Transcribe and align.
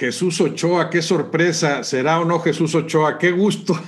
Jesús 0.00 0.40
Ochoa, 0.40 0.88
qué 0.88 1.02
sorpresa. 1.02 1.84
¿Será 1.84 2.20
o 2.20 2.24
no 2.24 2.38
Jesús 2.40 2.74
Ochoa? 2.74 3.18
Qué 3.18 3.32
gusto. 3.32 3.74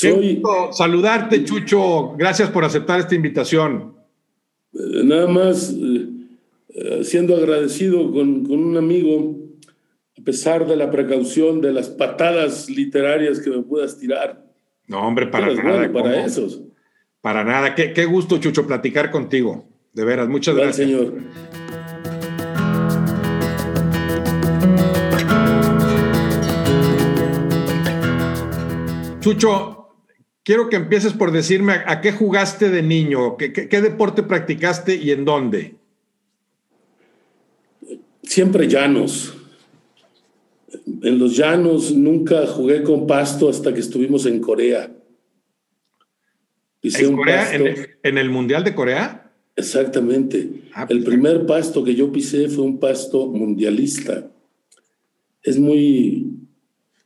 Qué 0.00 0.12
gusto 0.12 0.72
saludarte, 0.72 1.44
Chucho. 1.44 2.14
Gracias 2.16 2.50
por 2.50 2.64
aceptar 2.64 3.00
esta 3.00 3.16
invitación. 3.16 3.96
Eh, 4.72 5.02
nada 5.02 5.26
más, 5.26 5.74
eh, 5.76 7.00
siendo 7.02 7.34
agradecido 7.34 8.12
con, 8.12 8.48
un 8.48 8.76
amigo, 8.76 9.36
a 10.16 10.22
pesar 10.22 10.68
de 10.68 10.76
la 10.76 10.88
precaución 10.92 11.60
de 11.60 11.72
las 11.72 11.88
patadas 11.88 12.70
literarias 12.70 13.40
que 13.40 13.50
me 13.50 13.62
puedas 13.62 13.98
tirar. 13.98 14.46
No, 14.86 15.04
hombre, 15.04 15.26
para 15.26 15.52
nada. 15.52 15.92
para 15.92 16.24
esos. 16.24 16.62
Para 17.20 17.42
nada. 17.42 17.74
Qué, 17.74 17.92
qué, 17.92 18.04
gusto, 18.04 18.38
Chucho, 18.38 18.68
platicar 18.68 19.10
contigo. 19.10 19.64
De 19.92 20.04
veras, 20.04 20.28
muchas 20.28 20.54
gracias. 20.54 20.76
señor. 20.76 21.12
Chucho, 29.20 29.80
quiero 30.42 30.70
que 30.70 30.76
empieces 30.76 31.12
por 31.12 31.30
decirme 31.30 31.74
a, 31.86 32.00
qué 32.00 32.12
jugaste 32.12 32.70
de 32.70 32.82
niño, 32.82 33.36
¿Qué, 33.36 33.52
qué, 33.52 33.80
deporte 33.82 34.22
practicaste 34.22 34.96
y 34.96 35.10
en 35.10 35.24
dónde. 35.24 35.76
Siempre 38.22 38.66
llanos. 38.66 39.34
En 41.02 41.18
los 41.18 41.36
llanos 41.36 41.92
nunca 41.92 42.46
jugué 42.46 42.82
con 42.82 43.06
pasto 43.06 43.48
hasta 43.48 43.74
que 43.74 43.80
estuvimos 43.80 44.24
en 44.24 44.40
Corea. 44.40 44.90
¿En, 46.82 47.16
Corea 47.16 47.52
¿En, 48.02 48.16
el 48.16 48.30
Mundial 48.30 48.64
de 48.64 48.74
Corea? 48.74 49.32
Exactamente. 49.54 50.48
Ah, 50.72 50.86
el 50.88 51.04
primer 51.04 51.44
pasto 51.44 51.84
que 51.84 51.94
yo 51.94 52.10
pisé 52.10 52.48
fue 52.48 52.64
un 52.64 52.78
pasto 52.78 53.26
mundialista. 53.26 54.30
Es 55.42 55.58
muy... 55.58 56.26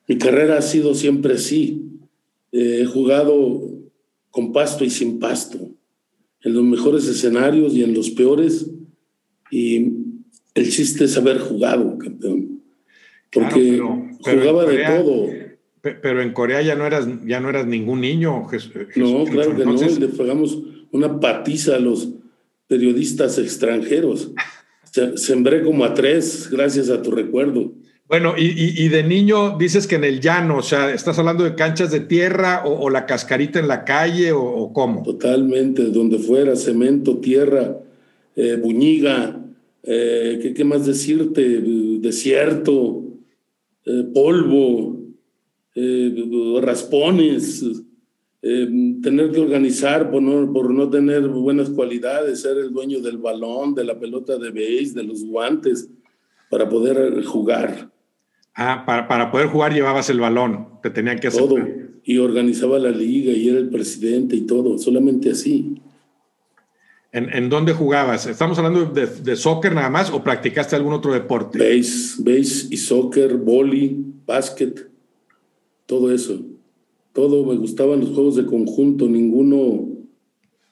Mi 0.07 0.19
carrera 0.19 0.59
ha 0.59 0.63
sido 0.63 0.95
siempre 0.95 1.35
así 1.35 1.84
he 2.55 2.85
jugado 2.87 3.69
con 4.31 4.53
pasto 4.53 4.85
y 4.85 4.91
sin 4.91 5.19
pasto, 5.19 5.59
en 6.43 6.55
los 6.55 6.63
mejores 6.63 7.07
escenarios 7.09 7.75
y 7.75 7.83
en 7.83 7.95
los 7.95 8.11
peores. 8.11 8.71
Y 9.51 9.93
el 10.55 10.71
chiste 10.71 11.05
es 11.05 11.17
haber 11.17 11.39
jugado, 11.39 11.99
campeón. 11.99 12.63
Porque 13.33 13.81
jugaba 14.21 14.65
de 14.67 14.85
todo. 14.85 15.27
Pero 15.81 16.23
en 16.23 16.33
Corea 16.33 16.63
ya 16.63 16.77
no 16.77 16.87
eras, 16.87 17.09
ya 17.27 17.41
no 17.41 17.51
eras 17.51 17.67
ningún 17.67 18.01
niño. 18.01 18.47
no, 18.97 19.25
claro 19.25 19.57
que 19.57 19.65
no. 19.65 19.75
Le 19.75 20.09
pegamos 20.09 20.63
una 20.93 21.21
patiza 21.21 21.77
a 21.77 21.81
los 21.81 22.09
periodistas 22.69 23.39
extranjeros. 23.39 24.33
Sembré 25.17 25.63
como 25.63 25.85
a 25.85 25.93
tres, 25.93 26.49
gracias 26.51 26.89
a 26.89 27.03
tu 27.03 27.11
recuerdo. 27.11 27.73
Bueno, 28.07 28.35
y, 28.37 28.89
de 28.89 29.03
niño 29.03 29.57
dices 29.57 29.87
que 29.87 29.95
en 29.95 30.05
el 30.05 30.21
llano, 30.21 30.59
o 30.59 30.63
sea, 30.63 30.93
¿estás 30.93 31.19
hablando 31.19 31.43
de 31.43 31.55
canchas 31.55 31.91
de 31.91 32.01
tierra 32.01 32.63
o, 32.67 32.91
la 32.91 33.07
cascarita 33.07 33.59
en 33.59 33.67
la 33.67 33.83
calle 33.85 34.31
o, 34.33 34.73
cómo? 34.75 35.03
Totalmente, 35.03 35.85
donde 35.85 36.19
fuera, 36.19 36.55
cemento, 36.55 37.17
tierra, 37.17 37.79
eh, 38.37 38.59
buñiga, 38.63 39.43
eh, 39.83 40.53
¿qué, 40.55 40.65
más 40.65 40.85
decirte? 40.85 41.63
Desierto, 42.01 43.05
eh, 43.87 44.05
polvo, 44.13 45.01
raspones, 46.61 47.65
tener 48.43 49.33
que 49.33 49.41
organizar 49.41 50.11
por 50.11 50.21
no, 50.21 50.53
por 50.53 50.71
no 50.71 50.91
tener 50.91 51.27
buenas 51.27 51.71
cualidades, 51.71 52.43
ser 52.43 52.59
el 52.59 52.71
dueño 52.71 53.01
del 53.01 53.17
balón, 53.17 53.75
de 53.75 53.85
la 53.85 53.99
pelota 53.99 54.37
de 54.37 54.51
base, 54.51 54.93
de 54.95 55.05
los 55.05 55.25
guantes, 55.25 55.89
para 56.51 56.69
poder 56.69 57.25
jugar. 57.25 57.94
Ah, 58.57 58.85
para, 58.87 59.33
poder 59.33 59.49
jugar 59.49 59.73
llevabas 59.73 60.09
el 60.11 60.21
balón, 60.21 60.69
te 60.83 60.91
tenían 60.91 61.19
que 61.19 61.27
hacer. 61.27 61.43
Todo. 61.43 61.59
Y 62.05 62.19
organizaba 62.19 62.79
la 62.79 62.91
liga 62.91 63.33
y 63.33 63.49
era 63.49 63.59
el 63.59 63.69
presidente 63.69 64.37
y 64.37 64.43
todo, 64.43 64.79
solamente 64.79 65.31
así. 65.31 65.81
¿En, 67.11 67.49
dónde 67.49 67.73
jugabas? 67.73 68.27
¿Estamos 68.27 68.59
hablando 68.59 68.87
de, 68.87 69.07
de, 69.07 69.37
soccer 69.37 69.73
nada 69.73 69.89
más 69.89 70.11
o 70.11 70.25
practicaste 70.25 70.75
algún 70.75 70.93
otro 70.93 71.13
deporte? 71.13 71.59
Base, 71.59 72.17
base 72.19 72.67
y 72.71 72.77
soccer, 72.77 73.37
boli, 73.37 74.05
básquet, 74.27 74.89
todo 75.87 76.13
eso. 76.13 76.41
Todo 77.13 77.45
me 77.47 77.55
gustaban 77.57 78.01
los 78.01 78.11
juegos 78.11 78.35
de 78.35 78.47
conjunto, 78.47 79.09
ninguno 79.09 79.89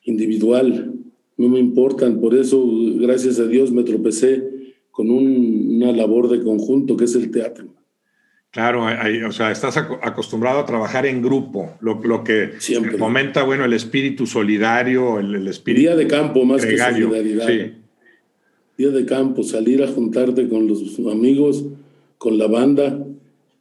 individual. 0.03 0.93
No 1.37 1.49
me 1.49 1.60
importan, 1.60 2.20
por 2.20 2.34
eso, 2.34 2.64
gracias 2.97 3.38
a 3.38 3.47
Dios, 3.47 3.70
me 3.70 3.84
tropecé 3.84 4.52
con 4.93 5.11
una 5.11 5.91
labor 5.91 6.29
de 6.29 6.43
conjunto 6.45 6.97
que 6.97 7.07
es 7.07 7.15
el 7.17 7.33
teatro. 7.33 7.67
Claro, 8.53 8.85
o 9.27 9.33
sea, 9.33 9.51
estás 9.51 9.79
acostumbrado 9.79 10.61
a 10.61 10.67
trabajar 10.67 11.07
en 11.07 11.23
grupo, 11.23 11.71
lo, 11.81 12.23
que 12.23 12.51
Siempre. 12.59 12.99
fomenta, 12.99 13.45
bueno, 13.45 13.65
el 13.65 13.73
espíritu 13.73 14.27
solidario, 14.27 15.19
el, 15.19 15.49
espíritu... 15.49 15.81
Día 15.81 15.97
de 15.97 16.07
campo 16.07 16.45
más 16.45 16.65
que 16.65 16.77
solidaridad. 16.77 17.47
Sí. 17.49 17.73
Día 18.77 18.91
de 18.91 19.07
campo, 19.07 19.43
salir 19.43 19.83
a 19.83 19.89
juntarte 19.89 20.51
con 20.51 20.69
los 20.69 20.99
amigos, 21.11 21.65
con 22.19 22.37
la 22.37 22.47
banda, 22.47 23.03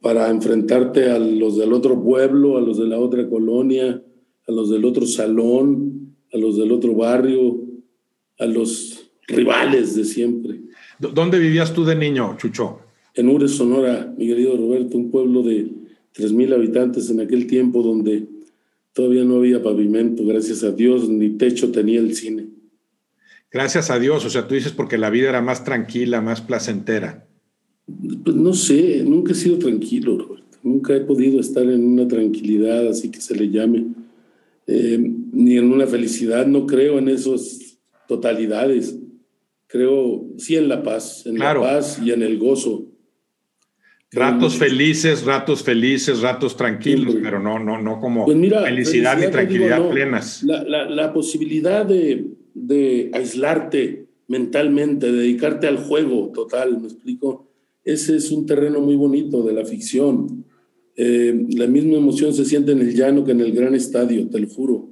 para 0.02 0.28
enfrentarte 0.28 1.10
a 1.10 1.18
los 1.18 1.56
del 1.56 1.72
otro 1.72 2.02
pueblo, 2.02 2.58
a 2.58 2.60
los 2.60 2.76
de 2.76 2.86
la 2.86 2.98
otra 2.98 3.26
colonia, 3.30 4.02
a 4.46 4.52
los 4.52 4.68
del 4.68 4.84
otro 4.84 5.06
salón, 5.06 6.16
a 6.34 6.36
los 6.36 6.58
del 6.58 6.70
otro 6.70 6.94
barrio, 6.94 7.62
a 8.38 8.44
los 8.44 9.10
rivales 9.26 9.96
de 9.96 10.04
siempre. 10.04 10.61
¿Dónde 10.98 11.38
vivías 11.38 11.72
tú 11.72 11.84
de 11.84 11.96
niño, 11.96 12.36
Chucho? 12.38 12.80
En 13.14 13.28
Ures, 13.28 13.52
Sonora, 13.52 14.12
mi 14.16 14.26
querido 14.26 14.56
Roberto, 14.56 14.96
un 14.96 15.10
pueblo 15.10 15.42
de 15.42 15.68
3.000 16.16 16.54
habitantes 16.54 17.10
en 17.10 17.20
aquel 17.20 17.46
tiempo 17.46 17.82
donde 17.82 18.26
todavía 18.92 19.24
no 19.24 19.36
había 19.36 19.62
pavimento, 19.62 20.24
gracias 20.24 20.62
a 20.64 20.70
Dios, 20.70 21.08
ni 21.08 21.30
techo 21.30 21.70
tenía 21.70 22.00
el 22.00 22.14
cine. 22.14 22.46
Gracias 23.50 23.90
a 23.90 23.98
Dios, 23.98 24.24
o 24.24 24.30
sea, 24.30 24.48
tú 24.48 24.54
dices 24.54 24.72
porque 24.72 24.96
la 24.96 25.10
vida 25.10 25.28
era 25.28 25.42
más 25.42 25.64
tranquila, 25.64 26.22
más 26.22 26.40
placentera. 26.40 27.26
Pues 28.24 28.36
no 28.36 28.54
sé, 28.54 29.02
nunca 29.04 29.32
he 29.32 29.34
sido 29.34 29.58
tranquilo, 29.58 30.16
Roberto. 30.16 30.58
Nunca 30.62 30.94
he 30.94 31.00
podido 31.00 31.40
estar 31.40 31.64
en 31.64 31.84
una 31.84 32.08
tranquilidad, 32.08 32.88
así 32.88 33.10
que 33.10 33.20
se 33.20 33.34
le 33.34 33.50
llame, 33.50 33.86
eh, 34.66 34.98
ni 35.32 35.58
en 35.58 35.70
una 35.70 35.86
felicidad. 35.86 36.46
No 36.46 36.66
creo 36.66 36.98
en 36.98 37.08
esas 37.08 37.78
totalidades 38.06 38.96
creo, 39.72 40.26
sí 40.36 40.56
en 40.56 40.68
la 40.68 40.82
paz, 40.82 41.24
en 41.24 41.38
la 41.38 41.54
paz 41.58 41.98
y 42.04 42.12
en 42.12 42.22
el 42.22 42.38
gozo. 42.38 42.88
Ratos 44.10 44.56
felices, 44.56 45.24
ratos 45.24 45.62
felices, 45.62 46.20
ratos 46.20 46.54
tranquilos, 46.54 47.16
pero 47.22 47.40
no, 47.40 47.58
no, 47.58 47.80
no 47.80 47.98
como 47.98 48.26
pues 48.26 48.36
felicidad, 48.36 49.18
y 49.18 49.30
tranquilidad 49.30 49.88
plenas. 49.88 50.42
La, 50.42 51.10
posibilidad 51.14 51.86
de, 51.86 53.10
aislarte 53.14 54.08
mentalmente, 54.28 55.10
dedicarte 55.10 55.66
al 55.66 55.78
juego 55.78 56.30
total, 56.34 56.78
¿me 56.78 56.88
explico? 56.88 57.48
Ese 57.82 58.16
es 58.16 58.30
un 58.30 58.44
terreno 58.44 58.80
muy 58.80 58.96
bonito 58.96 59.42
de 59.42 59.54
la 59.54 59.64
ficción. 59.64 60.44
Eh, 60.96 61.46
la 61.56 61.66
misma 61.66 61.96
emoción 61.96 62.34
se 62.34 62.44
siente 62.44 62.72
en 62.72 62.80
el 62.80 62.94
llano 62.94 63.24
que 63.24 63.32
en 63.32 63.40
el 63.40 63.52
gran 63.52 63.74
estadio, 63.74 64.28
te 64.28 64.38
lo 64.38 64.48
juro. 64.48 64.90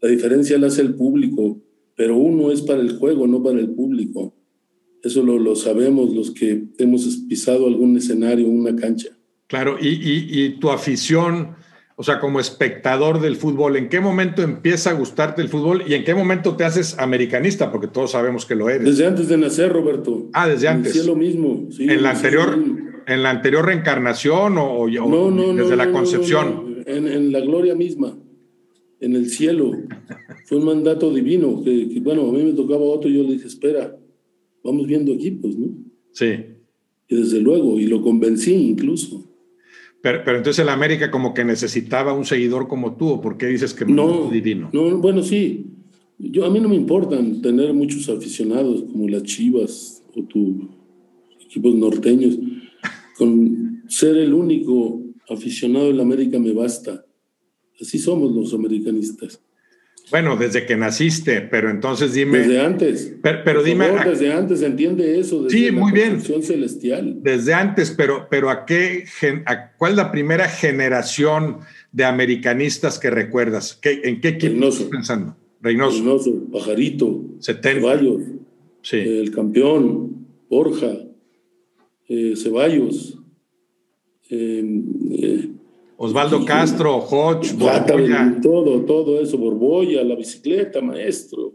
La 0.00 0.08
diferencia 0.08 0.56
la 0.58 0.68
hace 0.68 0.82
el 0.82 0.94
público 0.94 1.60
pero 1.96 2.16
uno 2.16 2.50
es 2.50 2.62
para 2.62 2.80
el 2.80 2.96
juego, 2.96 3.26
no 3.26 3.42
para 3.42 3.58
el 3.58 3.70
público. 3.70 4.34
Eso 5.02 5.22
lo, 5.22 5.56
sabemos 5.56 6.14
los 6.14 6.30
que 6.30 6.64
hemos 6.78 7.04
pisado 7.28 7.66
algún 7.66 7.96
escenario, 7.96 8.46
una 8.46 8.74
cancha. 8.76 9.08
Claro, 9.48 9.76
y, 9.80 10.48
tu 10.60 10.70
afición, 10.70 11.56
o 11.96 12.02
sea, 12.02 12.20
como 12.20 12.40
espectador 12.40 13.20
del 13.20 13.36
fútbol, 13.36 13.76
¿en 13.76 13.88
qué 13.88 14.00
momento 14.00 14.42
empieza 14.42 14.90
a 14.90 14.92
gustarte 14.94 15.42
el 15.42 15.48
fútbol 15.48 15.82
y 15.86 15.94
en 15.94 16.04
qué 16.04 16.14
momento 16.14 16.56
te 16.56 16.64
haces 16.64 16.98
americanista? 16.98 17.70
Porque 17.70 17.88
todos 17.88 18.12
sabemos 18.12 18.46
que 18.46 18.54
lo 18.54 18.70
eres. 18.70 18.84
Desde 18.84 19.06
antes 19.06 19.28
de 19.28 19.36
nacer, 19.36 19.72
Roberto. 19.72 20.30
Ah, 20.32 20.48
desde 20.48 20.68
antes. 20.68 20.92
Sí, 20.92 21.06
lo 21.06 21.16
mismo. 21.16 21.68
¿En, 21.78 22.02
la 22.02 22.10
anterior, 22.10 22.56
¿En 23.06 23.22
la 23.22 23.30
anterior 23.30 23.66
reencarnación 23.66 24.56
o, 24.56 24.86
desde 24.86 25.76
la 25.76 25.90
concepción? 25.90 26.82
En, 26.86 27.08
en 27.08 27.32
la 27.32 27.40
gloria 27.40 27.74
misma 27.74 28.16
en 29.02 29.16
el 29.16 29.28
cielo. 29.28 29.72
Fue 30.46 30.58
un 30.58 30.64
mandato 30.64 31.12
divino, 31.12 31.62
que, 31.62 32.00
bueno, 32.00 32.28
a 32.28 32.32
mí 32.32 32.42
me 32.42 32.52
tocaba 32.52 32.82
otro 32.82 33.10
y 33.10 33.14
yo 33.14 33.22
le 33.24 33.32
dije, 33.32 33.48
espera, 33.48 33.98
vamos 34.64 34.86
viendo 34.86 35.12
equipos, 35.12 35.56
¿no? 35.58 35.74
Sí. 36.12 36.30
Y 37.08 37.16
desde 37.16 37.40
luego, 37.40 37.78
y 37.78 37.86
lo 37.86 38.00
convencí 38.00 38.54
incluso. 38.54 39.28
Pero, 40.00 40.22
pero 40.24 40.38
entonces 40.38 40.62
el 40.62 40.68
América 40.68 41.10
como 41.10 41.34
que 41.34 41.44
necesitaba 41.44 42.12
un 42.12 42.24
seguidor 42.24 42.68
como 42.68 42.96
tú, 42.96 43.08
¿o 43.08 43.20
por 43.20 43.36
qué 43.36 43.46
dices 43.46 43.74
que 43.74 43.84
no, 43.84 44.30
divino? 44.30 44.70
No, 44.72 44.98
bueno, 44.98 45.22
sí. 45.22 45.66
Yo, 46.18 46.44
a 46.44 46.50
mí 46.50 46.60
no 46.60 46.68
me 46.68 46.76
importan 46.76 47.42
tener 47.42 47.72
muchos 47.74 48.08
aficionados 48.08 48.84
como 48.84 49.08
las 49.08 49.24
Chivas 49.24 50.02
o 50.14 50.22
tus 50.22 50.54
equipos 51.44 51.74
norteños. 51.74 52.38
Con 53.18 53.82
ser 53.88 54.16
el 54.16 54.32
único 54.32 55.00
aficionado 55.28 55.86
del 55.86 56.00
América 56.00 56.38
me 56.38 56.52
basta. 56.52 57.04
Así 57.80 57.98
somos 57.98 58.32
los 58.32 58.54
americanistas. 58.54 59.40
Bueno, 60.10 60.36
desde 60.36 60.66
que 60.66 60.76
naciste, 60.76 61.40
pero 61.40 61.70
entonces 61.70 62.12
dime. 62.12 62.40
Desde 62.40 62.60
antes. 62.60 63.14
Pero, 63.22 63.62
dime. 63.62 63.86
desde 64.04 64.30
antes, 64.30 64.60
entiende 64.60 65.18
eso. 65.18 65.48
sí, 65.48 65.70
muy 65.70 65.90
bien. 65.90 66.20
celestial. 66.20 67.22
Desde 67.22 67.54
antes, 67.54 67.90
pero, 67.96 68.26
pero 68.30 68.50
¿a 68.50 68.66
qué, 68.66 69.04
¿cuál 69.78 69.92
es 69.92 69.96
la 69.96 70.12
primera 70.12 70.48
generación 70.48 71.60
de 71.92 72.04
americanistas 72.04 72.98
que 72.98 73.10
recuerdas? 73.10 73.80
¿En 73.82 74.20
qué 74.20 74.28
equipo 74.28 74.68
estás 74.68 74.86
pensando? 74.88 75.34
Reynoso. 75.62 75.96
Reynoso, 75.96 76.50
Pajarito. 76.52 77.24
70. 77.38 77.80
Ceballos. 77.80 78.22
Sí. 78.82 78.96
El 78.98 79.30
campeón, 79.30 80.26
Borja, 80.50 80.92
eh, 82.08 82.34
Ceballos. 82.36 83.18
Eh, 84.28 84.82
eh, 85.12 85.51
Osvaldo 86.04 86.44
Castro, 86.44 86.96
Hodge, 86.96 87.52
Borbolla. 87.52 88.36
Todo, 88.42 88.84
todo 88.84 89.20
eso, 89.20 89.38
Borbolla, 89.38 90.02
la 90.02 90.16
bicicleta, 90.16 90.80
maestro. 90.80 91.54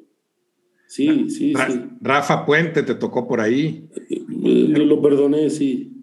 Sí, 0.87 1.29
sí, 1.29 1.53
sí. 1.53 1.81
Rafa 1.99 2.45
Puente 2.45 2.81
te 2.83 2.95
tocó 2.95 3.27
por 3.27 3.41
ahí. 3.41 3.89
Lo 4.29 5.01
perdoné, 5.01 5.49
sí. 5.49 6.01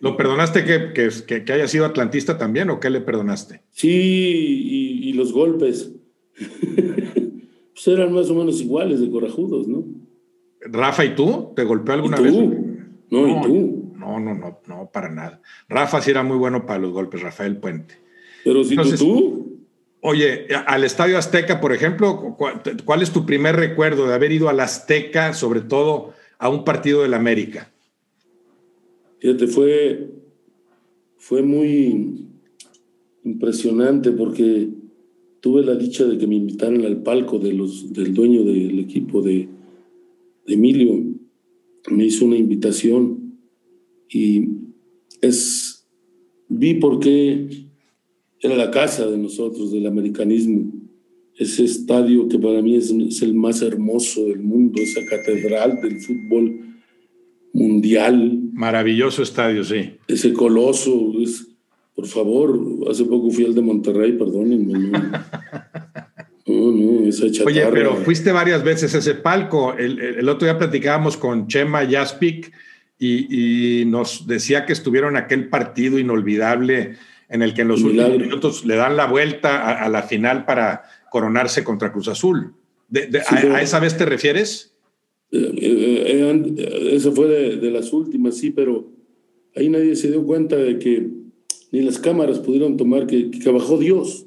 ¿Lo 0.00 0.16
perdonaste 0.16 0.64
que, 0.64 1.44
que, 1.44 1.52
haya 1.52 1.68
sido 1.68 1.84
atlantista 1.84 2.38
también 2.38 2.70
o 2.70 2.80
qué 2.80 2.90
le 2.90 3.02
perdonaste? 3.02 3.62
Sí, 3.70 3.88
y, 5.04 5.12
los 5.12 5.32
golpes. 5.32 5.94
pues 6.34 7.86
eran 7.86 8.12
más 8.12 8.28
o 8.30 8.34
menos 8.34 8.60
iguales 8.60 9.00
de 9.00 9.10
corajudos, 9.10 9.68
¿no? 9.68 9.84
Rafa, 10.60 11.04
¿y 11.04 11.14
tú? 11.14 11.52
¿Te 11.54 11.62
golpeó 11.62 11.94
alguna 11.94 12.18
¿Y 12.18 12.22
vez? 12.24 12.34
No, 13.10 13.28
¿y 13.28 13.42
tú? 13.42 13.87
No, 13.98 14.20
no, 14.20 14.34
no, 14.34 14.60
no, 14.66 14.90
para 14.92 15.10
nada. 15.10 15.42
Rafa 15.68 16.00
sí 16.00 16.10
era 16.10 16.22
muy 16.22 16.36
bueno 16.36 16.66
para 16.66 16.78
los 16.78 16.92
golpes, 16.92 17.20
Rafael 17.20 17.56
Puente. 17.56 17.96
Pero 18.44 18.62
si 18.62 18.76
tú. 18.96 19.58
Oye, 20.00 20.46
al 20.66 20.84
Estadio 20.84 21.18
Azteca, 21.18 21.60
por 21.60 21.72
ejemplo, 21.72 22.36
¿cuál, 22.84 23.02
es 23.02 23.10
tu 23.10 23.26
primer 23.26 23.56
recuerdo 23.56 24.06
de 24.06 24.14
haber 24.14 24.30
ido 24.30 24.48
al 24.48 24.60
Azteca, 24.60 25.34
sobre 25.34 25.60
todo 25.60 26.14
a 26.38 26.48
un 26.48 26.64
partido 26.64 27.02
del 27.02 27.14
América? 27.14 27.72
Fíjate, 29.18 29.48
fue, 29.48 30.08
fue 31.16 31.42
muy 31.42 32.26
impresionante 33.24 34.12
porque 34.12 34.68
tuve 35.40 35.64
la 35.64 35.74
dicha 35.74 36.04
de 36.04 36.16
que 36.16 36.28
me 36.28 36.36
invitaran 36.36 36.84
al 36.84 37.02
palco 37.02 37.40
de 37.40 37.52
los, 37.52 37.92
del 37.92 38.14
dueño 38.14 38.44
del 38.44 38.78
equipo 38.78 39.20
de, 39.20 39.48
de 40.46 40.54
Emilio. 40.54 41.02
Me 41.90 42.04
hizo 42.04 42.24
una 42.24 42.36
invitación 42.36 43.17
y 44.10 44.48
es, 45.20 45.86
vi 46.48 46.74
por 46.74 47.00
qué 47.00 47.68
era 48.40 48.56
la 48.56 48.70
casa 48.70 49.06
de 49.06 49.18
nosotros, 49.18 49.72
del 49.72 49.86
americanismo. 49.86 50.72
Ese 51.36 51.64
estadio 51.64 52.28
que 52.28 52.38
para 52.38 52.62
mí 52.62 52.76
es, 52.76 52.90
el 53.22 53.34
más 53.34 53.62
hermoso 53.62 54.24
del 54.26 54.40
mundo, 54.40 54.80
esa 54.82 55.00
catedral 55.08 55.80
del 55.80 56.00
fútbol 56.00 56.60
mundial. 57.52 58.40
Maravilloso 58.52 59.22
estadio, 59.22 59.62
sí. 59.64 59.90
Ese 60.08 60.32
coloso, 60.32 61.12
es, 61.20 61.46
por 61.94 62.06
favor, 62.06 62.60
hace 62.90 63.04
poco 63.04 63.30
fui 63.30 63.44
al 63.44 63.54
de 63.54 63.62
Monterrey, 63.62 64.12
perdónenme. 64.12 64.90
No, 66.46 66.72
no, 66.72 67.06
esa 67.06 67.26
Oye, 67.44 67.66
pero 67.72 67.96
fuiste 67.96 68.32
varias 68.32 68.64
veces 68.64 68.94
a 68.94 68.98
ese 68.98 69.14
palco. 69.14 69.74
El, 69.74 70.00
el, 70.00 70.28
otro 70.28 70.46
día 70.46 70.58
platicábamos 70.58 71.16
con 71.16 71.46
Chema 71.46 71.86
Jaspic 71.88 72.52
y, 72.98 73.84
nos 73.86 74.26
decía 74.26 74.66
que 74.66 74.72
estuvieron 74.72 75.16
aquel 75.16 75.48
partido 75.48 75.98
inolvidable 75.98 76.96
en 77.28 77.42
el 77.42 77.54
que 77.54 77.62
en 77.62 77.68
los 77.68 77.82
últimos 77.82 78.18
minutos 78.18 78.64
le 78.64 78.76
dan 78.76 78.96
la 78.96 79.06
vuelta 79.06 79.82
a, 79.82 79.88
la 79.88 80.02
final 80.02 80.44
para 80.44 80.82
coronarse 81.10 81.62
contra 81.62 81.92
Cruz 81.92 82.08
Azul. 82.08 82.54
a, 82.92 83.62
esa 83.62 83.80
vez 83.80 83.96
te 83.96 84.06
refieres? 84.06 84.74
Eh, 85.30 85.52
eh, 85.56 86.54
eh, 86.56 86.90
esa 86.92 87.12
fue 87.12 87.28
de, 87.28 87.70
las 87.70 87.92
últimas, 87.92 88.36
sí, 88.36 88.50
pero 88.50 88.90
ahí 89.54 89.68
nadie 89.68 89.94
se 89.94 90.10
dio 90.10 90.24
cuenta 90.24 90.56
de 90.56 90.78
que 90.78 91.08
ni 91.70 91.82
las 91.82 91.98
cámaras 91.98 92.38
pudieron 92.38 92.76
tomar 92.76 93.06
que, 93.06 93.30
que 93.30 93.50
bajó 93.50 93.78
Dios. 93.78 94.26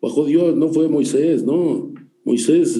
Bajó 0.00 0.26
Dios, 0.26 0.56
no 0.56 0.68
fue 0.68 0.88
Moisés, 0.88 1.44
no. 1.44 1.92
Moisés 2.24 2.78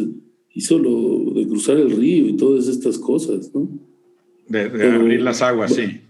hizo 0.51 0.79
lo 0.79 1.33
de 1.33 1.47
cruzar 1.49 1.79
el 1.79 1.91
río 1.91 2.29
y 2.29 2.37
todas 2.37 2.69
estas 2.69 2.99
cosas, 2.99 3.51
¿no? 3.55 3.69
De, 4.49 4.65
abrir 4.95 5.23
las 5.23 5.43
aguas, 5.43 5.75
sí. 5.75 6.01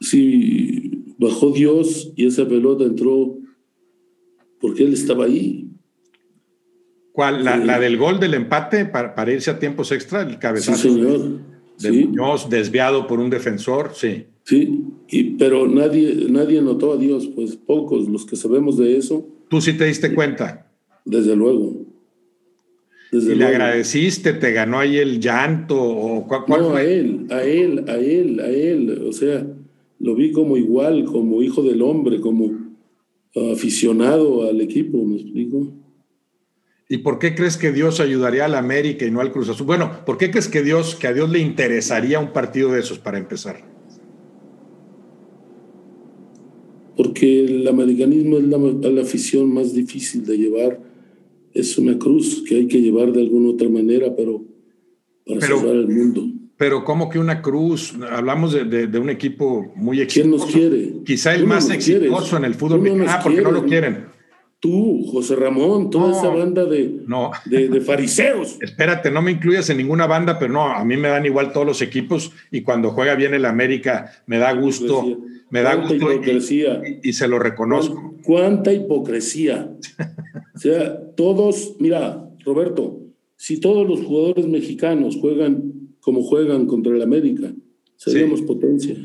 Sí, 0.00 1.14
bajó 1.18 1.50
Dios 1.50 2.12
y 2.16 2.26
esa 2.26 2.48
pelota 2.48 2.84
entró 2.84 3.38
porque 4.60 4.84
él 4.84 4.92
estaba 4.92 5.24
ahí. 5.24 5.70
¿Cuál? 7.12 7.44
¿La, 7.44 7.80
del 7.80 7.96
gol 7.96 8.20
del 8.20 8.34
empate 8.34 8.84
para, 8.84 9.32
irse 9.32 9.50
a 9.50 9.58
tiempos 9.58 9.90
extra? 9.90 10.22
El 10.22 10.38
cabezazo 10.38 10.88
sí, 10.88 10.94
señor. 10.94 11.40
de, 11.80 11.92
Muñoz, 11.92 12.48
desviado 12.48 13.06
por 13.06 13.18
un 13.18 13.30
defensor, 13.30 13.92
sí. 13.94 14.26
Sí, 14.44 14.84
y, 15.08 15.24
pero 15.36 15.66
nadie, 15.66 16.26
nadie 16.30 16.62
notó 16.62 16.92
a 16.92 16.96
Dios, 16.96 17.28
pues 17.34 17.56
pocos 17.56 18.08
los 18.08 18.24
que 18.24 18.36
sabemos 18.36 18.78
de 18.78 18.96
eso. 18.96 19.26
¿Tú 19.48 19.60
sí 19.60 19.76
te 19.76 19.84
diste 19.86 20.14
cuenta? 20.14 20.70
Desde 21.04 21.34
luego 21.34 21.87
y 23.10 23.34
le 23.34 23.44
agradeciste, 23.44 24.34
te 24.34 24.52
ganó 24.52 24.78
ahí 24.78 24.98
el 24.98 25.18
llanto 25.18 25.80
o 25.80 26.26
cuál, 26.26 26.42
no, 26.48 26.74
a 26.74 26.82
él, 26.82 27.26
a 27.30 27.42
él, 27.42 27.84
a 27.88 27.96
él, 27.96 28.40
a 28.40 28.48
él. 28.48 29.02
O 29.06 29.12
sea, 29.12 29.46
lo 29.98 30.14
vi 30.14 30.30
como 30.32 30.56
igual, 30.56 31.04
como 31.04 31.42
hijo 31.42 31.62
del 31.62 31.82
hombre, 31.82 32.20
como 32.20 32.68
aficionado 33.52 34.48
al 34.48 34.60
equipo, 34.60 35.02
¿me 35.04 35.16
explico? 35.16 35.72
¿Y 36.88 36.98
por 36.98 37.18
qué 37.18 37.34
crees 37.34 37.56
que 37.56 37.72
Dios 37.72 38.00
ayudaría 38.00 38.46
al 38.46 38.54
América 38.54 39.04
y 39.04 39.10
no 39.10 39.20
al 39.20 39.30
Cruz 39.30 39.48
Azul? 39.50 39.66
Bueno, 39.66 40.04
¿por 40.06 40.16
qué 40.16 40.30
crees 40.30 40.48
que 40.48 40.62
Dios, 40.62 40.94
que 40.94 41.06
a 41.06 41.12
Dios 41.12 41.30
le 41.30 41.38
interesaría 41.38 42.18
un 42.18 42.32
partido 42.32 42.72
de 42.72 42.80
esos 42.80 42.98
para 42.98 43.18
empezar? 43.18 43.62
Porque 46.96 47.44
el 47.44 47.68
americanismo 47.68 48.38
es 48.38 48.44
la, 48.44 48.58
la 48.90 49.02
afición 49.02 49.52
más 49.52 49.74
difícil 49.74 50.24
de 50.24 50.38
llevar 50.38 50.80
es 51.60 51.78
una 51.78 51.98
cruz 51.98 52.44
que 52.46 52.56
hay 52.56 52.66
que 52.66 52.80
llevar 52.80 53.12
de 53.12 53.20
alguna 53.20 53.50
otra 53.50 53.68
manera, 53.68 54.14
pero 54.16 54.44
para 55.26 55.40
salvar 55.40 55.76
al 55.76 55.88
mundo. 55.88 56.26
Pero 56.56 56.84
¿cómo 56.84 57.08
que 57.08 57.18
una 57.18 57.40
cruz? 57.40 57.94
Hablamos 58.10 58.52
de, 58.52 58.86
de, 58.88 58.98
un 58.98 59.10
equipo 59.10 59.72
muy 59.76 60.00
exitoso. 60.00 60.46
¿Quién 60.46 60.70
nos 60.70 60.72
quiere? 60.72 61.04
Quizá 61.04 61.34
el 61.34 61.46
más 61.46 61.70
exitoso 61.70 62.36
en 62.36 62.44
el 62.44 62.54
fútbol 62.54 62.80
mexicano. 62.80 63.10
Ah, 63.10 63.20
porque 63.22 63.40
no 63.40 63.52
lo 63.52 63.64
quieren. 63.64 64.06
Tú, 64.60 65.04
José 65.12 65.36
Ramón, 65.36 65.88
toda 65.88 66.10
esa 66.10 66.30
banda 66.30 66.64
de, 66.64 67.02
no. 67.06 67.30
de, 67.44 67.80
fariseos. 67.80 68.58
Espérate, 68.60 69.08
no 69.08 69.22
me 69.22 69.30
incluyas 69.30 69.70
en 69.70 69.76
ninguna 69.76 70.08
banda, 70.08 70.36
pero 70.40 70.52
no, 70.52 70.66
a 70.66 70.84
mí 70.84 70.96
me 70.96 71.06
dan 71.06 71.24
igual 71.26 71.52
todos 71.52 71.64
los 71.64 71.80
equipos 71.80 72.32
y 72.50 72.62
cuando 72.62 72.90
juega 72.90 73.14
bien 73.14 73.34
el 73.34 73.44
América 73.44 74.10
me 74.26 74.38
da 74.38 74.52
gusto. 74.52 75.20
Me 75.50 75.62
da 75.62 75.76
gusto 75.76 75.94
hipocresía. 75.94 76.82
Y, 77.02 77.12
se 77.12 77.28
lo 77.28 77.38
reconozco. 77.38 78.16
¿Cuánta 78.24 78.72
hipocresía? 78.72 79.70
o 80.58 80.60
sea, 80.60 81.14
todos, 81.14 81.76
mira, 81.78 82.28
Roberto, 82.44 83.00
si 83.36 83.60
todos 83.60 83.88
los 83.88 84.00
jugadores 84.00 84.48
mexicanos 84.48 85.16
juegan 85.20 85.72
como 86.00 86.24
juegan 86.24 86.66
contra 86.66 86.96
el 86.96 87.00
América, 87.00 87.54
seríamos 87.94 88.42
potencia. 88.42 88.96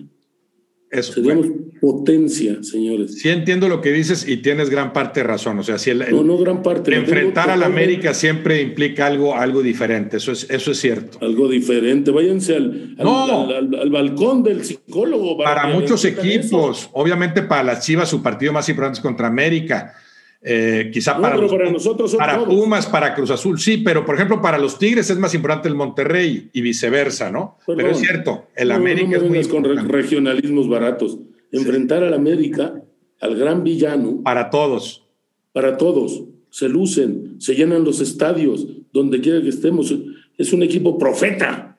Eso, 0.89 1.13
seríamos 1.13 1.45
potencia, 1.79 2.63
señores. 2.63 3.19
Sí 3.19 3.29
entiendo 3.29 3.69
lo 3.69 3.81
que 3.81 3.91
dices 3.91 4.27
y 4.27 4.37
tienes 4.37 4.71
gran 4.71 4.93
parte 4.93 5.19
de 5.19 5.27
razón. 5.27 5.59
O 5.59 5.63
sea, 5.63 5.77
si 5.77 5.91
el, 5.91 5.99
no, 6.09 6.23
no 6.23 6.39
gran 6.39 6.63
parte. 6.63 6.95
enfrentar 6.95 7.51
al 7.51 7.61
América 7.61 8.15
siempre 8.15 8.59
implica 8.59 9.05
algo, 9.05 9.35
algo 9.35 9.61
diferente. 9.61 10.17
Eso 10.17 10.31
es, 10.31 10.49
eso 10.49 10.71
es 10.71 10.79
cierto. 10.79 11.19
Algo 11.21 11.47
diferente. 11.47 12.09
Váyanse 12.09 12.55
al, 12.55 12.95
al, 12.97 13.89
balcón 13.91 14.41
del 14.41 14.63
psicólogo. 14.63 15.37
Para, 15.37 15.67
muchos 15.67 16.03
equipos, 16.05 16.89
obviamente 16.93 17.43
para 17.43 17.61
las 17.61 17.85
Chivas 17.85 18.09
su 18.09 18.23
partido 18.23 18.53
más 18.53 18.67
importante 18.69 18.97
es 18.97 19.03
contra 19.03 19.27
América. 19.27 19.93
Eh, 20.45 20.89
quizá 20.91 21.17
para, 21.21 21.39
para 21.47 21.71
nosotros 21.71 22.15
para 22.15 22.43
Pumas, 22.43 22.85
para 22.87 23.15
Cruz 23.15 23.31
Azul, 23.31 23.57
sí, 23.59 23.77
pero 23.77 24.05
por 24.05 24.15
ejemplo 24.15 24.41
para 24.41 24.57
los 24.57 24.77
Tigres 24.77 25.09
es 25.09 25.17
más 25.17 25.33
importante 25.33 25.69
el 25.69 25.75
Monterrey 25.75 26.49
y 26.51 26.59
viceversa, 26.59 27.31
¿no? 27.31 27.57
pero 27.65 27.91
es 27.91 27.99
cierto, 27.99 28.47
el 28.53 28.71
América 28.73 29.15
es 29.15 29.23
muy 29.23 29.45
con 29.45 29.63
regionalismos 29.63 30.67
baratos 30.67 31.17
enfrentar 31.53 32.03
al 32.03 32.13
América, 32.13 32.83
al 33.21 33.35
gran 33.35 33.63
villano. 33.63 34.21
Para 34.23 34.49
todos. 34.49 35.05
Para 35.53 35.77
todos. 35.77 36.23
Se 36.49 36.67
lucen, 36.67 37.35
se 37.39 37.55
llenan 37.55 37.83
los 37.83 38.01
estadios, 38.01 38.67
donde 38.91 39.21
quiera 39.21 39.41
que 39.41 39.49
estemos. 39.49 39.95
Es 40.37 40.51
un 40.51 40.63
equipo 40.63 40.97
profeta. 40.97 41.72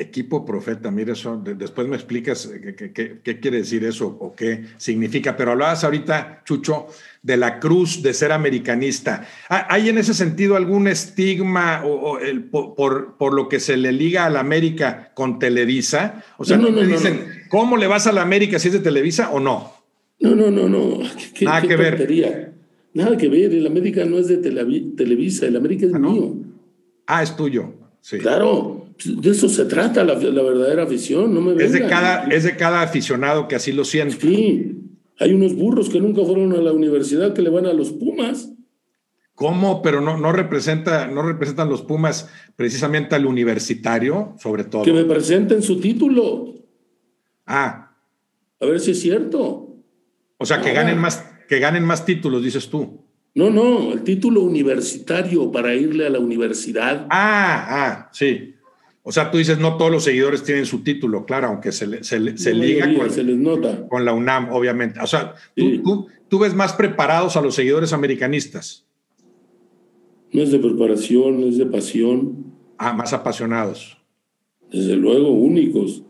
Equipo 0.00 0.44
profeta, 0.46 0.90
mira 0.90 1.12
eso, 1.12 1.36
después 1.36 1.86
me 1.86 1.94
explicas 1.94 2.50
qué, 2.94 3.20
quiere 3.40 3.58
decir 3.58 3.84
eso 3.84 4.06
o 4.08 4.34
qué 4.34 4.64
significa, 4.78 5.36
pero 5.36 5.52
hablabas 5.52 5.84
ahorita, 5.84 6.42
Chucho, 6.44 6.86
de 7.22 7.36
la 7.36 7.60
cruz 7.60 8.02
de 8.02 8.14
ser 8.14 8.32
americanista. 8.32 9.26
¿Hay 9.48 9.90
en 9.90 9.98
ese 9.98 10.14
sentido 10.14 10.56
algún 10.56 10.88
estigma 10.88 11.82
o, 11.84 12.18
el, 12.18 12.44
por, 12.44 13.16
por, 13.18 13.34
lo 13.34 13.48
que 13.48 13.60
se 13.60 13.76
le 13.76 13.92
liga 13.92 14.24
a 14.24 14.30
la 14.30 14.40
América 14.40 15.12
con 15.14 15.38
Televisa? 15.38 16.24
O 16.38 16.44
sea, 16.44 16.56
no, 16.56 16.70
no, 16.70 16.80
dicen, 16.80 17.44
¿cómo 17.50 17.76
le 17.76 17.86
vas 17.86 18.06
a 18.06 18.12
la 18.12 18.22
América 18.22 18.58
si 18.58 18.68
es 18.68 18.74
de 18.74 18.80
Televisa 18.80 19.30
o 19.30 19.38
no? 19.38 19.72
No, 20.20 20.34
no, 20.34 20.50
no, 20.50 20.68
no. 20.68 20.98
Nada 21.42 21.62
que 21.62 21.76
ver. 21.76 22.54
Nada 22.92 23.16
que 23.16 23.28
ver, 23.28 23.52
el 23.52 23.66
América 23.66 24.04
no 24.04 24.18
es 24.18 24.28
de 24.28 24.38
Televisa, 24.38 25.46
el 25.46 25.56
América 25.56 25.86
es 25.86 25.94
Ah, 25.94 25.98
mío. 25.98 26.36
Ah, 27.06 27.22
es 27.22 27.36
tuyo. 27.36 27.74
Sí. 28.00 28.18
Claro, 28.18 28.79
de 29.04 29.30
eso 29.30 29.48
se 29.48 29.64
trata 29.64 30.04
la, 30.04 30.14
la 30.14 30.42
verdadera 30.42 30.82
afición, 30.84 31.34
no 31.34 31.40
me 31.40 31.62
Es 31.62 31.72
de, 31.72 31.86
cada, 31.86 32.24
es 32.24 32.44
de 32.44 32.56
cada 32.56 32.82
aficionado 32.82 33.48
que 33.48 33.56
así 33.56 33.72
lo 33.72 33.84
siente. 33.84 34.16
Sí, 34.20 34.76
hay 35.18 35.32
unos 35.32 35.54
burros 35.54 35.88
que 35.90 36.00
nunca 36.00 36.22
fueron 36.24 36.52
a 36.52 36.58
la 36.58 36.72
universidad 36.72 37.32
que 37.34 37.42
le 37.42 37.50
van 37.50 37.66
a 37.66 37.72
los 37.72 37.90
Pumas. 37.92 38.52
¿Cómo? 39.34 39.80
Pero 39.80 40.00
no, 40.02 40.18
no, 40.18 40.32
representa, 40.32 41.06
no 41.06 41.22
representan 41.22 41.68
los 41.70 41.82
Pumas 41.82 42.28
precisamente 42.56 43.14
al 43.14 43.24
universitario, 43.26 44.34
sobre 44.38 44.64
todo. 44.64 44.82
Que 44.82 44.92
me 44.92 45.04
presenten 45.04 45.62
su 45.62 45.80
título, 45.80 46.54
Ah, 47.46 47.96
a 48.60 48.66
ver 48.66 48.78
si 48.80 48.92
es 48.92 49.00
cierto. 49.00 49.76
o 50.36 50.46
sea, 50.46 50.60
que 50.60 50.70
Ah. 50.70 50.74
ganen 50.74 50.98
más, 50.98 51.24
que 51.48 51.58
ganen 51.58 51.84
más 51.84 52.04
títulos, 52.04 52.42
dices 52.44 52.68
tú. 52.68 53.00
No, 53.34 53.48
no, 53.50 53.92
el 53.92 54.02
título 54.02 54.42
universitario 54.42 55.50
para 55.52 55.74
irle 55.74 56.06
a 56.06 56.10
la 56.10 56.18
universidad. 56.18 57.06
Ah, 57.10 57.66
ah, 57.68 58.08
sí. 58.12 58.54
O 59.02 59.12
sea, 59.12 59.30
tú 59.30 59.38
dices, 59.38 59.58
no 59.58 59.76
todos 59.78 59.90
los 59.90 60.04
seguidores 60.04 60.42
tienen 60.44 60.66
su 60.66 60.82
título, 60.82 61.24
claro, 61.24 61.48
aunque 61.48 61.72
se, 61.72 61.86
le- 61.86 62.04
se, 62.04 62.20
le- 62.20 62.36
se 62.36 62.52
liga 62.54 62.92
con, 62.94 63.10
se 63.10 63.24
les 63.24 63.36
nota. 63.38 63.88
con 63.88 64.04
la 64.04 64.12
UNAM, 64.12 64.50
obviamente. 64.52 65.00
O 65.00 65.06
sea, 65.06 65.34
tú, 65.56 65.62
Sí. 65.70 65.80
tú- 65.82 66.06
tú 66.28 66.38
ves 66.38 66.54
más 66.54 66.74
preparados 66.74 67.36
a 67.36 67.40
los 67.40 67.54
seguidores 67.54 67.92
americanistas, 67.92 68.86
No 70.32 70.42
es 70.42 70.52
de 70.52 70.58
preparación, 70.60 71.42
es 71.42 71.58
de 71.58 71.66
pasión, 71.66 72.44
ah, 72.78 72.92
más 72.92 73.12
apasionados. 73.12 73.96
desde 74.70 74.94
luego, 74.96 75.30
únicos. 75.32 76.04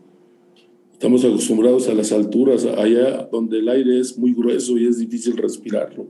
Estamos 0.93 1.25
acostumbrados 1.25 1.87
a 1.87 1.95
las 1.95 2.11
alturas, 2.11 2.63
allá 2.65 3.27
donde 3.31 3.57
el 3.57 3.67
aire 3.69 3.99
es 3.99 4.15
muy 4.19 4.33
grueso 4.33 4.77
y 4.77 4.85
es 4.85 4.99
difícil 4.99 5.35
respirarlo. 5.37 6.05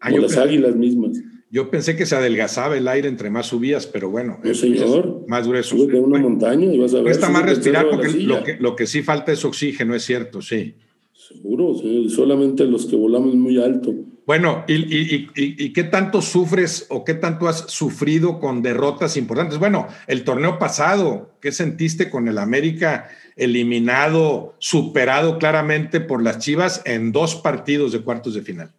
Ah, 0.00 0.08
Como 0.08 0.22
las 0.22 0.38
águilas 0.38 0.74
mismas. 0.76 1.20
Yo 1.52 1.70
pensé 1.70 1.94
que 1.96 2.06
se 2.06 2.16
adelgazaba 2.16 2.76
el 2.76 2.88
aire 2.88 3.08
entre 3.08 3.28
más 3.30 3.46
subías, 3.46 3.86
pero 3.86 4.08
bueno, 4.10 4.40
No, 4.42 4.50
es- 4.50 4.58
señor. 4.60 5.20
es 5.22 5.28
más 5.28 5.46
grueso. 5.46 5.76
A 5.76 5.96
una 6.00 6.18
montaña 6.18 6.64
y 6.72 6.78
vas 6.78 6.92
a 6.94 6.96
ver. 6.96 7.04
Cuesta 7.04 7.28
más 7.28 7.44
respirar 7.44 7.88
porque 7.90 8.08
lo 8.08 8.42
que, 8.42 8.56
lo 8.58 8.74
que 8.74 8.86
sí 8.86 9.02
falta 9.02 9.30
es 9.32 9.44
oxígeno, 9.44 9.94
es 9.94 10.02
cierto, 10.04 10.40
sí. 10.42 10.74
Seguro, 11.12 11.74
señor, 11.76 12.10
solamente 12.10 12.64
los 12.64 12.86
que 12.86 12.96
volamos 12.96 13.34
muy 13.34 13.62
alto. 13.62 13.94
Bueno, 14.26 14.64
¿y, 14.68 14.74
y- 14.74 15.28
y- 15.34 15.64
y 15.64 15.72
qué 15.72 15.84
tanto 15.84 16.22
sufres 16.22 16.86
o 16.90 17.04
qué 17.04 17.14
tanto 17.14 17.48
has 17.48 17.70
sufrido 17.70 18.38
con 18.40 18.62
derrotas 18.62 19.16
importantes? 19.16 19.58
Bueno, 19.58 19.88
el 20.06 20.24
torneo 20.24 20.58
pasado, 20.58 21.32
¿qué 21.40 21.52
sentiste 21.52 22.08
con 22.08 22.28
el 22.28 22.38
América 22.38 23.08
eliminado, 23.36 24.54
superado 24.58 25.38
claramente 25.38 26.00
por 26.00 26.22
las 26.22 26.38
Chivas 26.38 26.82
en 26.86 27.12
dos 27.12 27.34
partidos 27.34 27.92
de 27.92 28.00
cuartos 28.00 28.34
de 28.34 28.42
final? 28.42 28.72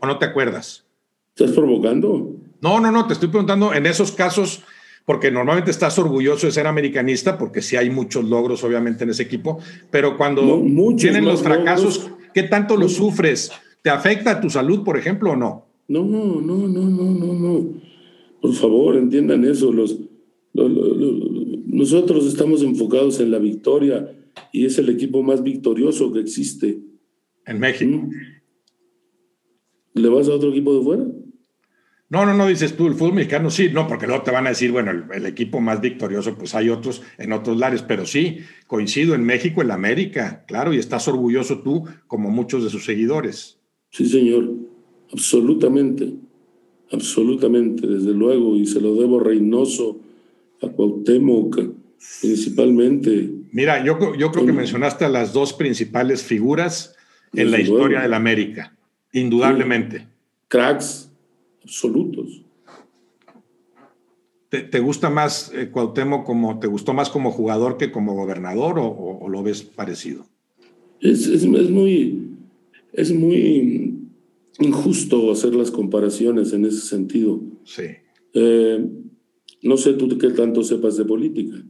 ¿O 0.00 0.06
no 0.06 0.18
te 0.18 0.24
acuerdas? 0.26 0.86
¿Estás 1.40 1.56
provocando? 1.56 2.36
No, 2.60 2.80
no, 2.80 2.92
no, 2.92 3.06
te 3.06 3.14
estoy 3.14 3.30
preguntando 3.30 3.72
en 3.72 3.86
esos 3.86 4.12
casos, 4.12 4.62
porque 5.06 5.30
normalmente 5.30 5.70
estás 5.70 5.98
orgulloso 5.98 6.46
de 6.46 6.52
ser 6.52 6.66
americanista, 6.66 7.38
porque 7.38 7.62
sí 7.62 7.76
hay 7.76 7.88
muchos 7.88 8.26
logros, 8.26 8.62
obviamente, 8.62 9.04
en 9.04 9.10
ese 9.10 9.22
equipo, 9.22 9.58
pero 9.90 10.18
cuando 10.18 10.42
No, 10.62 10.94
tienen 10.96 11.24
los 11.24 11.42
fracasos, 11.42 12.02
logros. 12.10 12.18
¿qué 12.34 12.42
tanto 12.42 12.76
los 12.76 12.92
sufres? 12.92 13.50
¿Te 13.80 13.88
afecta 13.88 14.32
a 14.32 14.40
tu 14.42 14.50
salud, 14.50 14.84
por 14.84 14.98
ejemplo, 14.98 15.30
o 15.30 15.36
no? 15.36 15.64
No, 15.88 16.04
no, 16.04 16.42
no, 16.42 16.68
no, 16.68 16.84
no, 16.84 17.32
no. 17.32 17.66
Por 18.42 18.52
favor, 18.52 18.96
entiendan 18.96 19.42
eso. 19.46 19.72
Los, 19.72 19.96
lo- 20.52 20.68
lo- 20.68 20.94
lo- 20.94 21.30
nosotros 21.68 22.26
estamos 22.26 22.62
enfocados 22.62 23.18
en 23.20 23.30
la 23.30 23.38
victoria 23.38 24.12
y 24.52 24.66
es 24.66 24.76
el 24.78 24.90
equipo 24.90 25.22
más 25.22 25.42
victorioso 25.42 26.12
que 26.12 26.20
existe. 26.20 26.80
En 27.46 27.58
México. 27.60 27.96
¿Mm? 27.96 28.10
¿Le 29.94 30.08
vas 30.08 30.28
a 30.28 30.34
otro 30.34 30.50
equipo 30.50 30.74
de 30.78 30.82
fuera? 30.84 31.06
No, 32.10 32.26
no, 32.26 32.34
no, 32.34 32.48
dices 32.48 32.76
tú, 32.76 32.88
el 32.88 32.94
fútbol 32.94 33.14
mexicano 33.14 33.50
sí, 33.50 33.70
no, 33.72 33.86
porque 33.86 34.06
luego 34.06 34.24
te 34.24 34.32
van 34.32 34.46
a 34.46 34.50
decir, 34.50 34.72
bueno, 34.72 34.90
el, 34.90 35.04
el 35.14 35.26
equipo 35.26 35.60
más 35.60 35.80
victorioso, 35.80 36.36
pues 36.36 36.56
hay 36.56 36.68
otros 36.68 37.02
en 37.18 37.32
otros 37.32 37.56
lares, 37.56 37.82
pero 37.82 38.04
sí, 38.04 38.40
coincido 38.66 39.14
en 39.14 39.22
México, 39.22 39.62
en 39.62 39.70
América, 39.70 40.44
claro, 40.48 40.74
y 40.74 40.78
estás 40.78 41.06
orgulloso 41.06 41.60
tú, 41.60 41.84
como 42.08 42.28
muchos 42.30 42.64
de 42.64 42.70
sus 42.70 42.84
seguidores. 42.84 43.58
Sí, 43.90 44.06
señor. 44.06 44.50
Absolutamente. 45.12 46.12
Absolutamente, 46.92 47.86
desde 47.86 48.12
luego. 48.12 48.56
Y 48.56 48.66
se 48.66 48.80
lo 48.80 48.94
debo 48.94 49.20
a 49.20 49.24
Reynoso, 49.24 50.00
a 50.62 50.68
Cuauhtémoc, 50.68 51.60
principalmente. 52.20 53.30
Mira, 53.52 53.84
yo, 53.84 54.16
yo 54.16 54.30
creo 54.32 54.46
que 54.46 54.52
mencionaste 54.52 55.04
a 55.04 55.08
las 55.08 55.32
dos 55.32 55.52
principales 55.52 56.22
figuras 56.22 56.96
en 57.32 57.50
la 57.50 57.60
historia 57.60 57.86
luego. 57.86 58.02
de 58.02 58.08
la 58.08 58.16
América, 58.16 58.76
indudablemente. 59.12 60.06
Cracks 60.48 61.09
absolutos. 61.62 62.42
¿Te, 64.48 64.62
te 64.62 64.80
gusta 64.80 65.10
más 65.10 65.52
eh, 65.54 65.70
Cuauhtémoc 65.70 66.26
como, 66.26 66.58
te 66.58 66.66
gustó 66.66 66.92
más 66.92 67.08
como 67.08 67.30
jugador 67.30 67.76
que 67.76 67.92
como 67.92 68.14
gobernador 68.14 68.78
o, 68.80 68.86
o- 68.86 69.18
o 69.24 69.28
lo 69.28 69.42
ves 69.42 69.62
parecido? 69.62 70.26
Es, 71.00 71.26
es, 71.28 71.44
es 71.44 71.70
muy, 71.70 72.28
es 72.92 73.12
muy 73.14 73.94
injusto 74.58 75.30
hacer 75.30 75.54
las 75.54 75.70
comparaciones 75.70 76.52
en 76.52 76.64
ese 76.64 76.80
sentido. 76.80 77.40
Sí. 77.64 77.84
Eh, 78.34 78.86
no 79.62 79.76
sé 79.76 79.92
tú 79.94 80.18
qué 80.18 80.30
tanto 80.30 80.62
sepas 80.64 80.96
de 80.96 81.04
política. 81.04 81.62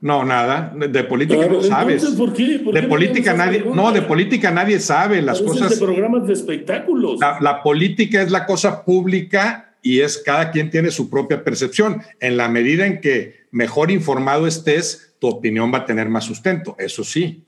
No, 0.00 0.24
nada, 0.24 0.72
de, 0.76 1.04
política 1.04 1.48
no 1.48 1.60
sabes. 1.60 1.96
entonces, 1.96 2.18
¿por 2.18 2.32
qué? 2.32 2.60
¿Por 2.62 2.72
De 2.72 2.82
qué 2.82 2.86
política 2.86 3.34
nadie, 3.34 3.64
no, 3.64 3.90
de 3.90 4.02
política 4.02 4.52
nadie 4.52 4.78
sabe 4.78 5.20
las 5.22 5.42
cosas. 5.42 5.70
de 5.70 5.84
programas 5.84 6.26
de 6.26 6.34
espectáculos. 6.34 7.18
La, 7.18 7.38
la 7.40 7.62
política 7.62 8.22
es 8.22 8.30
la 8.30 8.46
cosa 8.46 8.84
pública 8.84 9.76
y 9.82 10.00
es 10.00 10.18
cada 10.18 10.52
quien 10.52 10.70
tiene 10.70 10.92
su 10.92 11.10
propia 11.10 11.42
percepción. 11.42 12.00
En 12.20 12.36
la 12.36 12.48
medida 12.48 12.86
en 12.86 13.00
que 13.00 13.34
mejor 13.50 13.90
informado 13.90 14.46
estés, 14.46 15.16
tu 15.18 15.26
opinión 15.26 15.72
va 15.72 15.78
a 15.78 15.84
tener 15.84 16.08
más 16.08 16.24
sustento. 16.24 16.76
Eso 16.78 17.02
sí. 17.02 17.42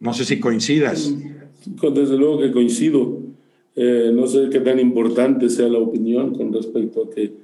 No 0.00 0.14
sé 0.14 0.24
si 0.24 0.40
coincidas. 0.40 1.12
Desde 1.66 2.16
luego 2.16 2.40
que 2.40 2.52
coincido. 2.52 3.20
Eh, 3.74 4.10
no 4.14 4.26
sé 4.26 4.48
qué 4.50 4.60
tan 4.60 4.78
importante 4.80 5.50
sea 5.50 5.68
la 5.68 5.78
opinión 5.78 6.34
con 6.34 6.52
respecto 6.52 7.02
a 7.02 7.14
que 7.14 7.34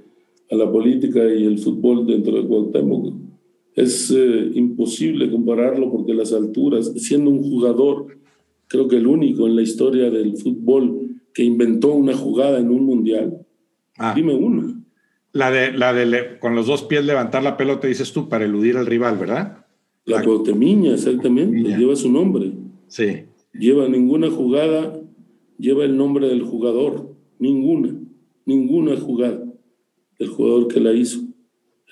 a 0.50 0.56
la 0.56 0.70
política 0.70 1.20
y 1.24 1.44
el 1.44 1.58
fútbol 1.58 2.06
dentro 2.06 2.32
de 2.32 2.46
Cuauhtémoc. 2.46 3.31
Es 3.74 4.10
eh, 4.10 4.50
imposible 4.54 5.30
compararlo 5.30 5.90
porque 5.90 6.12
las 6.14 6.32
alturas, 6.32 6.92
siendo 6.96 7.30
un 7.30 7.42
jugador, 7.42 8.18
creo 8.68 8.86
que 8.88 8.96
el 8.96 9.06
único 9.06 9.46
en 9.46 9.56
la 9.56 9.62
historia 9.62 10.10
del 10.10 10.36
fútbol 10.36 11.08
que 11.32 11.42
inventó 11.44 11.94
una 11.94 12.14
jugada 12.14 12.58
en 12.58 12.70
un 12.70 12.84
mundial. 12.84 13.38
Ah, 13.98 14.12
Dime 14.14 14.34
uno. 14.34 14.82
la 15.32 15.50
de, 15.50 15.72
la 15.72 15.92
de 15.94 16.04
le- 16.06 16.38
con 16.38 16.54
los 16.54 16.66
dos 16.66 16.82
pies 16.82 17.04
levantar 17.06 17.42
la 17.42 17.56
pelota, 17.56 17.86
dices 17.88 18.12
tú, 18.12 18.28
para 18.28 18.44
eludir 18.44 18.76
al 18.76 18.84
rival, 18.86 19.16
¿verdad? 19.16 19.64
La 20.04 20.22
Cuauhtemiña, 20.22 20.92
exactamente, 20.94 21.52
Cuauhtemiña. 21.52 21.78
lleva 21.78 21.96
su 21.96 22.12
nombre. 22.12 22.52
Sí. 22.88 23.22
Lleva 23.54 23.88
ninguna 23.88 24.30
jugada, 24.30 25.00
lleva 25.58 25.84
el 25.84 25.96
nombre 25.96 26.28
del 26.28 26.42
jugador. 26.42 27.14
Ninguna, 27.38 27.94
ninguna 28.44 28.96
jugada 28.96 29.42
del 30.18 30.28
jugador 30.28 30.68
que 30.68 30.80
la 30.80 30.92
hizo. 30.92 31.21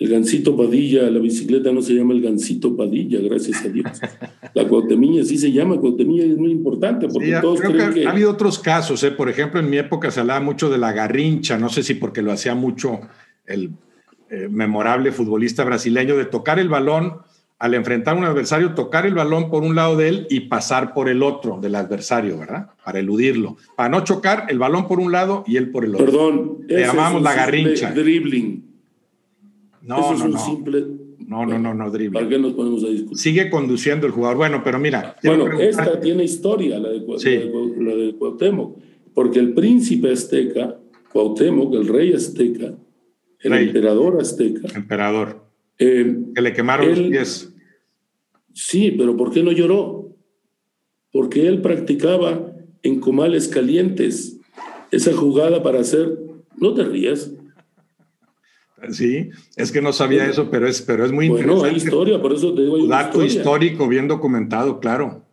El 0.01 0.09
Gancito 0.09 0.57
Padilla, 0.57 1.11
la 1.11 1.19
bicicleta 1.19 1.71
no 1.73 1.83
se 1.83 1.93
llama 1.93 2.15
el 2.15 2.23
Gancito 2.23 2.75
Padilla, 2.75 3.21
gracias 3.21 3.63
a 3.67 3.69
Dios. 3.69 3.87
La 4.55 4.67
Cuauhtemiña 4.67 5.23
sí 5.25 5.37
se 5.37 5.53
llama 5.53 5.79
Cuauhtemiña 5.79 6.25
y 6.25 6.31
es 6.31 6.39
muy 6.39 6.51
importante 6.51 7.07
porque 7.07 7.35
Sí, 7.35 7.41
todos 7.43 7.61
creo 7.61 7.73
creen 7.73 7.89
que 7.93 8.01
que... 8.01 8.07
ha 8.07 8.11
habido 8.11 8.31
otros 8.31 8.59
casos, 8.59 9.05
¿eh? 9.05 9.11
por 9.11 9.29
ejemplo, 9.29 9.61
en 9.61 9.69
mi 9.69 9.77
época 9.77 10.11
se 10.11 10.21
hablaba 10.21 10.41
mucho 10.41 10.71
de 10.71 10.79
la 10.79 10.93
garrincha, 10.93 11.59
no 11.59 11.69
sé 11.69 11.83
si 11.83 11.95
porque 11.95 12.23
lo 12.23 12.33
hacía 12.33 12.55
mucho 12.55 13.01
el 13.47 13.73
eh, 14.31 14.49
memorable 14.51 15.13
futbolista 15.13 15.65
brasileño, 15.65 16.17
de 16.17 16.25
tocar 16.25 16.59
el 16.59 16.71
balón 16.71 17.19
al 17.59 17.75
enfrentar 17.75 18.17
a 18.17 18.19
un 18.19 18.25
adversario, 18.25 18.73
tocar 18.73 19.05
el 19.05 19.13
balón 19.13 19.51
por 19.51 19.63
un 19.63 19.75
lado 19.75 19.97
de 19.97 20.09
él 20.09 20.27
y 20.31 20.41
pasar 20.41 20.95
por 20.95 21.11
el 21.11 21.23
otro 21.23 21.61
del 21.61 21.75
adversario, 21.75 22.39
¿verdad? 22.39 22.71
Para 22.83 23.01
eludirlo. 23.01 23.59
Para 23.77 23.91
no 23.91 24.03
chocar, 24.03 24.47
el 24.49 24.59
balón 24.59 24.89
por 24.89 24.99
un 24.99 25.13
llado 25.13 25.45
y 25.47 25.59
él 25.59 25.71
por 25.71 25.85
el 25.85 25.95
otro. 25.95 26.07
Perdón, 26.07 26.59
Le 26.67 26.81
llamamos 26.81 27.21
la 27.21 27.35
garrincha. 27.35 27.93
Dribbling. 27.93 28.70
No, 29.83 29.99
Eso 30.01 30.13
es 30.15 30.19
no, 30.21 30.25
un 30.27 30.31
no. 30.33 30.39
simple... 30.39 30.87
No, 31.27 31.47
no, 31.47 31.59
no, 31.61 31.73
no, 31.75 31.93
¿Para 32.13 32.29
qué 32.29 32.39
nos 32.39 32.55
ponemos 32.55 32.83
a 32.83 32.89
discutir? 32.89 33.17
Sigue 33.17 33.51
conduciendo 33.51 34.05
el 34.07 34.13
jugador. 34.13 34.37
Bueno, 34.39 34.63
pero 34.65 34.81
mira. 34.81 35.15
Bueno, 35.23 35.61
esta 35.61 36.01
tiene 36.01 36.25
historia, 36.25 36.79
la 36.81 36.89
de, 36.89 37.05
Sí. 37.19 37.39
la 37.79 37.95
de 37.95 38.15
Cuauhtémoc, 38.19 38.79
porque 39.15 39.39
el 39.39 39.55
príncipe 39.55 40.11
azteca, 40.11 40.77
Cuauhtémoc, 41.13 41.73
el 41.75 41.87
rey 41.87 42.13
azteca, 42.13 42.75
el 43.41 43.51
Rey. 43.53 43.67
emperador 43.69 44.21
azteca, 44.21 44.67
Emperador. 44.77 45.45
eh, 45.79 46.17
Que 46.35 46.43
le 46.43 46.53
quemaron 46.53 46.89
los 46.89 46.99
Él- 46.99 47.11
pies. 47.11 47.55
sí, 48.53 48.91
pero 48.99 49.17
¿por 49.17 49.31
qué 49.31 49.45
no 49.45 49.53
lloró? 49.53 50.09
Porque 51.13 51.47
él 51.47 51.61
practicaba 51.61 52.53
en 52.83 52.99
comales 52.99 53.47
calientes 53.47 54.39
esa 54.91 55.13
jugada 55.13 55.63
para 55.63 55.79
hacer, 55.81 56.19
no 56.57 56.75
te 56.75 56.83
rías, 56.85 57.33
Sí, 58.91 59.31
es 59.57 59.73
que 59.73 59.83
no 59.83 59.93
sabía 59.93 60.27
eso, 60.27 60.51
pero 60.51 60.67
es, 60.67 60.83
pero 60.83 61.05
es 61.05 61.13
muy 61.13 61.29
bueno, 61.29 61.53
hay 61.65 61.73
interesante. 61.73 61.85
historia, 61.85 62.23
por 62.23 62.33
eso 62.33 62.55
te 62.55 62.63
digo, 62.63 62.77
hay 62.77 62.83
una 62.83 62.97
Dato 62.97 63.23
historia. 63.23 63.41
histórico 63.41 63.89
bien 63.89 64.09
documentado, 64.09 64.81
claro. 64.81 65.25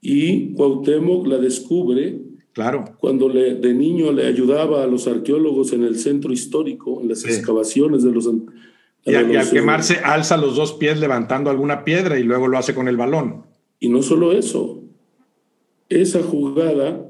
Y 0.00 0.54
Cuauhtémoc 0.54 1.26
la 1.26 1.38
descubre 1.38 2.26
Claro. 2.56 2.86
Cuando 3.00 3.28
le, 3.28 3.56
de 3.56 3.74
niño 3.74 4.12
le 4.12 4.26
ayudaba 4.26 4.82
a 4.82 4.86
los 4.86 5.06
arqueólogos 5.06 5.74
en 5.74 5.84
el 5.84 5.98
centro 5.98 6.32
histórico, 6.32 7.02
en 7.02 7.10
las 7.10 7.22
excavaciones 7.22 8.02
de 8.02 8.10
los... 8.10 8.30
Y, 9.04 9.14
al 9.14 9.30
eh, 9.30 9.42
quemarse 9.52 9.98
alza 10.02 10.38
los 10.38 10.56
dos 10.56 10.72
pies 10.72 10.98
levantando 10.98 11.50
alguna 11.50 11.84
piedra 11.84 12.18
y 12.18 12.22
luego 12.22 12.48
lo 12.48 12.56
hace 12.56 12.74
con 12.74 12.88
el 12.88 12.96
balón. 12.96 13.42
Y 13.78 13.90
no 13.90 14.00
solo 14.00 14.32
eso, 14.32 14.82
esa 15.90 16.22
jugada 16.22 17.06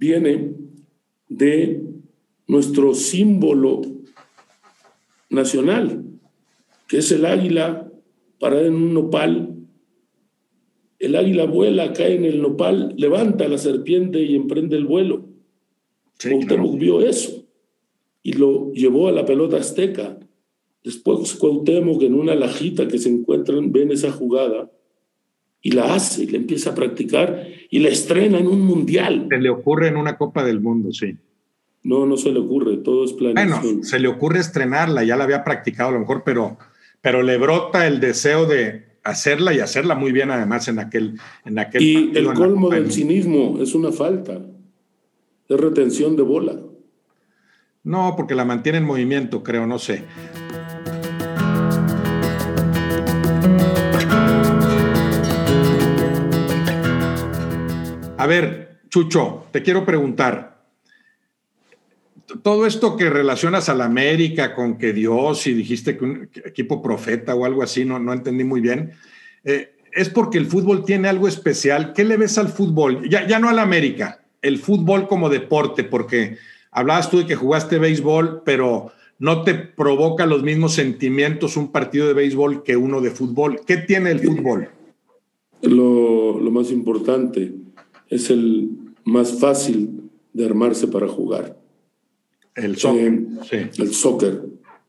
viene 0.00 0.52
de 1.28 1.84
nuestro 2.48 2.92
símbolo 2.92 3.82
nacional, 5.32 6.04
que 6.88 6.98
es 6.98 7.10
el 7.12 7.24
águila 7.26 7.90
parada 8.38 8.66
en 8.66 8.74
un 8.74 8.94
nopal. 8.94 9.56
El 10.98 11.16
águila 11.16 11.46
vuela, 11.46 11.92
cae 11.92 12.14
en 12.14 12.24
el 12.24 12.40
nopal, 12.40 12.94
levanta 12.96 13.48
la 13.48 13.58
serpiente 13.58 14.22
y 14.22 14.36
emprende 14.36 14.76
el 14.76 14.84
vuelo. 14.84 15.24
Sí, 16.18 16.30
Cuauhtémoc 16.30 16.78
vio 16.78 17.00
eso 17.00 17.44
y 18.22 18.34
lo 18.34 18.72
llevó 18.72 19.08
a 19.08 19.12
la 19.12 19.26
pelota 19.26 19.56
azteca. 19.56 20.18
Después 20.84 21.34
Cuauhtémoc 21.34 22.02
en 22.02 22.14
una 22.14 22.34
lajita 22.34 22.86
que 22.86 22.98
se 22.98 23.08
encuentran 23.08 23.72
ven 23.72 23.90
esa 23.90 24.12
jugada 24.12 24.70
y 25.60 25.72
la 25.72 25.94
hace, 25.94 26.24
y 26.24 26.26
la 26.26 26.38
empieza 26.38 26.70
a 26.70 26.74
practicar 26.74 27.46
y 27.70 27.78
la 27.78 27.88
estrena 27.88 28.38
en 28.38 28.48
un 28.48 28.60
mundial. 28.60 29.26
Se 29.30 29.38
le 29.38 29.50
ocurre 29.50 29.88
en 29.88 29.96
una 29.96 30.18
Copa 30.18 30.44
del 30.44 30.60
Mundo, 30.60 30.92
sí. 30.92 31.16
No, 31.84 32.06
no 32.06 32.16
se 32.16 32.30
le 32.30 32.38
ocurre, 32.38 32.76
todo 32.76 33.04
es 33.04 33.12
planeación. 33.12 33.60
Bueno, 33.60 33.84
se 33.84 33.98
le 33.98 34.08
ocurre 34.08 34.38
estrenarla, 34.38 35.02
ya 35.02 35.16
la 35.16 35.24
había 35.24 35.42
practicado 35.42 35.90
a 35.90 35.92
lo 35.92 36.00
mejor, 36.00 36.22
pero, 36.24 36.58
pero 37.00 37.22
le 37.22 37.36
brota 37.38 37.86
el 37.86 37.98
deseo 37.98 38.46
de 38.46 38.92
hacerla 39.02 39.52
y 39.52 39.58
hacerla 39.58 39.96
muy 39.96 40.12
bien 40.12 40.30
además 40.30 40.68
en 40.68 40.78
aquel... 40.78 41.18
En 41.44 41.58
aquel 41.58 41.82
y 41.82 42.12
el 42.14 42.32
colmo 42.34 42.70
del 42.70 42.92
cinismo 42.92 43.58
es 43.60 43.74
una 43.74 43.90
falta, 43.90 44.40
es 45.48 45.60
retención 45.60 46.14
de 46.16 46.22
bola. 46.22 46.56
No, 47.84 48.14
porque 48.16 48.36
la 48.36 48.44
mantiene 48.44 48.78
en 48.78 48.84
movimiento, 48.84 49.42
creo, 49.42 49.66
no 49.66 49.80
sé. 49.80 50.04
A 58.18 58.26
ver, 58.28 58.78
Chucho, 58.88 59.46
te 59.50 59.64
quiero 59.64 59.84
preguntar, 59.84 60.51
todo 62.42 62.66
esto 62.66 62.96
que 62.96 63.10
relacionas 63.10 63.68
a 63.68 63.74
la 63.74 63.84
América 63.84 64.54
con 64.54 64.78
que 64.78 64.92
Dios 64.92 65.46
y 65.46 65.54
dijiste 65.54 65.96
que 65.96 66.04
un 66.04 66.28
equipo 66.44 66.82
profeta 66.82 67.34
o 67.34 67.44
algo 67.44 67.62
así, 67.62 67.84
no, 67.84 67.98
no 67.98 68.12
entendí 68.12 68.44
muy 68.44 68.60
bien, 68.60 68.92
eh, 69.44 69.74
es 69.92 70.08
porque 70.08 70.38
el 70.38 70.46
fútbol 70.46 70.84
tiene 70.84 71.08
algo 71.08 71.28
especial. 71.28 71.92
¿Qué 71.92 72.04
le 72.04 72.16
ves 72.16 72.38
al 72.38 72.48
fútbol? 72.48 73.08
Ya, 73.08 73.26
ya 73.26 73.38
no 73.38 73.48
a 73.48 73.52
la 73.52 73.62
América, 73.62 74.22
el 74.40 74.58
fútbol 74.58 75.06
como 75.06 75.28
deporte, 75.28 75.84
porque 75.84 76.38
hablabas 76.70 77.10
tú 77.10 77.18
de 77.18 77.26
que 77.26 77.36
jugaste 77.36 77.78
béisbol, 77.78 78.42
pero 78.44 78.92
no 79.18 79.42
te 79.42 79.54
provoca 79.54 80.26
los 80.26 80.42
mismos 80.42 80.74
sentimientos 80.74 81.56
un 81.56 81.70
partido 81.70 82.06
de 82.06 82.14
béisbol 82.14 82.62
que 82.62 82.76
uno 82.76 83.00
de 83.00 83.10
fútbol. 83.10 83.60
¿Qué 83.66 83.76
tiene 83.76 84.10
el 84.10 84.20
fútbol? 84.20 84.68
Lo, 85.60 86.40
lo 86.40 86.50
más 86.50 86.70
importante 86.72 87.52
es 88.08 88.30
el 88.30 88.70
más 89.04 89.38
fácil 89.38 90.10
de 90.32 90.46
armarse 90.46 90.88
para 90.88 91.06
jugar. 91.06 91.61
El 92.54 92.76
soccer. 92.76 93.12
Eh, 93.12 93.70
sí. 93.72 93.82
El 93.82 93.94
soccer. 93.94 94.42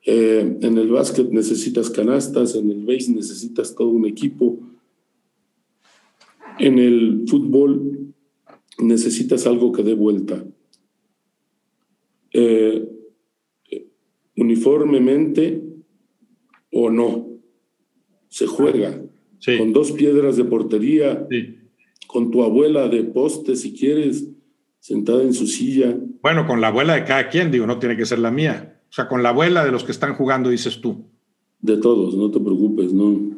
Eh, 0.05 0.58
en 0.62 0.77
el 0.77 0.89
básquet 0.89 1.29
necesitas 1.32 1.89
canastas, 1.89 2.55
en 2.55 2.70
el 2.70 2.86
base 2.86 3.12
necesitas 3.13 3.74
todo 3.75 3.89
un 3.89 4.05
equipo. 4.05 4.60
En 6.60 6.77
el 6.77 7.24
fútbol 7.27 8.13
necesitas 8.79 9.48
algo 9.48 9.72
que 9.72 9.84
dé 9.84 9.93
vuelta. 9.93 10.43
Eh, 12.31 12.90
uniformemente 14.35 15.64
o 16.72 16.90
no, 16.90 17.29
se 18.29 18.48
juega 18.48 19.00
con 19.57 19.74
dos 19.74 19.92
piedras 19.92 20.38
de 20.38 20.46
portería, 20.46 21.27
con 22.07 22.31
tu 22.31 22.44
abuela 22.44 22.88
de 22.88 23.03
poste 23.03 23.55
si 23.55 23.74
quieres, 23.74 24.27
sentada 24.79 25.22
en 25.24 25.33
su 25.33 25.48
silla. 25.48 26.00
Bueno, 26.24 26.48
con 26.48 26.62
la 26.62 26.70
abuela 26.70 26.96
de 26.96 27.03
cada 27.03 27.27
quien, 27.27 27.51
digo, 27.51 27.68
no 27.68 27.79
tiene 27.79 27.98
que 27.98 28.05
ser 28.05 28.20
la 28.20 28.31
mía. 28.31 28.79
O 28.90 28.94
sea, 28.94 29.09
con 29.09 29.22
la 29.24 29.29
abuela 29.29 29.66
de 29.66 29.74
los 29.74 29.83
que 29.83 29.92
están 29.92 30.16
jugando, 30.16 30.50
dices 30.50 30.79
tú. 30.79 31.03
De 31.59 31.75
todos, 31.75 32.16
no 32.16 32.31
te 32.31 32.40
preocupes, 32.40 32.94
no. 32.94 33.36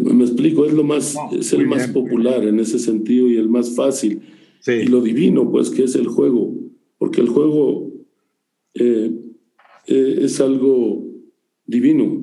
me 0.00 0.24
explico, 0.24 0.64
es 0.64 0.72
lo 0.72 0.84
más, 0.84 1.16
es 1.32 1.52
el 1.52 1.66
más 1.66 1.88
popular 1.88 2.44
en 2.44 2.60
ese 2.60 2.78
sentido 2.78 3.26
y 3.26 3.36
el 3.36 3.48
más 3.48 3.74
fácil. 3.74 4.22
Y 4.64 4.86
lo 4.86 5.02
divino, 5.02 5.50
pues, 5.50 5.70
que 5.70 5.82
es 5.82 5.96
el 5.96 6.06
juego. 6.06 6.54
Porque 6.98 7.20
el 7.20 7.30
juego 7.30 7.90
eh, 8.74 9.10
eh, 9.88 10.18
es 10.20 10.40
algo 10.40 11.04
divino, 11.66 12.22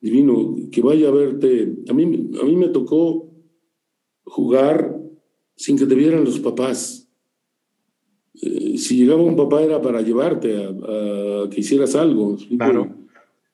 divino. 0.00 0.54
Que 0.70 0.82
vaya 0.82 1.08
a 1.08 1.10
verte. 1.10 1.74
A 1.88 1.92
mí, 1.94 2.30
a 2.40 2.44
mí 2.44 2.54
me 2.54 2.68
tocó 2.68 3.28
jugar 4.22 4.96
sin 5.56 5.76
que 5.76 5.86
te 5.86 5.96
vieran 5.96 6.22
los 6.22 6.38
papás. 6.38 7.09
Eh, 8.34 8.78
si 8.78 8.96
llegaba 8.96 9.22
un 9.22 9.36
papá 9.36 9.62
era 9.62 9.80
para 9.82 10.02
llevarte 10.02 10.56
a, 10.56 11.48
que 11.50 11.60
hicieras 11.60 11.94
algo. 11.94 12.36
Claro. 12.56 12.94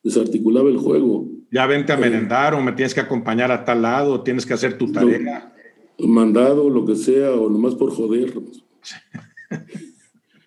Desarticulaba 0.03 0.69
el 0.69 0.77
juego. 0.77 1.27
Ya 1.51 1.65
vente 1.65 1.93
a 1.93 1.97
eh, 1.97 2.01
merendar 2.01 2.53
o 2.53 2.61
me 2.61 2.73
tienes 2.73 2.93
que 2.93 3.01
acompañar 3.01 3.51
a 3.51 3.65
tal 3.65 3.81
lado, 3.81 4.21
tienes 4.21 4.45
que 4.45 4.53
hacer 4.53 4.77
tu 4.77 4.91
tarea. 4.91 5.53
mandado, 5.99 6.69
lo 6.69 6.85
que 6.85 6.95
sea, 6.95 7.33
o 7.33 7.49
nomás 7.49 7.75
por 7.75 7.91
joder. 7.91 8.33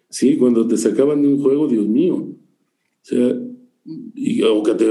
sí, 0.08 0.36
cuando 0.36 0.66
te 0.66 0.76
sacaban 0.76 1.22
de 1.22 1.28
un 1.28 1.42
juego, 1.42 1.66
Dios 1.66 1.86
mío. 1.86 2.16
O 2.16 2.36
sea, 3.02 3.34
y, 4.14 4.42
o 4.42 4.62
que 4.62 4.74
te, 4.74 4.86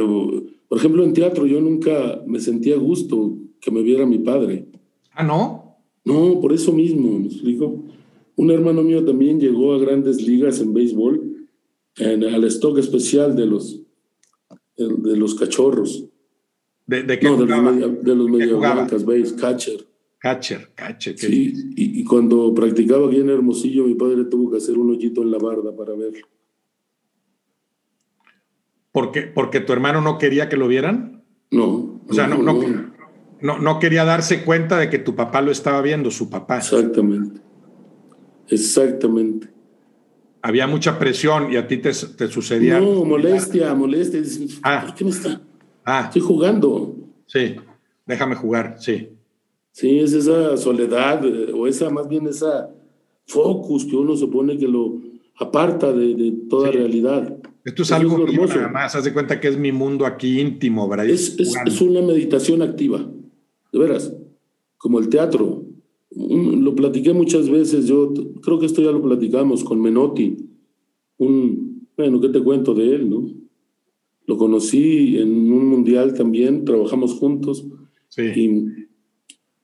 por 0.68 0.78
ejemplo, 0.78 1.04
en 1.04 1.14
teatro 1.14 1.46
yo 1.46 1.62
nunca 1.62 2.22
me 2.26 2.40
sentía 2.40 2.76
gusto 2.78 3.38
que 3.60 3.72
me 3.72 3.82
viera 3.82 4.06
mi 4.06 4.20
padre. 4.20 4.66
Ah, 5.14 5.24
¿no? 5.24 5.78
No, 6.06 6.40
por 6.40 6.54
eso 6.54 6.72
mismo, 6.72 7.20
me 7.20 7.28
explico. 7.28 7.84
Un 8.40 8.52
hermano 8.52 8.84
mío 8.84 9.04
también 9.04 9.38
llegó 9.38 9.74
a 9.74 9.80
grandes 9.80 10.26
ligas 10.26 10.62
en 10.62 10.74
béisbol, 10.74 11.46
en, 11.98 12.24
al 12.24 12.46
stock 12.46 12.78
especial 12.78 13.36
de 13.36 13.46
los, 13.46 13.82
de, 14.78 15.18
los 15.18 15.36
cachorros. 15.36 16.06
¿De, 16.88 17.04
de 17.04 17.20
qué 17.20 17.26
No, 17.26 17.36
de 17.36 17.46
los, 17.46 18.02
de 18.02 18.16
los 18.16 18.60
blancas, 18.62 19.04
base, 19.04 19.36
catcher. 19.36 19.86
Catcher, 20.20 20.72
catcher. 20.74 21.18
Sí, 21.20 21.54
y, 21.76 22.00
y, 22.00 22.04
cuando 22.06 22.54
practicaba 22.54 23.08
aquí 23.08 23.18
en 23.18 23.30
Hermosillo, 23.30 23.84
mi 23.84 23.96
padre 23.96 24.24
tuvo 24.24 24.50
que 24.52 24.58
hacer 24.60 24.78
un 24.78 24.92
hoyito 24.92 25.22
en 25.22 25.32
la 25.32 25.38
barda 25.38 25.76
para 25.76 25.94
verlo. 25.96 26.26
¿Por 28.94 29.12
qué? 29.12 29.24
¿Porque 29.24 29.60
tu 29.60 29.74
hermano 29.74 30.00
no 30.00 30.18
quería 30.18 30.48
que 30.48 30.56
lo 30.56 30.70
vieran? 30.70 31.26
No. 31.52 32.02
O 32.08 32.14
sea, 32.14 32.28
no 32.28 32.38
no, 33.42 33.60
no 33.60 33.80
quería 33.80 34.06
darse 34.06 34.46
cuenta 34.46 34.78
de 34.78 34.90
que 34.90 35.00
tu 35.00 35.14
papá 35.16 35.42
lo 35.42 35.52
estaba 35.52 35.82
viendo, 35.82 36.10
su 36.10 36.30
papá. 36.30 36.60
Exactamente. 36.60 37.49
Exactamente. 38.50 39.50
Había 40.42 40.68
mucha 40.68 40.98
presión 40.98 41.52
y 41.52 41.58
a 41.58 41.68
ti 41.68 41.78
te, 41.78 41.92
te 41.92 42.28
sucedía. 42.28 42.80
No, 42.80 43.04
molestia, 43.04 43.74
molestia. 43.74 44.22
Ah. 44.64 44.84
¿Por 44.86 44.96
qué 44.96 45.04
me 45.04 45.12
está? 45.12 45.42
Ah. 45.84 46.04
Estoy 46.06 46.22
jugando. 46.22 46.96
Sí, 47.26 47.56
déjame 48.06 48.36
jugar, 48.36 48.78
sí. 48.80 49.10
Sí, 49.72 50.00
es 50.00 50.14
esa 50.14 50.58
soledad, 50.58 51.24
eh, 51.26 51.52
o 51.54 51.68
esa, 51.68 51.90
más 51.90 52.08
bien 52.08 52.28
esa 52.28 52.70
focus 53.28 53.86
que 53.86 53.96
uno 53.96 54.16
se 54.16 54.28
pone 54.28 54.58
que 54.58 54.68
lo 54.68 55.00
aparta 55.40 55.94
de, 55.94 56.34
toda 56.50 56.72
realidad. 56.72 57.38
Esto 57.64 57.84
es 57.84 57.92
algo 57.92 58.18
mío 58.18 58.46
nada 58.48 58.68
más, 58.70 58.96
haz 58.96 59.04
de 59.04 59.14
cuenta 59.14 59.40
que 59.40 59.48
es 59.48 59.58
mi 59.58 59.72
mundo 59.72 60.06
aquí 60.06 60.40
íntimo, 60.40 60.88
¿verdad? 60.88 61.08
es, 61.08 61.38
es 61.40 61.82
una 61.82 62.02
meditación 62.02 62.62
activa 62.62 63.06
de 63.72 63.80
veras, 63.80 64.14
como 64.78 65.00
el 65.00 65.10
teatro. 65.10 65.59
Lo 66.20 66.76
platiqué 66.76 67.14
muchas 67.14 67.50
veces, 67.50 67.88
yo 67.88 68.14
creo 68.42 68.60
que 68.60 68.66
esto 68.66 68.82
ya 68.82 68.92
lo 68.92 69.02
platicamos 69.02 69.64
con 69.64 69.82
Menotti, 69.82 70.36
un, 71.18 71.88
bueno, 71.96 72.20
¿qué 72.20 72.28
te 72.30 72.42
cuento 72.42 72.74
de 72.74 72.96
él, 72.96 73.10
no? 73.10 73.32
Lo 74.26 74.38
conocí 74.38 75.18
en 75.18 75.52
un 75.52 75.68
mundial 75.68 76.14
también, 76.14 76.66
trabajamos 76.66 77.14
juntos 77.14 77.66
y, 78.18 78.50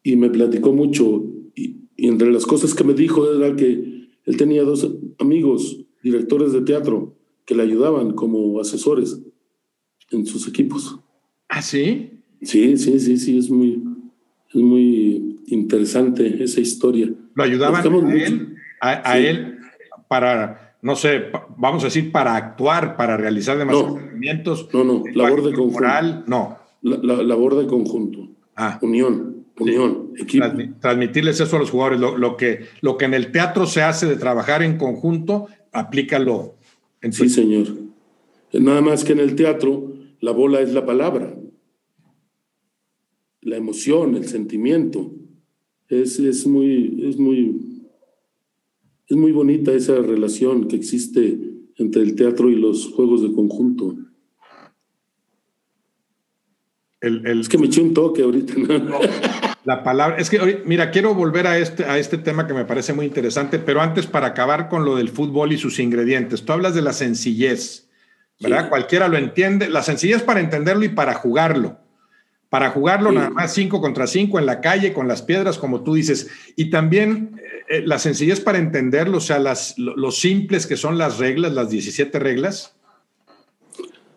y, 0.04 0.16
me 0.16 0.30
platicó 0.30 0.72
mucho 0.72 1.26
y, 1.56 1.82
y 1.98 2.08
entre 2.08 2.32
las 2.32 2.46
cosas 2.46 2.74
que 2.74 2.86
me 2.86 2.94
dijo 2.94 3.30
era 3.32 3.56
que 3.56 4.08
él 4.24 4.38
tenía 4.38 4.64
dos 4.64 4.90
amigos, 5.20 5.86
directores 6.04 6.54
de 6.54 6.62
teatro, 6.62 7.18
que 7.46 7.54
le 7.54 7.64
ayudaban 7.64 8.14
como 8.14 8.60
asesores 8.60 9.22
en 10.12 10.26
sus 10.26 10.48
equipos. 10.48 11.00
¿Ah, 11.50 11.62
sí? 11.62 12.12
Sí, 12.42 12.78
sí, 12.78 13.00
sí, 13.00 13.18
sí, 13.18 13.38
es 13.38 13.50
muy, 13.50 13.84
es 14.54 14.62
muy 14.62 15.35
interesante 15.48 16.44
esa 16.44 16.62
historia. 16.62 17.10
¿Lo 17.34 17.44
ayudaban 17.44 17.86
a 17.86 18.14
él, 18.14 18.56
a, 18.82 19.18
él 19.18 19.60
para, 20.08 20.78
no 20.82 20.96
sé, 20.96 21.26
vamos 21.58 21.84
a 21.84 21.88
decir, 21.88 22.12
para 22.12 22.36
actuar, 22.36 22.98
para 22.98 23.18
realizar 23.18 23.58
demasiados 23.58 23.96
no, 23.96 24.02
movimientos? 24.02 24.70
No, 24.74 24.84
no, 24.84 25.04
labor 25.14 25.44
de 25.44 25.54
conjunto. 25.54 26.24
no. 26.28 26.58
La, 26.82 27.24
labor 27.24 27.56
de 27.56 27.66
conjunto. 27.66 28.30
Ah. 28.56 28.78
Unión. 28.82 29.46
unión, 29.60 30.12
equipo. 30.18 30.46
Transmitirles 30.80 31.40
eso 31.40 31.56
a 31.56 31.60
los 31.60 31.72
jugadores. 31.72 32.00
Lo, 32.00 32.38
que, 32.38 32.66
lo 32.82 32.98
que 32.98 33.06
en 33.06 33.16
el 33.16 33.32
teatro 33.32 33.66
se 33.66 33.82
hace 33.82 34.06
de 34.06 34.18
trabajar 34.18 34.62
en 34.62 34.78
conjunto, 34.78 35.48
aplícalo. 35.72 36.56
En 37.02 37.12
sí, 37.12 37.28
señor. 37.28 37.68
Nada 38.54 38.82
más 38.82 39.04
que 39.04 39.14
en 39.14 39.20
el 39.20 39.36
teatro, 39.36 39.94
la 40.20 40.32
bola 40.32 40.62
es 40.62 40.74
la 40.74 40.86
palabra, 40.86 41.36
la 43.42 43.58
emoción, 43.58 44.16
el 44.16 44.28
sentimiento. 44.28 45.12
Es, 46.02 46.20
es, 46.20 46.46
muy, 46.46 47.04
es, 47.04 47.18
muy, 47.18 47.90
es 49.08 49.18
muy 49.18 49.32
bonita 49.32 49.72
esa 49.72 49.96
relación 50.02 50.68
que 50.68 50.76
existe 50.76 51.40
entre 51.78 52.02
el 52.02 52.16
teatro 52.16 52.50
y 52.50 52.56
los 52.56 52.88
juegos 52.88 53.22
de 53.22 53.32
conjunto. 53.34 53.96
es 57.02 57.50
que 57.50 57.58
me 57.58 57.68
eché 57.68 57.82
un 57.82 57.94
toque 57.94 58.24
ahorita. 58.24 58.54
la 59.64 59.84
palabra, 59.84 60.18
es 60.18 60.30
que, 60.30 60.64
mira, 60.66 60.92
quiero 60.92 61.14
volver 61.14 61.48
a 61.48 61.58
este, 61.58 61.86
a 61.86 62.00
este 62.00 62.18
tema 62.18 62.48
que 62.48 62.54
me 62.54 62.66
parece 62.66 62.94
muy 62.94 63.06
interesante, 63.06 63.60
pero 63.60 63.82
antes 63.82 64.08
para 64.08 64.28
acabar 64.28 64.70
con 64.70 64.86
lo 64.86 64.96
del 64.96 65.10
fútbol 65.10 65.54
y 65.54 65.58
sus 65.58 65.80
ingredientes, 65.80 66.44
tú 66.44 66.54
hablas 66.54 66.74
de 66.74 66.82
la 66.82 66.94
sencillez, 66.94 67.90
¿verdad? 68.40 68.70
Cualquiera 68.70 69.08
lo 69.08 69.18
entiende, 69.18 69.70
la 69.70 69.84
sencillez 69.84 70.24
para 70.24 70.40
entenderlo 70.40 70.84
y 70.84 70.90
para 70.90 71.14
jugarlo. 71.14 71.85
Para 72.50 72.70
jugarlo 72.70 73.12
nada 73.12 73.30
más 73.30 73.54
cinco 73.54 73.82
contra 73.82 74.08
cinco 74.08 74.40
en 74.40 74.46
la 74.46 74.62
calle, 74.62 74.94
con 74.94 75.08
las 75.08 75.22
piedras, 75.22 75.58
como 75.58 75.84
tú 75.84 75.96
dices. 75.96 76.30
Y 76.56 76.70
también 76.70 77.42
eh, 77.68 77.82
la 77.86 77.98
sencillez 77.98 78.40
para 78.40 78.60
entenderlo, 78.60 79.18
o 79.18 79.22
sea, 79.22 79.40
las, 79.40 79.78
lo, 79.78 80.12
simples 80.12 80.68
que 80.68 80.78
son 80.78 80.98
las 80.98 81.18
reglas, 81.18 81.54
las 81.54 81.70
17 81.70 82.20
reglas. 82.20 82.76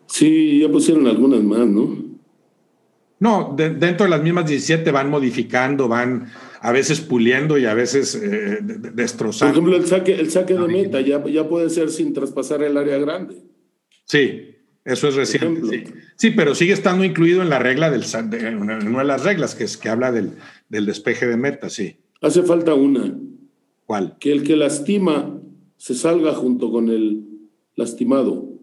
Sí, 0.06 0.60
ya 0.60 0.68
pusieron 0.68 1.06
algunas 1.06 1.42
más, 1.42 1.66
¿no? 1.66 1.96
No, 3.20 3.54
dentro 3.56 4.04
de 4.04 4.10
las 4.10 4.22
mismas 4.22 4.46
17 4.46 4.90
van 4.92 5.10
modificando, 5.10 5.88
van 5.88 6.30
a 6.60 6.70
veces 6.70 7.00
puliendo 7.00 7.58
y 7.58 7.64
a 7.64 7.74
veces 7.74 8.14
eh, 8.14 8.58
destrozando. 8.62 9.54
Por 9.54 9.62
ejemplo, 9.62 9.76
el 9.76 9.88
saque, 9.88 10.14
el 10.14 10.30
saque 10.30 10.54
de 10.54 10.68
meta 10.68 11.00
ya, 11.00 11.24
ya 11.26 11.48
puede 11.48 11.68
ser 11.70 11.90
sin 11.90 12.12
traspasar 12.12 12.62
el 12.62 12.76
área 12.76 12.98
grande. 12.98 13.42
Sí, 14.04 14.57
eso 14.88 15.08
es 15.08 15.14
reciente. 15.14 15.92
Sí. 16.16 16.30
pero 16.30 16.54
sigue 16.54 16.72
estando 16.72 17.04
incluido 17.04 17.42
en 17.42 17.50
la 17.50 17.58
regla 17.58 17.90
del 17.90 18.02
de, 18.30 18.56
una 18.56 18.78
de 18.78 19.04
las 19.04 19.24
reglas 19.24 19.54
que 19.54 19.64
es 19.64 19.76
que 19.76 19.88
habla 19.88 20.12
del, 20.12 20.32
del 20.68 20.86
despeje 20.86 21.26
de 21.26 21.36
meta, 21.36 21.68
sí. 21.70 21.96
Hace 22.20 22.42
falta 22.42 22.74
una. 22.74 23.14
¿Cuál? 23.86 24.16
Que 24.18 24.32
el 24.32 24.42
que 24.42 24.56
lastima 24.56 25.38
se 25.76 25.94
salga 25.94 26.34
junto 26.34 26.70
con 26.70 26.88
el 26.88 27.24
lastimado 27.76 28.58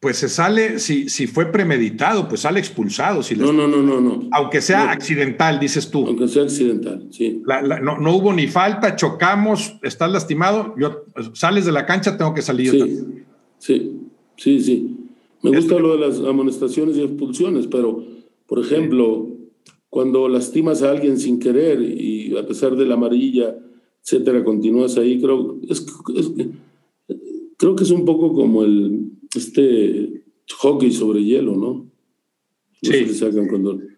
pues 0.00 0.16
se 0.18 0.28
sale, 0.28 0.78
si, 0.78 1.08
si 1.08 1.26
fue 1.26 1.50
premeditado, 1.50 2.28
pues 2.28 2.42
sale 2.42 2.60
expulsado. 2.60 3.22
Si 3.22 3.34
no, 3.34 3.52
no, 3.52 3.66
no, 3.66 3.82
no, 3.82 4.00
no. 4.00 4.28
Aunque 4.30 4.60
sea 4.60 4.92
accidental, 4.92 5.58
dices 5.58 5.90
tú. 5.90 6.06
Aunque 6.06 6.28
sea 6.28 6.44
accidental, 6.44 7.08
sí. 7.10 7.42
no, 7.44 7.98
no, 7.98 8.14
hubo 8.14 8.32
ni 8.32 8.46
falta, 8.46 8.94
chocamos, 8.94 9.76
estás 9.82 10.12
lastimado, 10.12 10.74
yo, 10.78 11.04
sales 11.32 11.66
de 11.66 11.72
la 11.72 11.84
cancha, 11.84 12.16
tengo 12.16 12.32
que 12.32 12.42
salir. 12.42 12.70
Sí, 12.70 13.24
sí, 13.58 14.00
sí, 14.38 14.60
sí. 14.60 14.96
Me 15.42 15.50
gusta 15.50 15.78
lo 15.78 15.96
de 15.96 16.06
las 16.06 16.18
amonestaciones 16.20 16.96
y 16.96 17.02
expulsiones, 17.02 17.66
pero, 17.66 18.02
por 18.46 18.58
ejemplo, 18.58 19.28
cuando 19.90 20.28
lastimas 20.28 20.82
a 20.82 20.90
alguien 20.90 21.18
sin 21.18 21.38
querer 21.38 21.82
y 21.82 22.36
a 22.36 22.46
pesar 22.46 22.74
de 22.74 22.86
la 22.86 22.94
amarilla, 22.94 23.54
etcétera, 24.02 24.42
continúas 24.42 24.96
ahí, 24.96 25.20
creo, 25.20 25.58
es, 25.68 25.84
creo 27.56 27.76
que 27.76 27.84
es 27.84 27.90
un 27.90 28.04
poco 28.04 28.32
como 28.32 28.64
el 28.64 29.10
este 29.34 30.22
hockey 30.58 30.90
sobre 30.92 31.22
hielo, 31.22 31.56
¿no? 31.56 31.86
sí. 32.82 33.06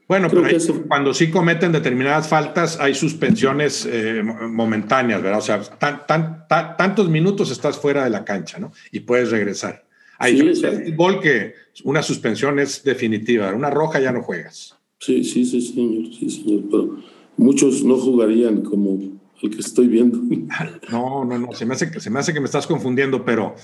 Bueno, 0.08 0.28
pero 0.28 0.42
cuando 0.88 1.14
sí 1.14 1.30
cometen 1.30 1.70
determinadas 1.70 2.28
faltas, 2.28 2.80
hay 2.80 2.94
suspensiones 2.96 3.86
eh, 3.88 4.22
momentáneas, 4.24 5.22
¿verdad? 5.22 5.38
O 5.38 5.42
sea, 5.42 6.76
tantos 6.76 7.08
minutos 7.08 7.52
estás 7.52 7.78
fuera 7.78 8.02
de 8.02 8.10
la 8.10 8.24
cancha, 8.24 8.58
¿no? 8.58 8.72
Y 8.90 9.00
puedes 9.00 9.30
regresar. 9.30 9.84
Hay 10.22 10.38
sí, 10.38 10.62
fútbol 10.84 11.18
que 11.18 11.54
una 11.82 12.02
suspensión 12.02 12.58
es 12.58 12.84
definitiva, 12.84 13.54
una 13.54 13.70
roja 13.70 14.00
ya 14.00 14.12
no 14.12 14.22
juegas. 14.22 14.76
Sí, 14.98 15.24
sí, 15.24 15.46
sí, 15.46 15.62
señor, 15.62 16.12
sí, 16.12 16.28
señor. 16.28 16.62
Pero 16.70 16.96
muchos 17.38 17.82
no 17.82 17.96
jugarían 17.96 18.60
como 18.60 18.98
el 19.42 19.50
que 19.50 19.60
estoy 19.60 19.88
viendo. 19.88 20.18
No, 20.90 21.24
no, 21.24 21.38
no, 21.38 21.52
se 21.52 21.64
me 21.64 21.72
hace 21.72 21.90
que, 21.90 22.00
se 22.00 22.10
me, 22.10 22.18
hace 22.18 22.34
que 22.34 22.40
me 22.40 22.46
estás 22.46 22.66
confundiendo, 22.66 23.24
pero 23.24 23.54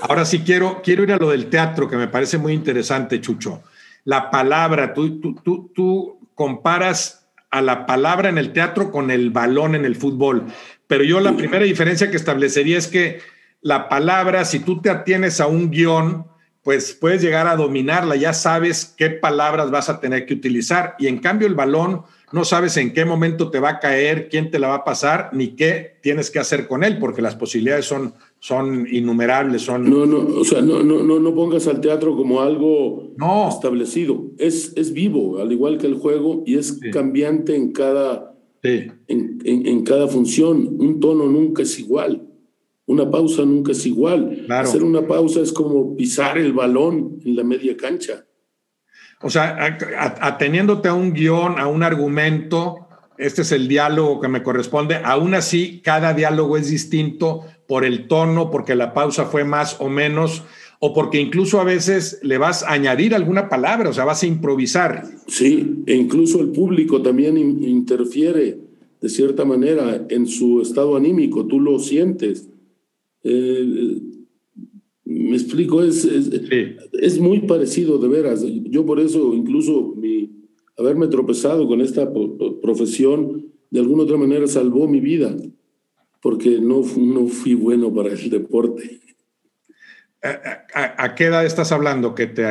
ahora 0.00 0.24
sí 0.24 0.38
quiero, 0.38 0.80
quiero 0.82 1.02
ir 1.02 1.12
a 1.12 1.18
lo 1.18 1.28
del 1.28 1.50
teatro, 1.50 1.86
que 1.86 1.96
me 1.96 2.08
parece 2.08 2.38
muy 2.38 2.54
interesante, 2.54 3.20
Chucho. 3.20 3.62
La 4.04 4.30
palabra, 4.30 4.94
tú, 4.94 5.20
tú, 5.20 5.34
tú, 5.44 5.70
tú 5.74 6.18
comparas 6.34 7.26
a 7.50 7.60
la 7.60 7.84
palabra 7.84 8.30
en 8.30 8.38
el 8.38 8.54
teatro 8.54 8.90
con 8.90 9.10
el 9.10 9.30
balón 9.30 9.74
en 9.74 9.84
el 9.84 9.96
fútbol, 9.96 10.46
pero 10.86 11.04
yo 11.04 11.20
la 11.20 11.36
primera 11.36 11.64
diferencia 11.64 12.10
que 12.10 12.16
establecería 12.16 12.78
es 12.78 12.86
que 12.86 13.18
la 13.66 13.88
palabra, 13.88 14.44
si 14.44 14.60
tú 14.60 14.80
te 14.80 14.90
atienes 14.90 15.40
a 15.40 15.48
un 15.48 15.72
guion, 15.72 16.24
pues 16.62 16.96
puedes 17.00 17.20
llegar 17.20 17.48
a 17.48 17.56
dominarla, 17.56 18.14
ya 18.14 18.32
sabes 18.32 18.94
qué 18.96 19.10
palabras 19.10 19.72
vas 19.72 19.88
a 19.88 19.98
tener 19.98 20.24
que 20.24 20.34
utilizar, 20.34 20.94
y 21.00 21.08
en 21.08 21.18
cambio 21.18 21.48
el 21.48 21.56
balón 21.56 22.02
no 22.32 22.44
sabes 22.44 22.76
en 22.76 22.92
qué 22.92 23.04
momento 23.04 23.50
te 23.50 23.58
va 23.58 23.70
a 23.70 23.80
caer, 23.80 24.28
quién 24.28 24.52
te 24.52 24.60
la 24.60 24.68
va 24.68 24.74
a 24.76 24.84
pasar, 24.84 25.30
ni 25.32 25.56
qué 25.56 25.96
tienes 26.00 26.30
que 26.30 26.38
hacer 26.38 26.68
con 26.68 26.84
él, 26.84 26.98
porque 27.00 27.22
las 27.22 27.34
posibilidades 27.34 27.86
son, 27.86 28.14
son 28.38 28.86
innumerables. 28.88 29.62
Son... 29.62 29.88
No, 29.88 30.06
no, 30.06 30.18
o 30.18 30.44
sea, 30.44 30.62
no, 30.62 30.84
no, 30.84 31.02
no, 31.02 31.34
pongas 31.34 31.66
al 31.66 31.80
teatro 31.80 32.16
como 32.16 32.42
algo 32.42 33.14
establecido. 33.48 34.26
Es, 34.38 34.72
es 34.76 34.92
vivo, 34.92 35.40
al 35.40 35.50
igual 35.50 35.78
que 35.78 35.88
el 35.88 35.94
juego, 35.94 36.44
y 36.46 36.56
es 36.56 36.78
cambiante 36.92 37.56
en 37.56 37.72
cada, 37.72 38.32
en, 38.62 39.84
cada 39.84 40.06
función. 40.06 40.76
Un 40.78 41.00
tono 41.00 41.26
nunca 41.26 41.62
es 41.62 41.78
igual. 41.80 42.25
Una 42.86 43.10
pausa 43.10 43.44
nunca 43.44 43.72
es 43.72 43.84
igual. 43.84 44.46
Hacer 44.48 44.84
una 44.84 45.06
pausa 45.06 45.40
es 45.40 45.52
como 45.52 45.96
pisar 45.96 46.38
el 46.38 46.52
balón 46.52 47.18
en 47.24 47.36
la 47.36 47.42
media 47.42 47.76
cancha. 47.76 48.24
O 49.22 49.30
sea, 49.30 49.78
ateniéndote 50.20 50.88
a 50.88 50.94
un 50.94 51.12
guion, 51.12 51.58
a 51.58 51.66
un 51.66 51.82
argumento, 51.82 52.86
este 53.18 53.42
es 53.42 53.52
el 53.52 53.66
diálogo 53.66 54.20
que 54.20 54.28
me 54.28 54.42
corresponde. 54.42 55.00
Aún 55.02 55.34
así, 55.34 55.80
cada 55.82 56.14
diálogo 56.14 56.56
es 56.56 56.70
distinto 56.70 57.44
por 57.66 57.84
el 57.84 58.06
tono, 58.06 58.50
porque 58.50 58.74
la 58.74 58.94
pausa 58.94 59.24
fue 59.24 59.44
más 59.44 59.80
o 59.80 59.88
menos, 59.88 60.44
o 60.78 60.92
porque 60.92 61.20
incluso 61.20 61.60
a 61.60 61.64
veces 61.64 62.20
le 62.22 62.38
vas 62.38 62.62
a 62.62 62.72
añadir 62.72 63.14
alguna 63.14 63.48
palabra, 63.48 63.88
o 63.88 63.92
sea, 63.92 64.04
vas 64.04 64.22
a 64.22 64.26
improvisar. 64.26 65.02
Sí, 65.26 65.82
e 65.86 65.94
incluso 65.94 66.40
el 66.40 66.50
público 66.50 67.02
también 67.02 67.36
interfiere 67.36 68.58
de 69.00 69.08
cierta 69.08 69.44
manera 69.44 70.06
en 70.08 70.26
su 70.26 70.60
estado 70.60 70.94
anímico, 70.96 71.46
tú 71.46 71.58
lo 71.58 71.78
sientes. 71.78 72.48
Eh, 73.28 74.02
me 75.04 75.36
explico, 75.36 75.82
es, 75.82 76.04
es, 76.04 77.18
muy 77.18 77.40
parecido 77.40 77.98
de 77.98 78.08
veras. 78.08 78.44
Yo 78.44 78.86
por 78.86 79.00
eso 79.00 79.34
incluso 79.34 79.94
mi, 79.96 80.30
haberme 80.78 81.08
tropezado 81.08 81.66
con 81.66 81.80
esta 81.80 82.08
profesión 82.62 83.46
de 83.70 83.80
alguna 83.80 84.04
otra 84.04 84.16
manera 84.16 84.46
salvó 84.46 84.86
mi 84.86 85.00
vida, 85.00 85.34
porque 86.22 86.60
no, 86.60 86.82
no 86.98 87.26
fui 87.26 87.54
bueno 87.54 87.92
para 87.92 88.12
el 88.12 88.30
deporte. 88.30 89.00
¿A, 90.22 91.14
qué 91.14 91.24
edad 91.24 91.44
estás 91.44 91.72
hablando 91.72 92.14
que 92.14 92.26
te, 92.26 92.42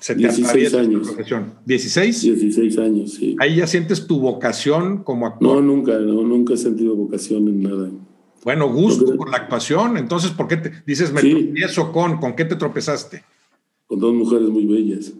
se 0.00 0.14
te 0.14 0.20
16 0.20 0.74
años. 0.74 1.16
¿16? 1.16 1.66
16 1.66 2.78
años, 2.78 3.12
sí. 3.14 3.36
Ahí 3.40 3.56
ya 3.56 3.66
sientes 3.66 4.06
tu 4.06 4.20
vocación 4.20 5.02
como 5.02 5.26
actor. 5.26 5.42
No, 5.42 5.60
nunca, 5.60 5.98
no, 5.98 6.22
nunca 6.22 6.54
he 6.54 6.56
sentido 6.56 6.94
vocación 6.94 7.48
en 7.48 7.62
nada. 7.62 7.90
Bueno, 8.44 8.72
gusto 8.72 9.16
por 9.16 9.30
la 9.30 9.38
actuación. 9.38 9.96
Entonces, 9.96 10.30
¿por 10.30 10.48
qué 10.48 10.56
te 10.56 10.72
dices 10.86 11.12
me 11.12 11.20
tropiezo 11.20 11.92
con? 11.92 12.18
¿Con 12.18 12.34
qué 12.34 12.44
te 12.44 12.56
tropezaste? 12.56 13.22
Con 13.86 13.98
dos 13.98 14.14
mujeres 14.14 14.48
muy 14.48 14.66
bellas 14.66 15.12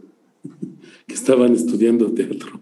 que 1.07 1.15
estaban 1.15 1.53
estudiando 1.55 2.13
teatro. 2.13 2.61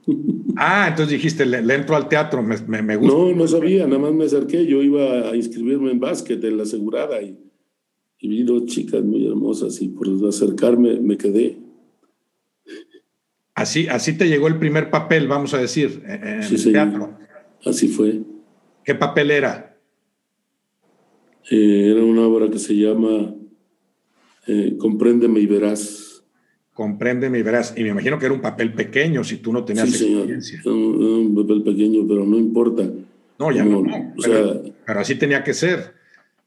Ah, 0.56 0.86
entonces 0.88 1.12
dijiste, 1.12 1.44
le, 1.44 1.58
entro 1.74 1.96
al 1.96 2.08
teatro, 2.08 2.42
me, 2.42 2.56
me, 2.82 2.96
gusta. 2.96 3.16
No, 3.16 3.32
no 3.34 3.46
sabía, 3.46 3.86
nada 3.86 3.98
más 3.98 4.12
me 4.12 4.24
acerqué. 4.24 4.66
Yo 4.66 4.82
iba 4.82 5.30
a 5.30 5.36
inscribirme 5.36 5.90
en 5.90 6.00
básquet 6.00 6.42
en 6.42 6.56
la 6.56 6.62
asegurada 6.62 7.20
y, 7.20 7.38
y 8.18 8.28
vi 8.28 8.42
dos 8.42 8.66
chicas 8.66 9.02
muy 9.02 9.26
hermosas 9.26 9.80
y 9.82 9.88
por 9.88 10.08
acercarme 10.26 10.98
me 11.00 11.18
quedé. 11.18 11.58
Así, 13.54 13.88
así 13.88 14.12
te 14.16 14.28
llegó 14.28 14.48
el 14.48 14.58
primer 14.58 14.90
papel, 14.90 15.28
vamos 15.28 15.54
a 15.54 15.58
decir, 15.58 16.02
en 16.06 16.42
el 16.42 16.72
teatro. 16.72 17.18
Así 17.64 17.88
fue. 17.88 18.20
¿Qué 18.84 18.94
papel 18.94 19.30
era? 19.30 19.65
Eh, 21.50 21.90
era 21.92 22.02
una 22.02 22.22
obra 22.22 22.50
que 22.50 22.58
se 22.58 22.74
llama 22.74 23.34
eh, 24.46 24.76
Compréndeme 24.78 25.40
y 25.40 25.46
verás. 25.46 26.24
Compréndeme 26.72 27.38
y 27.38 27.42
verás. 27.42 27.74
Y 27.76 27.82
me 27.82 27.90
imagino 27.90 28.18
que 28.18 28.26
era 28.26 28.34
un 28.34 28.40
papel 28.40 28.72
pequeño 28.72 29.24
si 29.24 29.38
tú 29.38 29.52
no 29.52 29.64
tenías 29.64 29.90
sí, 29.90 30.12
experiencia. 30.12 30.62
Señor. 30.62 30.76
Un, 30.76 31.34
papel 31.34 31.62
pequeño, 31.62 32.06
pero 32.06 32.24
no 32.24 32.36
importa. 32.36 32.88
No, 33.38 33.52
ya 33.52 33.64
no. 33.64 33.82
pero, 34.84 35.00
así 35.00 35.14
tenía 35.16 35.42
que 35.42 35.54
ser. 35.54 35.94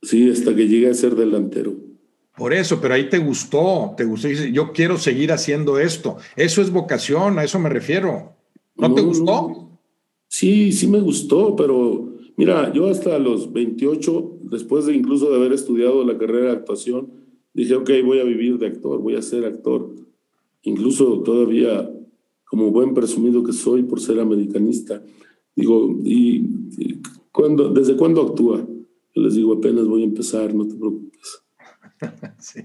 Sí, 0.01 0.29
hasta 0.29 0.55
que 0.55 0.67
llegué 0.67 0.89
a 0.89 0.93
ser 0.93 1.15
delantero. 1.15 1.75
Por 2.37 2.53
eso, 2.53 2.79
pero 2.79 2.93
ahí 2.93 3.09
te 3.09 3.17
gustó, 3.17 3.93
te 3.97 4.05
gustó. 4.05 4.29
Yo 4.29 4.71
quiero 4.71 4.97
seguir 4.97 5.31
haciendo 5.31 5.77
esto. 5.77 6.17
Eso 6.37 6.61
es 6.61 6.71
vocación, 6.71 7.37
a 7.37 7.43
eso 7.43 7.59
me 7.59 7.69
refiero. 7.69 8.33
¿No, 8.77 8.93
te 8.93 9.01
gustó? 9.01 9.69
Sí, 10.27 10.71
sí 10.71 10.87
me 10.87 11.01
gustó, 11.01 11.55
pero 11.55 12.08
mira, 12.39 12.71
yo 12.71 12.87
hasta 12.87 13.19
los 13.19 13.51
28, 13.51 14.39
después 14.43 14.85
de 14.85 14.95
incluso 14.95 15.29
de 15.29 15.35
haber 15.35 15.51
estudiado 15.51 16.05
la 16.05 16.17
carrera 16.17 16.45
de 16.45 16.51
actuación, 16.53 17.11
dije, 17.53 17.75
ok, 17.75 17.89
voy 18.05 18.19
a 18.19 18.23
vivir 18.23 18.57
de 18.57 18.67
actor, 18.67 19.01
voy 19.01 19.17
a 19.17 19.21
ser 19.21 19.43
actor. 19.43 19.93
Incluso 20.61 21.21
todavía, 21.21 21.91
como 22.45 22.71
buen 22.71 22.93
presumido 22.93 23.43
que 23.43 23.51
soy 23.51 23.83
por 23.83 23.99
ser 23.99 24.21
americanista, 24.21 25.03
digo, 25.53 25.99
¿y, 26.05 26.45
cuando 27.33 27.73
desde 27.73 27.97
cuándo 27.97 28.21
actúa? 28.21 28.65
Yo 29.13 29.21
les 29.21 29.35
digo, 29.35 29.55
apenas 29.55 29.85
voy 29.85 30.03
a 30.03 30.05
empezar, 30.05 30.53
no 30.53 30.65
te 30.65 30.75
preocupes. 30.75 31.43
sí. 32.39 32.61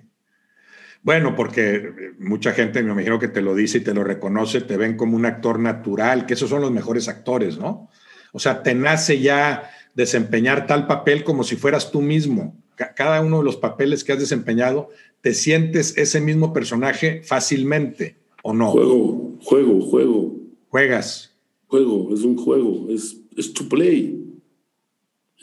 Bueno, 1.02 1.34
porque 1.34 2.14
mucha 2.20 2.52
gente 2.52 2.80
me 2.84 2.92
imagino 2.92 3.18
que 3.18 3.28
te 3.28 3.42
lo 3.42 3.56
dice 3.56 3.78
y 3.78 3.80
te 3.82 3.92
lo 3.92 4.04
reconoce, 4.04 4.60
te 4.60 4.76
ven 4.76 4.96
como 4.96 5.16
un 5.16 5.26
actor 5.26 5.58
natural, 5.58 6.26
que 6.26 6.34
esos 6.34 6.48
son 6.48 6.62
los 6.62 6.70
mejores 6.70 7.08
actores, 7.08 7.58
¿no? 7.58 7.88
O 8.34 8.40
sea, 8.40 8.64
te 8.64 8.74
nace 8.74 9.20
ya 9.20 9.70
desempeñar 9.94 10.66
tal 10.66 10.88
papel 10.88 11.22
como 11.22 11.44
si 11.44 11.54
fueras 11.54 11.92
tú 11.92 12.02
mismo. 12.02 12.56
Cada 12.74 13.20
uno 13.20 13.38
de 13.38 13.44
los 13.44 13.56
papeles 13.56 14.02
que 14.02 14.12
has 14.12 14.18
desempeñado, 14.18 14.88
te 15.20 15.34
sientes 15.34 15.96
ese 15.96 16.20
mismo 16.20 16.52
personaje 16.52 17.22
fácilmente, 17.22 18.16
¿o 18.42 18.52
no? 18.52 18.72
Juego, 18.72 19.38
juego, 19.40 19.80
juego. 19.82 20.36
Juegas. 20.68 21.32
Juego, 21.68 22.12
es 22.12 22.22
un 22.22 22.36
juego, 22.36 22.88
es, 22.90 23.16
es 23.36 23.54
to 23.54 23.68
play 23.68 24.20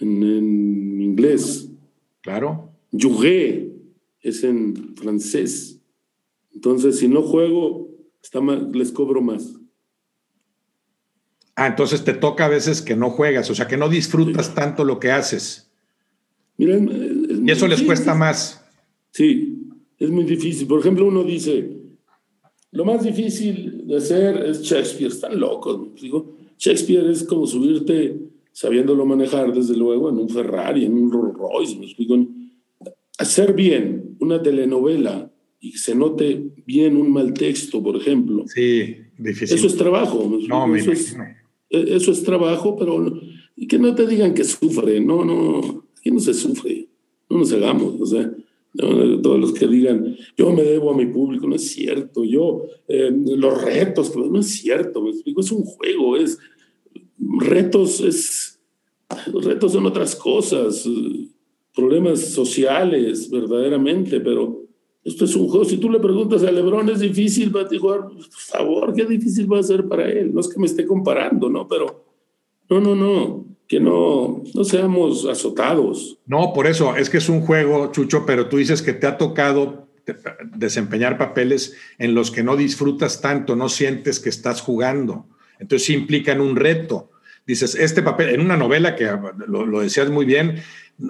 en, 0.01 0.23
en 0.23 1.01
inglés. 1.01 1.69
Claro. 2.19 2.73
Jugué 2.91 3.71
es 4.19 4.43
en 4.43 4.97
francés. 4.97 5.79
Entonces, 6.53 6.99
si 6.99 7.07
no 7.07 7.21
juego, 7.21 7.89
está 8.21 8.41
les 8.41 8.91
cobro 8.91 9.21
más. 9.21 9.60
Ah, 11.55 11.67
entonces 11.67 12.03
te 12.03 12.13
toca 12.13 12.45
a 12.45 12.49
veces 12.49 12.81
que 12.81 12.95
no 12.95 13.09
juegas, 13.09 13.49
o 13.49 13.55
sea, 13.55 13.67
que 13.67 13.77
no 13.77 13.89
disfrutas 13.89 14.55
tanto 14.55 14.83
lo 14.83 14.99
que 14.99 15.11
haces. 15.11 15.69
Miren, 16.57 17.43
y 17.45 17.51
eso 17.51 17.67
les 17.67 17.81
cuesta 17.81 18.13
más. 18.13 18.63
Sí, 19.11 19.67
es 19.99 20.09
muy 20.09 20.23
difícil. 20.23 20.67
Por 20.67 20.79
ejemplo, 20.79 21.05
uno 21.05 21.23
dice, 21.23 21.81
lo 22.71 22.85
más 22.85 23.03
difícil 23.03 23.87
de 23.87 23.97
hacer 23.97 24.45
es 24.45 24.61
Shakespeare. 24.61 25.11
Están 25.11 25.39
locos. 25.39 26.01
Digo, 26.01 26.37
Shakespeare 26.57 27.09
es 27.09 27.23
como 27.23 27.45
subirte, 27.45 28.17
sabiéndolo 28.51 29.05
manejar, 29.05 29.53
desde 29.53 29.75
luego, 29.75 30.09
en 30.09 30.17
un 30.17 30.29
Ferrari, 30.29 30.85
en 30.85 30.93
un 30.93 31.11
Rolls 31.11 31.35
Royce. 31.35 31.77
Me 31.77 31.85
explico 31.85 32.15
hacer 33.17 33.53
bien 33.53 34.15
una 34.19 34.41
telenovela 34.41 35.31
y 35.59 35.71
que 35.73 35.77
se 35.77 35.93
note 35.93 36.53
bien 36.65 36.95
un 36.95 37.11
mal 37.11 37.33
texto, 37.33 37.83
por 37.83 37.95
ejemplo. 37.97 38.45
Sí, 38.47 38.95
difícil. 39.17 39.57
Eso 39.57 39.67
es 39.67 39.75
trabajo. 39.75 40.31
No, 40.47 40.75
eso, 40.75 40.91
es, 40.91 41.15
eso 41.71 42.11
es 42.11 42.23
trabajo, 42.23 42.75
pero 42.77 43.19
que 43.67 43.79
no 43.79 43.95
te 43.95 44.07
digan 44.07 44.33
que 44.33 44.43
sufre. 44.43 44.99
No, 44.99 45.23
no, 45.25 45.85
aquí 45.97 46.11
no 46.11 46.19
se 46.19 46.33
sufre. 46.33 46.87
No 47.29 47.39
nos 47.39 47.53
hagamos. 47.53 47.99
O 47.99 48.05
sea, 48.05 48.31
todos 48.75 49.39
los 49.39 49.53
que 49.53 49.67
digan, 49.67 50.15
yo 50.37 50.51
me 50.51 50.63
debo 50.63 50.91
a 50.91 50.97
mi 50.97 51.05
público, 51.05 51.47
no 51.47 51.55
es 51.55 51.71
cierto. 51.71 52.23
Yo, 52.23 52.63
eh, 52.87 53.11
los 53.11 53.61
retos, 53.61 54.15
no 54.15 54.39
es 54.39 54.47
cierto. 54.47 55.01
Me 55.01 55.11
explico, 55.11 55.41
es 55.41 55.51
un 55.51 55.63
juego. 55.63 56.17
Es 56.17 56.37
retos, 57.17 58.01
es. 58.01 58.59
Los 59.31 59.43
retos 59.43 59.73
son 59.73 59.85
otras 59.85 60.15
cosas 60.15 60.87
problemas 61.73 62.19
sociales 62.19 63.29
verdaderamente, 63.29 64.19
pero 64.19 64.65
esto 65.03 65.25
es 65.25 65.35
un 65.35 65.47
juego. 65.47 65.65
Si 65.65 65.77
tú 65.77 65.89
le 65.89 65.99
preguntas 65.99 66.43
a 66.43 66.51
Lebron, 66.51 66.89
es 66.89 66.99
difícil 66.99 67.51
para 67.51 67.67
ti 67.67 67.77
jugar, 67.77 68.01
por 68.01 68.23
favor, 68.29 68.93
qué 68.93 69.05
difícil 69.05 69.51
va 69.51 69.59
a 69.59 69.63
ser 69.63 69.87
para 69.87 70.09
él. 70.09 70.33
No 70.33 70.41
es 70.41 70.47
que 70.47 70.59
me 70.59 70.67
esté 70.67 70.85
comparando, 70.85 71.49
¿no? 71.49 71.67
Pero 71.67 72.05
no, 72.69 72.79
no, 72.79 72.95
no, 72.95 73.45
que 73.67 73.79
no, 73.79 74.43
no 74.53 74.63
seamos 74.63 75.25
azotados. 75.25 76.17
No, 76.25 76.53
por 76.53 76.67
eso, 76.67 76.95
es 76.95 77.09
que 77.09 77.17
es 77.17 77.29
un 77.29 77.41
juego, 77.41 77.91
Chucho, 77.91 78.25
pero 78.25 78.47
tú 78.47 78.57
dices 78.57 78.81
que 78.81 78.93
te 78.93 79.07
ha 79.07 79.17
tocado 79.17 79.87
desempeñar 80.55 81.17
papeles 81.17 81.75
en 81.97 82.13
los 82.13 82.31
que 82.31 82.43
no 82.43 82.55
disfrutas 82.55 83.21
tanto, 83.21 83.55
no 83.55 83.69
sientes 83.69 84.19
que 84.19 84.29
estás 84.29 84.61
jugando. 84.61 85.25
Entonces 85.59 85.87
sí 85.87 85.93
implican 85.93 86.41
un 86.41 86.55
reto. 86.55 87.11
Dices, 87.45 87.75
este 87.75 88.03
papel, 88.03 88.29
en 88.29 88.41
una 88.41 88.55
novela 88.55 88.95
que 88.95 89.09
lo, 89.47 89.65
lo 89.65 89.79
decías 89.81 90.09
muy 90.09 90.25
bien, 90.25 90.61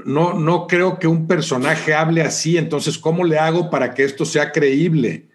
no, 0.05 0.39
no 0.39 0.67
creo 0.67 0.99
que 0.99 1.07
un 1.07 1.27
personaje 1.27 1.93
hable 1.93 2.21
así, 2.21 2.57
entonces, 2.57 2.97
¿cómo 2.97 3.25
le 3.25 3.37
hago 3.37 3.69
para 3.69 3.93
que 3.93 4.03
esto 4.03 4.23
sea 4.23 4.51
creíble? 4.51 5.25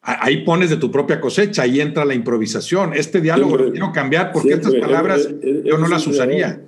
Ahí 0.00 0.44
pones 0.44 0.70
de 0.70 0.76
tu 0.76 0.92
propia 0.92 1.20
cosecha, 1.20 1.62
ahí 1.62 1.80
entra 1.80 2.04
la 2.04 2.14
improvisación. 2.14 2.94
Este 2.94 3.20
diálogo 3.20 3.56
lo 3.56 3.72
quiero 3.72 3.90
cambiar 3.92 4.30
porque 4.30 4.52
estas 4.52 4.74
palabras 4.76 5.28
yo 5.64 5.78
no 5.78 5.88
las 5.88 6.06
usaría. 6.06 6.62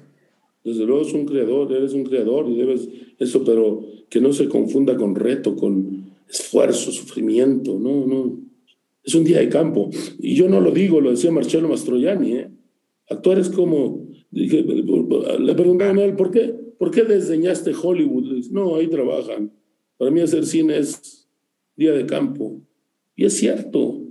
Desde 0.64 0.84
luego 0.84 1.02
es 1.02 1.12
un 1.12 1.24
creador, 1.24 1.72
eres 1.72 1.92
un 1.92 2.02
creador 2.02 2.48
y 2.48 2.56
debes 2.56 2.88
eso, 3.18 3.44
pero 3.44 3.80
que 4.10 4.20
no 4.20 4.32
se 4.32 4.48
confunda 4.48 4.96
con 4.96 5.14
reto, 5.14 5.54
con 5.54 6.10
esfuerzo, 6.28 6.90
sufrimiento, 6.90 7.78
no, 7.78 8.04
no. 8.04 8.36
Es 9.04 9.14
un 9.14 9.22
día 9.22 9.38
de 9.38 9.48
campo. 9.48 9.88
Y 10.18 10.34
yo 10.34 10.48
no 10.48 10.60
lo 10.60 10.72
digo, 10.72 11.00
lo 11.00 11.12
decía 11.12 11.30
Marcello 11.30 11.68
Mastroianni, 11.68 12.32
¿eh? 12.32 12.50
Actuar 13.08 13.38
es 13.38 13.48
como, 13.48 14.04
le 14.32 15.54
preguntaban 15.54 15.98
a 15.98 16.04
él, 16.04 16.14
¿por 16.14 16.32
qué? 16.32 16.67
¿Por 16.78 16.90
qué 16.90 17.02
desdeñaste 17.04 17.72
Hollywood? 17.74 18.46
no, 18.50 18.76
ahí 18.76 18.88
trabajan. 18.88 19.52
Para 19.96 20.10
mí 20.10 20.20
hacer 20.20 20.46
cine 20.46 20.78
es 20.78 21.28
día 21.76 21.92
de 21.92 22.06
campo. 22.06 22.60
Y 23.16 23.24
es 23.24 23.36
cierto. 23.36 24.02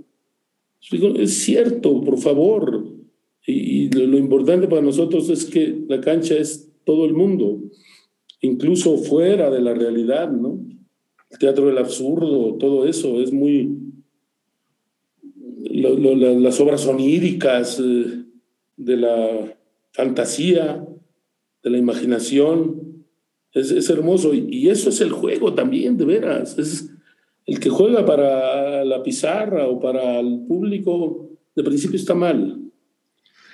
Es 0.91 1.33
cierto, 1.33 2.01
por 2.01 2.17
favor. 2.17 2.97
Y, 3.45 3.89
lo, 3.89 4.17
importante 4.17 4.67
para 4.67 4.81
nosotros 4.81 5.29
es 5.29 5.45
que 5.45 5.83
la 5.87 6.01
cancha 6.01 6.35
es 6.35 6.69
todo 6.83 7.05
el 7.05 7.13
mundo, 7.13 7.61
incluso 8.41 8.97
fuera 8.97 9.49
de 9.49 9.61
la 9.61 9.73
realidad, 9.73 10.29
¿no? 10.29 10.59
El 11.29 11.37
teatro 11.37 11.67
del 11.67 11.77
absurdo, 11.77 12.55
todo 12.55 12.85
eso 12.85 13.21
es 13.21 13.31
muy... 13.31 13.69
las 15.71 16.59
obras 16.59 16.85
oníricas 16.87 17.79
eh, 17.79 18.25
de 18.75 18.97
la 18.97 19.57
fantasía, 19.93 20.85
de 21.67 21.71
la 21.71 21.77
imaginación. 21.77 23.03
Es, 23.53 23.89
hermoso. 23.89 24.33
Y, 24.33 24.69
eso 24.69 24.89
es 24.89 25.01
el 25.01 25.11
juego 25.11 25.53
también, 25.53 25.97
de 25.97 26.05
veras. 26.05 26.57
Es 26.57 26.89
el 27.45 27.59
que 27.59 27.69
juega 27.69 28.05
para 28.05 28.85
la 28.85 29.03
pizarra 29.03 29.67
o 29.67 29.79
para 29.79 30.19
el 30.19 30.45
público, 30.47 31.29
de 31.55 31.63
principio 31.63 31.97
está 31.97 32.13
mal. 32.13 32.59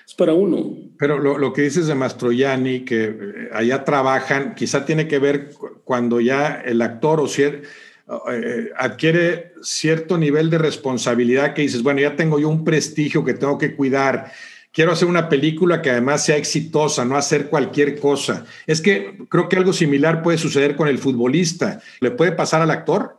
Es 0.05 0.13
para 0.13 0.33
uno. 0.33 0.77
Pero 0.97 1.19
lo, 1.19 1.53
que 1.53 1.63
dices 1.63 1.87
de 1.87 1.95
Mastroianni, 1.95 2.81
que 2.81 3.05
eh, 3.05 3.49
allá 3.51 3.83
trabajan, 3.83 4.55
quizá 4.55 4.85
tiene 4.85 5.07
que 5.07 5.19
ver 5.19 5.51
cuando 5.83 6.19
ya 6.19 6.61
el 6.65 6.81
actor 6.81 7.19
o 7.19 7.27
eh, 7.27 8.69
adquiere 8.77 9.53
cierto 9.61 10.17
nivel 10.17 10.49
de 10.49 10.57
responsabilidad 10.57 11.53
que 11.53 11.61
dices, 11.61 11.81
bueno, 11.81 12.01
ya 12.01 12.15
tengo 12.15 12.39
yo 12.39 12.49
un 12.49 12.63
prestigio 12.63 13.23
que 13.23 13.33
tengo 13.33 13.57
que 13.57 13.75
cuidar 13.75 14.31
quiero 14.73 14.91
hacer 14.91 15.07
una 15.07 15.29
película 15.29 15.81
que 15.81 15.91
además 15.91 16.25
sea 16.25 16.35
exitosa, 16.35 17.05
no 17.05 17.15
hacer 17.15 17.49
cualquier 17.49 17.99
cosa. 17.99 18.45
Es 18.67 18.81
que 18.81 19.17
creo 19.29 19.47
que 19.47 19.55
algo 19.55 19.71
similar 19.71 20.21
puede 20.21 20.37
suceder 20.37 20.75
con 20.75 20.89
el 20.89 20.97
futbolista. 20.97 21.81
¿Le 22.01 22.11
puede 22.11 22.33
pasar 22.33 22.61
al 22.61 22.71
actor? 22.71 23.17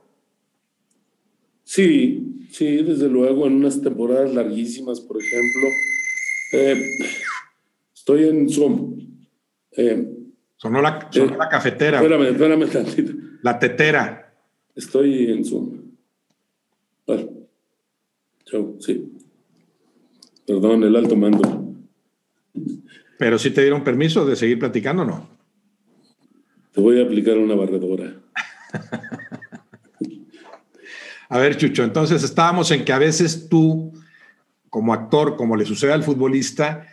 Sí, 1.63 2.49
sí, 2.51 2.83
desde 2.83 3.09
luego, 3.09 3.47
en 3.47 3.55
unas 3.55 3.81
temporadas 3.81 4.35
larguísimas, 4.35 5.01
por 5.01 5.17
ejemplo. 5.23 5.69
Eh, 6.53 6.91
estoy 7.95 8.25
en 8.29 8.51
Zoom. 8.51 9.01
Eh, 9.73 10.09
sonó, 10.57 10.83
la, 10.83 11.09
eh, 11.15 11.27
la, 11.39 11.49
cafetera. 11.49 11.99
Espérame, 11.99 12.29
espérame 12.29 12.69
tantito. 12.69 13.13
La 13.43 13.59
tetera. 13.59 14.35
Estoy 14.75 15.31
en 15.31 15.45
Zoom. 15.45 15.81
Vale. 17.07 17.31
Chao, 18.45 18.77
sí. 18.81 19.14
Perdón, 20.47 20.85
el 20.85 20.97
alto 20.97 21.17
mando. 21.17 21.75
Pero 23.19 23.39
si 23.39 23.51
te 23.51 23.63
dieron 23.63 23.85
permiso 23.85 24.27
de 24.27 24.37
seguir 24.37 24.59
platicando 24.59 25.03
o 25.03 25.07
no. 25.07 25.29
Te 26.73 26.81
voy 26.81 27.01
a 27.01 27.05
aplicar 27.05 27.39
una 27.39 27.55
barredora. 27.55 28.15
a 31.29 31.39
ver, 31.39 31.57
Chucho, 31.57 31.85
entonces 31.85 32.23
estábamos 32.23 32.71
en 32.73 32.85
que 32.85 32.93
a 32.93 32.99
veces 32.99 33.49
tú, 33.49 33.93
como 34.69 34.93
actor, 34.93 35.37
como 35.37 35.57
le 35.57 35.65
sucede 35.65 35.93
al 35.93 36.03
futbolista, 36.03 36.89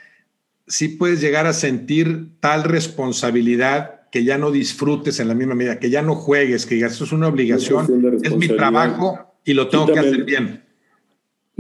sí 0.68 0.90
puedes 0.90 1.20
llegar 1.20 1.48
a 1.48 1.54
sentir 1.54 2.30
tal 2.40 2.64
responsabilidad 2.64 4.02
que 4.12 4.24
ya 4.24 4.38
no 4.38 4.52
disfrutes 4.52 5.20
en 5.20 5.28
la 5.28 5.34
misma 5.34 5.56
medida, 5.56 5.80
que 5.80 5.90
ya 5.90 6.02
no 6.02 6.16
juegues, 6.16 6.66
que 6.66 6.76
digas, 6.76 6.94
eso 6.94 7.06
es 7.06 7.12
una 7.12 7.28
obligación, 7.28 8.20
es 8.24 8.36
mi 8.36 8.48
trabajo 8.48 9.34
y 9.46 9.54
lo 9.54 9.68
tengo 9.70 9.88
que 9.88 10.00
hacer 10.00 10.24
bien. 10.26 10.64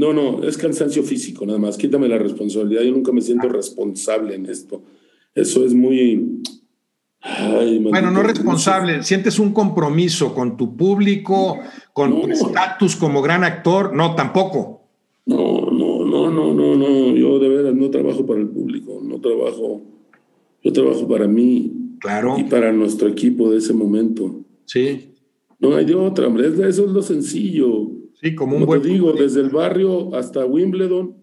No, 0.01 0.13
no, 0.13 0.43
es 0.43 0.57
cansancio 0.57 1.03
físico 1.03 1.45
nada 1.45 1.59
más. 1.59 1.77
Quítame 1.77 2.07
la 2.07 2.17
responsabilidad. 2.17 2.81
Yo 2.81 2.91
nunca 2.91 3.11
me 3.11 3.21
siento 3.21 3.47
responsable 3.49 4.33
en 4.33 4.47
esto. 4.47 4.81
Eso 5.35 5.63
es 5.63 5.75
muy... 5.75 6.41
bueno, 7.83 8.09
no 8.09 8.23
responsable. 8.23 9.03
¿Sientes 9.03 9.37
un 9.37 9.53
compromiso 9.53 10.33
con 10.33 10.57
tu 10.57 10.75
público, 10.75 11.59
con 11.93 12.19
tu 12.19 12.31
estatus 12.31 12.95
como 12.95 13.21
gran 13.21 13.43
actor? 13.43 13.93
No, 13.93 14.15
tampoco. 14.15 14.87
No, 15.27 15.69
no, 15.69 16.03
no, 16.03 16.31
no, 16.31 16.51
no, 16.51 16.75
no. 16.75 17.15
Yo 17.15 17.37
de 17.37 17.49
veras 17.49 17.75
no 17.75 17.91
trabajo 17.91 18.25
para 18.25 18.39
el 18.39 18.47
público, 18.47 19.01
no 19.03 19.21
trabajo. 19.21 19.83
Yo 20.63 20.73
trabajo 20.73 21.07
para 21.07 21.27
mí. 21.27 21.73
Claro. 21.99 22.39
Y 22.39 22.45
para 22.45 22.71
nuestro 22.71 23.07
equipo 23.07 23.51
de 23.51 23.59
ese 23.59 23.73
momento. 23.73 24.41
Sí. 24.65 25.11
No 25.59 25.75
hay 25.75 25.85
de 25.85 25.93
otra, 25.93 26.25
hombre. 26.25 26.47
Eso 26.47 26.85
es 26.85 26.91
lo 26.91 27.03
sencillo. 27.03 28.00
Sí, 28.21 28.35
como 28.35 28.53
un 28.57 28.61
Como 28.61 28.65
buen. 28.67 28.81
te 28.81 28.89
digo, 28.89 29.13
desde 29.13 29.41
el 29.41 29.49
barrio 29.49 30.13
hasta 30.15 30.45
Wimbledon, 30.45 31.15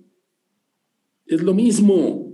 es 1.27 1.43
lo 1.43 1.55
mismo. 1.55 2.33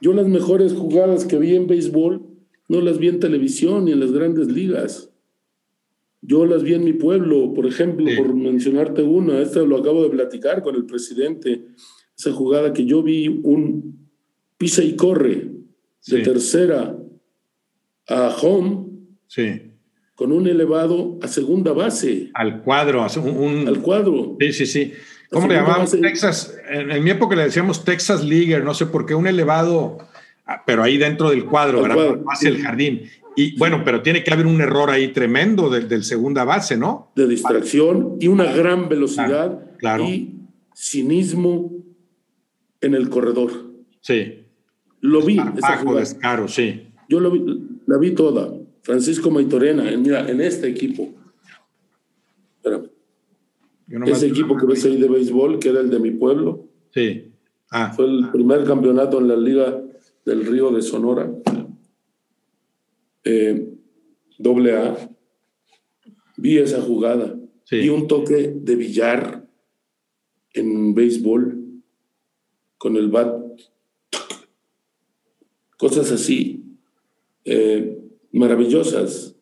Yo 0.00 0.12
las 0.12 0.28
mejores 0.28 0.74
jugadas 0.74 1.24
que 1.24 1.38
vi 1.38 1.56
en 1.56 1.66
béisbol 1.66 2.22
no 2.68 2.80
las 2.82 2.98
vi 2.98 3.08
en 3.08 3.20
televisión 3.20 3.86
ni 3.86 3.92
en 3.92 4.00
las 4.00 4.12
grandes 4.12 4.48
ligas. 4.48 5.10
Yo 6.20 6.44
las 6.44 6.62
vi 6.62 6.74
en 6.74 6.84
mi 6.84 6.92
pueblo, 6.92 7.54
por 7.54 7.64
ejemplo, 7.66 8.06
Sí. 8.06 8.16
por 8.16 8.34
mencionarte 8.34 9.02
una, 9.02 9.40
esta 9.40 9.60
lo 9.62 9.78
acabo 9.78 10.02
de 10.02 10.10
platicar 10.10 10.62
con 10.62 10.74
el 10.74 10.84
presidente, 10.84 11.64
esa 12.16 12.32
jugada 12.32 12.72
que 12.72 12.84
yo 12.84 13.02
vi 13.02 13.28
un 13.44 14.08
pisa 14.58 14.82
y 14.82 14.94
corre 14.96 15.34
de 15.36 15.52
Sí. 16.00 16.22
tercera 16.22 16.98
a 18.08 18.36
home 18.42 18.86
Sí. 19.28 19.67
Con 20.18 20.32
un 20.32 20.48
elevado 20.48 21.16
a 21.22 21.28
segunda 21.28 21.72
base, 21.72 22.30
Al 22.34 22.60
cuadro, 22.62 23.06
un. 23.22 23.28
un- 23.28 23.68
al 23.68 23.78
cuadro. 23.80 24.36
Sí, 24.40 24.52
sí, 24.52 24.66
sí. 24.66 24.92
¿Cómo 25.30 25.46
le 25.46 25.54
llamábamos? 25.54 25.92
base- 25.92 25.98
Texas. 25.98 26.56
En, 26.68 26.90
en 26.90 27.04
mi 27.04 27.10
época 27.10 27.36
le 27.36 27.44
decíamos 27.44 27.84
Texas 27.84 28.24
Leaguer, 28.24 28.64
no 28.64 28.74
sé 28.74 28.86
por 28.86 29.06
qué, 29.06 29.14
un 29.14 29.28
elevado, 29.28 29.98
ah, 30.44 30.64
pero 30.66 30.82
ahí 30.82 30.98
dentro 30.98 31.30
del 31.30 31.44
cuadro, 31.44 31.84
hacia 32.28 32.50
sí. 32.50 32.56
el 32.56 32.62
jardín. 32.62 33.02
Y 33.36 33.56
bueno, 33.58 33.82
pero 33.84 34.02
tiene 34.02 34.24
que 34.24 34.32
haber 34.32 34.46
un 34.46 34.60
error 34.60 34.90
ahí 34.90 35.12
tremendo 35.12 35.70
del, 35.70 35.86
del 35.88 36.02
segunda 36.02 36.42
base, 36.42 36.76
¿no? 36.76 37.12
de 37.14 37.28
distracción 37.28 38.16
y 38.18 38.26
una 38.26 38.44
gran 38.52 38.88
velocidad 38.88 39.60
claro. 39.78 40.02
y 40.02 40.34
cinismo 40.74 41.70
en 42.80 42.94
el 42.94 43.08
corredor. 43.08 43.52
Sí. 44.00 44.42
Lo 45.00 45.22
vi, 45.22 45.34
esa 45.38 45.52
Bajo, 45.60 45.82
jugada. 45.84 46.00
descaro, 46.00 46.48
sí. 46.48 46.88
Yo 47.08 47.20
lo 47.20 47.30
vi- 47.30 47.44
la 47.86 47.98
vi 47.98 48.10
toda. 48.16 48.52
Francisco 48.88 49.30
Maitorena, 49.30 49.92
en, 49.92 50.00
mira, 50.00 50.26
en 50.30 50.40
este 50.40 50.66
equipo. 50.66 51.12
Espérame. 52.56 52.88
Ese 54.06 54.28
equipo 54.28 54.56
que 54.56 54.64
ves 54.64 54.82
ahí 54.86 54.96
de 54.98 55.06
béisbol, 55.08 55.58
que 55.58 55.68
era 55.68 55.80
el 55.80 55.90
de 55.90 55.98
mi 55.98 56.10
pueblo, 56.12 56.64
Sí. 56.94 57.30
Ah, 57.70 57.92
fue 57.94 58.06
el 58.06 58.30
primer 58.32 58.64
campeonato 58.64 59.18
en 59.20 59.28
la 59.28 59.36
Liga 59.36 59.78
del 60.24 60.46
Río 60.46 60.70
de 60.70 60.80
Sonora. 60.80 61.30
Eh, 63.24 63.74
doble 64.38 64.74
A. 64.74 65.10
Vi 66.38 66.56
esa 66.56 66.80
jugada. 66.80 67.38
Sí. 67.64 67.80
Vi 67.80 67.90
un 67.90 68.08
toque 68.08 68.54
de 68.56 68.74
billar 68.74 69.46
en 70.54 70.94
béisbol 70.94 71.82
con 72.78 72.96
el 72.96 73.08
bat. 73.08 73.36
Cosas 75.76 76.10
así. 76.10 76.64
eh, 77.44 77.97
maravillosas, 78.32 79.34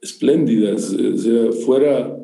espléndidas, 0.00 0.92
eh, 0.98 1.12
o 1.14 1.18
sea, 1.18 1.52
fuera 1.64 2.16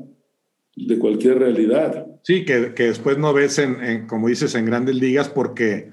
de 0.77 0.99
cualquier 0.99 1.39
realidad. 1.39 2.07
sí, 2.23 2.45
que, 2.45 2.73
que 2.75 2.85
después 2.85 3.19
no 3.19 3.33
ves, 3.33 3.59
en, 3.59 3.83
en, 3.83 4.07
como 4.07 4.29
dices, 4.29 4.55
en 4.55 4.67
grandes 4.67 4.95
ligas 4.97 5.29
porque, 5.29 5.91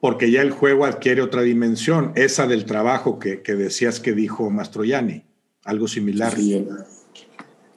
porque 0.00 0.30
ya 0.30 0.42
el 0.42 0.50
juego 0.50 0.84
adquiere 0.84 1.22
otra 1.22 1.42
dimensión, 1.42 2.12
esa 2.16 2.46
del 2.46 2.64
trabajo 2.64 3.18
que, 3.18 3.42
que 3.42 3.54
decías 3.54 4.00
que 4.00 4.12
dijo 4.12 4.50
Mastroianni, 4.50 5.24
algo 5.64 5.86
similar. 5.88 6.32
Sí, 6.34 6.64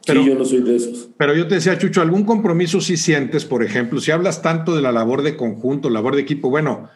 Pero- 0.07 0.23
sí, 0.23 0.29
yo 0.29 0.35
no 0.35 0.45
soy 0.45 0.61
de 0.61 0.75
esos. 0.75 1.09
Pero 1.17 1.35
yo 1.35 1.47
te 1.47 1.55
decía, 1.55 1.77
Chucho, 1.77 2.01
¿algún 2.01 2.23
compromiso 2.25 2.79
sí 2.81 2.97
sientes, 2.97 3.45
por 3.45 3.63
ejemplo, 3.63 3.99
si 3.99 4.11
hablas 4.11 4.41
tanto 4.41 4.75
de 4.75 4.81
la 4.81 4.91
labor 4.91 5.21
de 5.23 5.35
conjunto, 5.35 5.89
labor 5.89 6.15
de 6.15 6.21
equipo? 6.21 6.49
Bueno, 6.49 6.89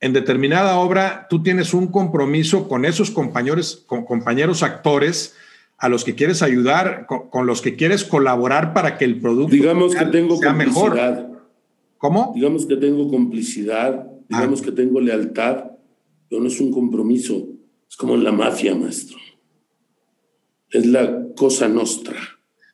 en 0.00 0.12
determinada 0.12 0.78
obra 0.78 1.26
tú 1.28 1.42
tienes 1.42 1.74
un 1.74 1.88
compromiso 1.88 2.68
con 2.68 2.84
esos 2.84 3.10
compañeros, 3.10 3.84
con 3.86 4.04
compañeros 4.04 4.62
actores 4.62 5.34
a 5.78 5.88
los 5.88 6.04
que 6.04 6.14
quieres 6.14 6.42
ayudar, 6.42 7.06
con, 7.06 7.28
con 7.30 7.46
los 7.46 7.60
que 7.62 7.76
quieres 7.76 8.04
colaborar 8.04 8.72
para 8.74 8.96
que 8.98 9.04
el 9.04 9.20
producto 9.20 9.52
Digamos 9.54 9.94
que 9.94 10.04
tengo 10.06 10.36
sea 10.36 10.52
mejor. 10.52 10.90
complicidad. 10.90 11.28
¿Cómo? 11.98 12.32
Digamos 12.34 12.66
que 12.66 12.76
tengo 12.76 13.08
complicidad, 13.10 14.06
digamos 14.28 14.60
Ah. 14.60 14.64
que 14.64 14.72
tengo 14.72 15.00
lealtad, 15.00 15.64
pero 16.28 16.40
no 16.42 16.48
es 16.48 16.60
un 16.60 16.70
compromiso, 16.72 17.46
es 17.88 17.96
como 17.96 18.14
en 18.14 18.24
la 18.24 18.32
mafia, 18.32 18.74
maestro. 18.74 19.18
Es 20.70 20.86
la 20.86 21.26
cosa 21.36 21.68
nostra. 21.68 22.16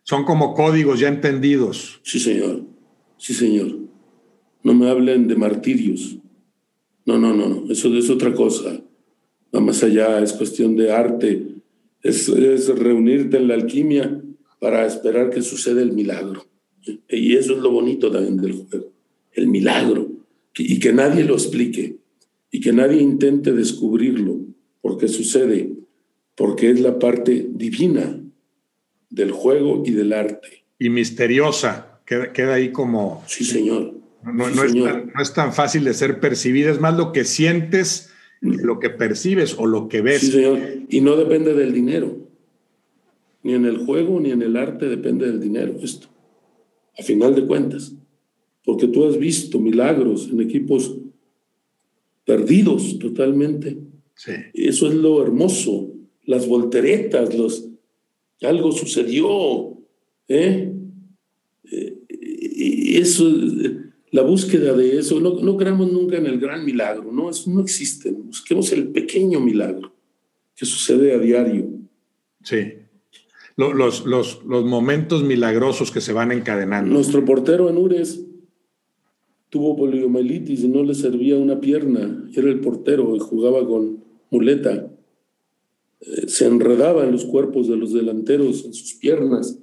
Son 0.02 0.24
como 0.24 0.54
códigos 0.54 1.00
ya 1.00 1.08
entendidos. 1.08 2.00
Sí, 2.04 2.20
señor. 2.20 2.62
Sí, 3.16 3.34
señor. 3.34 3.78
No 4.62 4.74
me 4.74 4.88
hablen 4.90 5.26
de 5.26 5.34
martirios. 5.36 6.15
No, 7.06 7.18
no, 7.18 7.32
no, 7.32 7.48
no. 7.48 7.72
Eso 7.72 7.94
es 7.96 8.10
otra 8.10 8.34
cosa. 8.34 8.80
Va 9.54 9.60
más 9.60 9.82
allá, 9.82 10.20
es 10.20 10.32
cuestión 10.32 10.76
de 10.76 10.92
arte. 10.92 11.42
Es, 12.02 12.28
es 12.28 12.68
reunirte 12.68 13.36
en 13.36 13.48
la 13.48 13.54
alquimia 13.54 14.20
para 14.58 14.84
esperar 14.84 15.30
que 15.30 15.40
suceda 15.40 15.80
el 15.80 15.92
milagro. 15.92 16.44
Y 17.08 17.36
eso 17.36 17.54
es 17.54 17.60
lo 17.60 17.70
bonito 17.70 18.10
también 18.10 18.36
del 18.36 18.52
juego. 18.52 18.92
El 19.32 19.46
milagro. 19.46 20.08
Y 20.58 20.80
que 20.80 20.92
nadie 20.92 21.24
lo 21.24 21.34
explique. 21.34 21.96
Y 22.50 22.60
que 22.60 22.72
nadie 22.72 23.00
intente 23.00 23.52
descubrirlo. 23.52 24.40
Porque 24.80 25.06
sucede. 25.06 25.70
Porque 26.34 26.70
es 26.70 26.80
la 26.80 26.98
parte 26.98 27.46
divina 27.48 28.20
del 29.10 29.30
juego 29.30 29.82
y 29.86 29.92
del 29.92 30.12
arte. 30.12 30.64
Y 30.78 30.90
misteriosa, 30.90 32.00
queda, 32.04 32.32
queda 32.32 32.54
ahí 32.54 32.72
como... 32.72 33.22
Sí, 33.26 33.44
señor. 33.44 33.94
No, 34.32 34.48
Sí, 34.48 34.54
no 34.56 34.64
es 34.64 34.74
tan, 34.74 35.12
no 35.14 35.22
es 35.22 35.34
tan 35.34 35.52
fácil 35.52 35.84
de 35.84 35.94
ser 35.94 36.20
percibida, 36.20 36.70
es 36.70 36.80
más 36.80 36.96
lo 36.96 37.12
que 37.12 37.24
sientes, 37.24 38.10
lo 38.40 38.80
que 38.80 38.90
percibes 38.90 39.54
o 39.58 39.66
lo 39.66 39.88
que 39.88 40.00
ves. 40.02 40.20
Sí, 40.20 40.32
señor. 40.32 40.58
Y 40.88 41.00
no 41.00 41.16
depende 41.16 41.54
del 41.54 41.72
dinero. 41.72 42.18
Ni 43.42 43.54
en 43.54 43.64
el 43.64 43.78
juego 43.78 44.18
ni 44.18 44.32
en 44.32 44.42
el 44.42 44.56
arte 44.56 44.88
depende 44.88 45.26
del 45.26 45.40
dinero 45.40 45.76
esto. 45.82 46.08
A 46.98 47.02
final 47.02 47.34
de 47.34 47.46
cuentas. 47.46 47.92
Porque 48.64 48.88
tú 48.88 49.06
has 49.06 49.16
visto 49.16 49.60
milagros 49.60 50.28
en 50.32 50.40
equipos 50.40 50.96
perdidos 52.24 52.98
totalmente. 52.98 53.78
Sí. 54.16 54.32
Eso 54.52 54.88
es 54.88 54.94
lo 54.94 55.22
hermoso. 55.22 55.92
Las 56.24 56.48
volteretas, 56.48 57.32
los... 57.36 57.68
Algo 58.42 58.72
sucedió. 58.72 59.78
¿eh? 60.26 60.72
Eh, 61.70 61.98
Y 62.08 62.96
eso, 62.96 63.30
la 64.16 64.22
búsqueda 64.22 64.72
de 64.72 64.98
eso, 64.98 65.20
no, 65.20 65.30
no 65.40 65.56
creamos 65.56 65.92
nunca 65.92 66.16
en 66.16 66.26
el 66.26 66.38
gran 66.40 66.64
milagro, 66.64 67.12
no, 67.12 67.30
eso 67.30 67.50
no 67.50 67.60
existe. 67.60 68.10
Busquemos 68.10 68.72
el 68.72 68.88
pequeño 68.88 69.38
milagro 69.40 69.92
que 70.56 70.64
sucede 70.66 71.14
a 71.14 71.18
diario. 71.18 71.68
Sí. 72.42 72.60
Lo- 73.56 73.72
Los, 73.74 74.04
los, 74.06 74.42
los 74.44 74.64
momentos 74.64 75.22
milagrosos 75.22 75.90
que 75.90 76.00
se 76.00 76.12
van 76.12 76.32
encadenando. 76.32 76.92
Nuestro 76.92 77.24
portero 77.24 77.68
en 77.70 77.76
Ures 77.76 78.22
tuvo 79.50 79.76
poliomielitis 79.76 80.64
y 80.64 80.68
no 80.68 80.82
le 80.82 80.94
servía 80.94 81.36
una 81.36 81.60
pierna. 81.60 82.28
Era 82.34 82.48
el 82.48 82.60
portero 82.60 83.14
y 83.16 83.18
jugaba 83.18 83.66
con 83.66 84.02
muleta. 84.30 84.90
Eh, 86.00 86.28
se 86.28 86.46
enredaba 86.46 87.04
en 87.04 87.12
los 87.12 87.24
cuerpos 87.24 87.68
de 87.68 87.76
los 87.76 87.92
delanteros, 87.92 88.64
en 88.64 88.74
sus 88.74 88.94
piernas, 88.94 89.58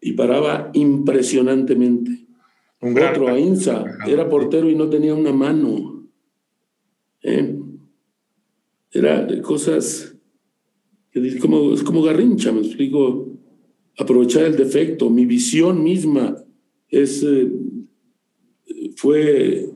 y 0.00 0.12
paraba 0.12 0.70
impresionantemente. 0.74 2.23
Un 2.80 2.94
gran- 2.94 3.12
Otro, 3.14 3.28
Ainsa, 3.28 3.84
era 4.06 4.28
portero 4.28 4.68
y 4.68 4.74
no 4.74 4.88
tenía 4.88 5.14
una 5.14 5.32
mano. 5.32 6.06
¿Eh? 7.22 7.58
Era 8.92 9.24
de 9.24 9.40
cosas 9.40 10.14
que 11.10 11.20
dice, 11.20 11.38
como, 11.38 11.72
es 11.72 11.82
como 11.82 12.02
garrincha, 12.02 12.52
me 12.52 12.60
explico. 12.60 13.30
Aprovechar 13.96 14.42
el 14.44 14.56
defecto. 14.56 15.08
Mi 15.08 15.24
visión 15.24 15.82
misma 15.82 16.36
es, 16.88 17.22
eh, 17.22 17.48
fue 18.96 19.70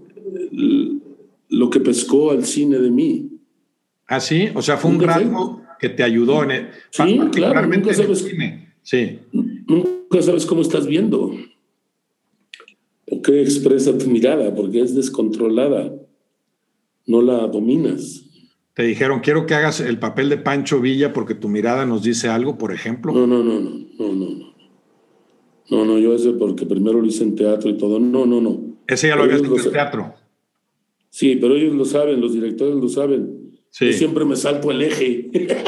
lo 1.49 1.71
que 1.71 1.81
pescó 1.81 2.33
al 2.33 2.45
cine 2.45 2.79
de 2.79 2.91
mí. 2.91 3.31
Ah, 4.07 4.21
sí, 4.21 4.49
o 4.55 4.61
sea, 4.63 4.77
fue 4.77 4.91
un 4.91 5.01
rasgo 5.01 5.63
que 5.79 5.89
te 5.89 6.03
ayudó 6.03 6.43
en 6.45 6.51
el, 6.51 6.67
Sí, 6.91 7.03
claro, 7.05 7.19
particularmente 7.19 7.91
nunca 7.91 8.03
en 8.03 8.11
el 8.11 8.17
sabes. 8.17 8.31
cine. 8.33 8.75
Sí, 8.83 9.19
Nunca 9.33 10.23
sabes 10.23 10.47
cómo 10.47 10.63
estás 10.63 10.87
viendo 10.87 11.31
o 13.11 13.23
qué 13.23 13.41
expresa 13.43 13.97
tu 13.97 14.07
mirada, 14.09 14.55
porque 14.55 14.81
es 14.81 14.95
descontrolada. 14.95 15.93
No 17.07 17.23
la 17.23 17.47
dominas. 17.47 18.25
te 18.75 18.83
dijeron, 18.85 19.21
quiero 19.21 19.47
que 19.47 19.55
hagas 19.55 19.81
el 19.81 19.99
papel 19.99 20.29
de 20.29 20.37
Pancho 20.37 20.81
Villa 20.81 21.13
porque 21.13 21.35
tu 21.35 21.49
mirada 21.49 21.87
nos 21.87 22.03
dice 22.03 22.29
algo, 22.29 22.59
por 22.59 22.73
ejemplo. 22.73 23.13
No, 23.13 23.27
no, 23.27 23.43
no, 23.43 23.61
no, 23.61 23.71
no, 23.99 24.13
no, 24.13 24.55
no. 25.71 25.85
No, 25.85 25.99
yo 25.99 26.15
ese 26.15 26.33
porque 26.33 26.65
primero 26.65 27.01
lo 27.01 27.07
hice 27.07 27.25
en 27.25 27.35
teatro 27.35 27.69
y 27.71 27.77
todo. 27.77 27.99
No, 27.99 28.25
no, 28.25 28.41
no. 28.41 28.79
Ese 28.87 29.09
ya 29.09 29.17
lo 29.17 29.25
habías 29.25 29.43
lo 29.43 29.57
en 29.57 29.73
teatro. 29.73 30.15
Sí, 31.11 31.37
pero 31.37 31.57
ellos 31.57 31.75
lo 31.75 31.85
saben, 31.85 32.21
los 32.21 32.33
directores 32.33 32.77
lo 32.77 32.89
saben. 32.89 33.59
Sí. 33.71 33.87
Yo 33.87 33.93
siempre 33.93 34.25
me 34.25 34.37
salto 34.37 34.71
el 34.71 34.83
eje. 34.83 35.31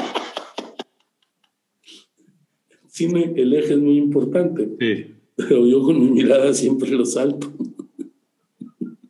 Cine, 2.89 3.33
el 3.37 3.53
eje 3.55 3.75
es 3.75 3.79
muy 3.81 3.97
importante, 3.97 4.69
Sí. 4.79 5.15
Pero 5.49 5.67
yo 5.67 5.83
con 5.83 6.01
mi 6.01 6.11
mirada 6.11 6.53
siempre 6.55 6.91
lo 6.91 7.05
salto. 7.05 7.53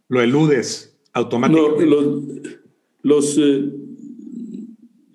Lo 0.08 0.20
eludes 0.20 0.96
automáticamente. 1.12 1.86
No, 1.86 1.90
los, 1.90 2.24
los, 3.02 3.38
eh, 3.38 3.72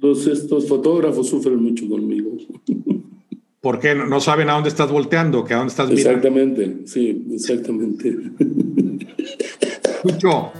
los, 0.01 0.28
estos 0.28 0.68
fotógrafos 0.68 1.28
sufren 1.30 1.61
mucho 1.61 1.88
conmigo. 1.88 2.32
¿Por 3.61 3.80
qué? 3.80 3.95
¿No 3.95 4.22
saben 4.22 4.49
a 4.49 4.53
dónde 4.53 4.70
estás 4.70 4.91
volteando? 4.91 5.43
¿Que 5.43 5.53
a 5.53 5.57
dónde 5.57 5.72
estás 5.72 5.89
mirando? 5.89 6.09
Exactamente, 6.09 6.88
sí, 6.88 7.26
exactamente. 7.32 8.18
Mucho. 10.03 10.51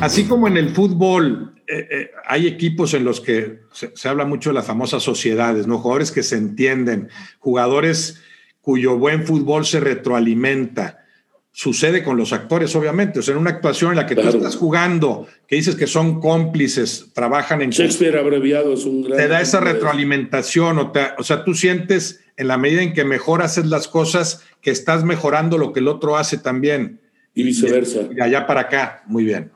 Así 0.00 0.26
como 0.26 0.48
en 0.48 0.58
el 0.58 0.70
fútbol 0.70 1.53
eh, 1.66 1.88
eh, 1.90 2.10
hay 2.26 2.46
equipos 2.46 2.94
en 2.94 3.04
los 3.04 3.20
que 3.20 3.60
se, 3.72 4.08
habla 4.08 4.24
mucho 4.24 4.50
de 4.50 4.54
las 4.54 4.66
famosas 4.66 5.02
sociedades, 5.02 5.66
¿no? 5.66 5.78
Jugadores 5.78 6.12
que 6.12 6.22
se 6.22 6.36
entienden, 6.36 7.08
jugadores 7.38 8.20
cuyo 8.60 8.98
buen 8.98 9.24
fútbol 9.24 9.64
se 9.64 9.80
retroalimenta. 9.80 11.04
Sucede 11.52 12.02
con 12.02 12.16
los 12.16 12.32
actores, 12.32 12.74
obviamente. 12.74 13.20
O 13.20 13.22
sea, 13.22 13.34
en 13.34 13.40
una 13.40 13.50
actuación 13.50 13.92
en 13.92 13.96
la 13.98 14.06
que 14.06 14.16
tú 14.16 14.26
estás 14.26 14.56
jugando, 14.56 15.28
que 15.46 15.56
dices 15.56 15.76
que 15.76 15.86
son 15.86 16.20
cómplices, 16.20 17.12
trabajan 17.14 17.62
en. 17.62 17.70
Shakespeare 17.70 18.18
abreviado 18.18 18.72
es 18.72 18.84
un 18.84 19.02
gran. 19.02 19.16
Te 19.16 19.28
da 19.28 19.40
esa 19.40 19.60
retroalimentación, 19.60 20.78
o, 20.78 20.92
o 21.18 21.22
sea, 21.22 21.44
tú 21.44 21.54
sientes 21.54 22.24
en 22.36 22.48
la 22.48 22.58
medida 22.58 22.82
en 22.82 22.92
que 22.92 23.04
mejor 23.04 23.42
haces 23.42 23.66
las 23.66 23.88
cosas, 23.88 24.42
que 24.60 24.70
estás 24.70 25.04
mejorando 25.04 25.58
lo 25.58 25.72
que 25.72 25.80
el 25.80 25.88
otro 25.88 26.16
hace 26.16 26.38
también. 26.38 27.00
Y 27.34 27.42
viceversa. 27.42 28.08
Y 28.14 28.20
allá 28.20 28.46
para 28.46 28.62
acá, 28.62 29.02
muy 29.06 29.24
bien. 29.24 29.50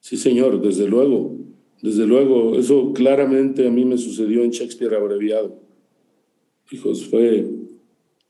Sí, 0.00 0.16
señor, 0.16 0.60
desde 0.60 0.86
luego, 0.86 1.34
desde 1.84 2.06
luego. 2.06 2.58
Eso 2.58 2.92
claramente 2.94 3.66
a 3.66 3.70
mí 3.70 3.84
me 3.84 3.98
sucedió 3.98 4.42
en 4.42 4.50
Shakespeare 4.50 4.94
abreviado. 4.94 5.60
Hijos, 6.70 7.06
fue 7.06 7.44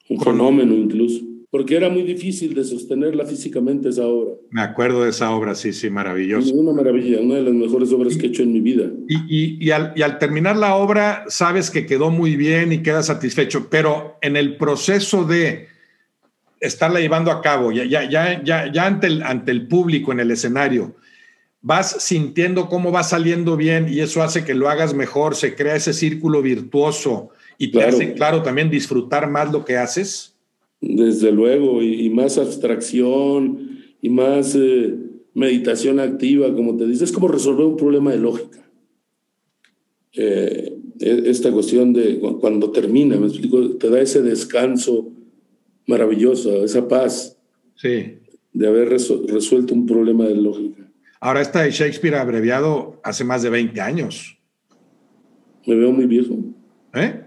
un 0.09 0.20
fenómeno 0.20 0.74
incluso, 0.74 1.22
porque 1.50 1.76
era 1.76 1.88
muy 1.88 2.02
difícil 2.02 2.52
de 2.52 2.64
sostenerla 2.64 3.24
físicamente 3.24 3.88
esa 3.88 4.07
obra. 4.07 4.34
Me 4.50 4.61
acuerdo 4.61 5.05
de 5.05 5.11
esa 5.11 5.30
obra, 5.30 5.55
sí, 5.55 5.72
sí, 5.72 5.88
maravilloso. 5.88 6.52
Una 6.52 6.72
maravilla, 6.72 7.20
una 7.20 7.36
de 7.36 7.42
las 7.42 7.55
mejores 7.55 7.92
obras 7.92 8.16
que 8.16 8.26
he 8.26 8.28
hecho 8.30 8.42
en 8.42 8.52
mi 8.52 8.61
vida. 8.61 8.90
Y, 9.09 9.64
y, 9.64 9.70
al, 9.70 9.92
y 9.94 10.02
al 10.02 10.18
terminar 10.18 10.57
la 10.57 10.74
obra, 10.74 11.24
sabes 11.28 11.70
que 11.70 11.86
quedó 11.86 12.11
muy 12.11 12.34
bien 12.34 12.72
y 12.72 12.82
quedas 12.82 13.07
satisfecho, 13.07 13.68
pero 13.70 14.16
en 14.20 14.36
el 14.36 14.57
proceso 14.57 15.24
de 15.24 15.68
estarla 16.59 16.98
llevando 16.98 17.30
a 17.30 17.40
cabo, 17.40 17.70
ya, 17.70 17.84
ya, 17.84 18.11
ya, 18.11 18.42
ya, 18.42 18.72
ya 18.72 18.86
ante, 18.86 19.07
el, 19.07 19.22
ante 19.22 19.52
el 19.52 19.68
público 19.68 20.11
en 20.11 20.18
el 20.18 20.32
escenario, 20.32 20.96
vas 21.64 21.96
sintiendo 22.00 22.68
cómo 22.68 22.92
va 22.92 23.02
saliendo 23.02 23.56
bien 23.56 23.86
y 23.90 24.00
eso 24.00 24.22
hace 24.22 24.44
que 24.44 24.52
lo 24.52 24.68
hagas 24.68 24.92
mejor, 24.92 25.34
se 25.34 25.54
crea 25.54 25.76
ese 25.76 25.94
círculo 25.94 26.42
virtuoso 26.42 27.30
y 27.56 27.68
te 27.70 27.82
hace, 27.82 28.12
claro, 28.12 28.42
también 28.42 28.68
disfrutar 28.68 29.30
más 29.30 29.50
lo 29.50 29.64
que 29.64 29.78
haces. 29.78 30.36
Desde 30.82 31.32
luego, 31.32 31.82
y, 31.82 32.10
más 32.10 32.36
abstracción 32.36 33.78
y 34.02 34.10
más 34.10 34.54
eh, 34.54 34.94
meditación 35.32 36.00
activa, 36.00 36.54
como 36.54 36.76
te 36.76 36.86
dices, 36.86 37.08
es 37.08 37.12
como 37.12 37.28
resolver 37.28 37.64
un 37.64 37.78
problema 37.78 38.12
de 38.12 38.18
lógica. 38.18 38.62
Eh, 40.12 40.76
e, 41.00 41.22
esta 41.30 41.50
cuestión 41.50 41.94
de 41.94 42.18
cuando 42.18 42.72
termina, 42.72 43.16
me 43.16 43.28
explico, 43.28 43.70
te 43.76 43.88
da 43.88 44.02
ese 44.02 44.20
descanso 44.20 45.10
maravilloso, 45.86 46.62
esa 46.62 46.86
paz 46.86 47.38
sí. 47.76 48.18
de 48.52 48.66
haber 48.66 48.90
resuelto 48.90 49.72
un 49.72 49.86
problema 49.86 50.26
de 50.26 50.34
lógica. 50.34 50.84
Ahora 51.25 51.41
esta 51.41 51.62
de 51.62 51.70
Shakespeare 51.70 52.16
abreviado 52.16 53.01
hace 53.03 53.25
más 53.25 53.43
de 53.43 53.49
20 53.49 53.81
años. 53.81 54.37
Me 55.66 55.75
veo 55.75 55.91
muy 55.91 56.05
viejo. 56.05 56.37
¿Eh? 56.93 57.18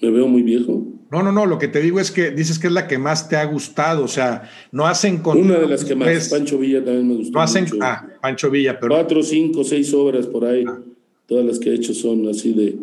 Me 0.00 0.10
veo 0.10 0.28
muy 0.28 0.42
viejo. 0.42 0.86
No, 1.10 1.20
no, 1.20 1.32
no, 1.32 1.44
lo 1.44 1.58
que 1.58 1.66
te 1.66 1.80
digo 1.80 1.98
es 1.98 2.12
que 2.12 2.30
dices 2.30 2.60
que 2.60 2.68
es 2.68 2.72
la 2.72 2.86
que 2.86 2.98
más 2.98 3.28
te 3.28 3.34
ha 3.34 3.44
gustado, 3.46 4.04
o 4.04 4.08
sea, 4.08 4.48
no 4.70 4.86
hacen 4.86 5.18
con... 5.18 5.38
Una 5.38 5.58
de 5.58 5.66
las 5.66 5.84
que 5.84 5.96
más, 5.96 6.28
Pancho 6.28 6.56
Villa 6.56 6.84
también 6.84 7.08
me 7.08 7.16
gustó. 7.16 7.32
No 7.32 7.42
hacen, 7.42 7.66
ah, 7.80 8.06
Pancho 8.22 8.48
Villa, 8.48 8.78
pero... 8.78 8.94
Cuatro, 8.94 9.24
cinco, 9.24 9.64
seis 9.64 9.92
obras 9.92 10.28
por 10.28 10.44
ahí, 10.44 10.64
ah. 10.68 10.78
todas 11.26 11.44
las 11.44 11.58
que 11.58 11.70
he 11.70 11.74
hecho 11.74 11.92
son 11.92 12.28
así 12.28 12.52
de 12.52 12.78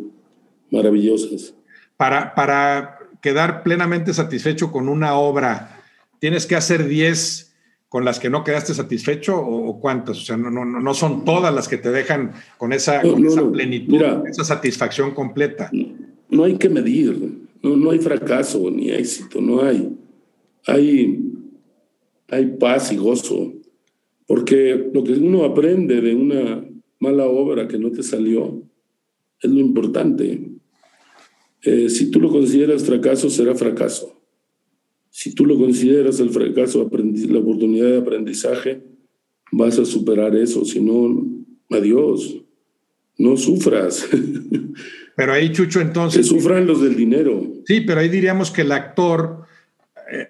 maravillosas. 0.71 1.53
Para, 1.95 2.35
para 2.35 2.99
quedar 3.21 3.63
plenamente 3.63 4.13
satisfecho 4.13 4.73
con 4.73 4.89
una 4.89 5.15
obra, 5.15 5.85
tienes 6.19 6.45
que 6.45 6.57
hacer 6.57 6.85
diez 6.85 7.46
con 7.89 8.03
las 8.03 8.19
que 8.19 8.29
no 8.29 8.43
quedaste 8.43 8.73
satisfecho 8.73 9.37
o, 9.37 9.79
cuántas? 9.79 10.17
O 10.17 10.21
sea, 10.21 10.37
no, 10.37 10.49
no, 10.49 10.65
no 10.65 10.93
son 10.93 11.23
todas 11.23 11.53
las 11.53 11.67
que 11.67 11.77
te 11.77 11.91
dejan 11.91 12.33
con 12.57 12.73
esa, 12.73 13.01
plenitud, 13.01 14.01
esa 14.27 14.43
satisfacción 14.43 15.11
completa. 15.11 15.71
No, 16.29 16.43
hay 16.43 16.57
que 16.57 16.69
medir, 16.69 17.47
no, 17.61 17.91
hay 17.91 17.99
fracaso 17.99 18.69
ni 18.69 18.89
éxito, 18.89 19.41
no 19.41 19.61
hay. 19.61 19.95
Hay, 20.65 21.19
hay 22.27 22.45
paz 22.59 22.91
y 22.91 22.97
gozo, 22.97 23.53
porque 24.25 24.89
lo 24.93 25.03
que 25.03 25.13
uno 25.13 25.45
aprende 25.45 26.01
de 26.01 26.13
una 26.13 26.65
mala 26.99 27.25
obra 27.25 27.67
que 27.67 27.77
no 27.77 27.89
te 27.91 28.03
salió 28.03 28.63
es 29.41 29.49
lo 29.49 29.59
importante. 29.59 30.41
Eh, 31.61 31.89
si 31.89 32.11
tú 32.11 32.19
lo 32.19 32.29
consideras 32.29 32.83
fracaso, 32.83 33.29
será 33.29 33.55
fracaso. 33.55 34.16
Si 35.17 35.33
tú 35.33 35.47
lo 35.47 35.57
consideras 35.57 36.19
el 36.19 36.29
fracaso, 36.29 36.87
la 36.91 37.39
oportunidad 37.39 37.89
de 37.89 37.97
aprendizaje, 37.97 38.83
vas 39.51 39.79
a 39.79 39.83
superar 39.83 40.35
eso. 40.35 40.63
Si 40.63 40.79
no, 40.79 41.25
adiós. 41.71 42.37
No 43.17 43.35
sufras. 43.35 44.07
Pero 45.15 45.33
ahí, 45.33 45.51
Chucho, 45.51 45.81
entonces. 45.81 46.21
Que 46.21 46.35
sufran 46.35 46.67
los 46.67 46.83
del 46.83 46.95
dinero. 46.95 47.51
Sí, 47.65 47.81
pero 47.81 48.01
ahí 48.01 48.09
diríamos 48.09 48.51
que 48.51 48.61
el 48.61 48.71
actor 48.71 49.45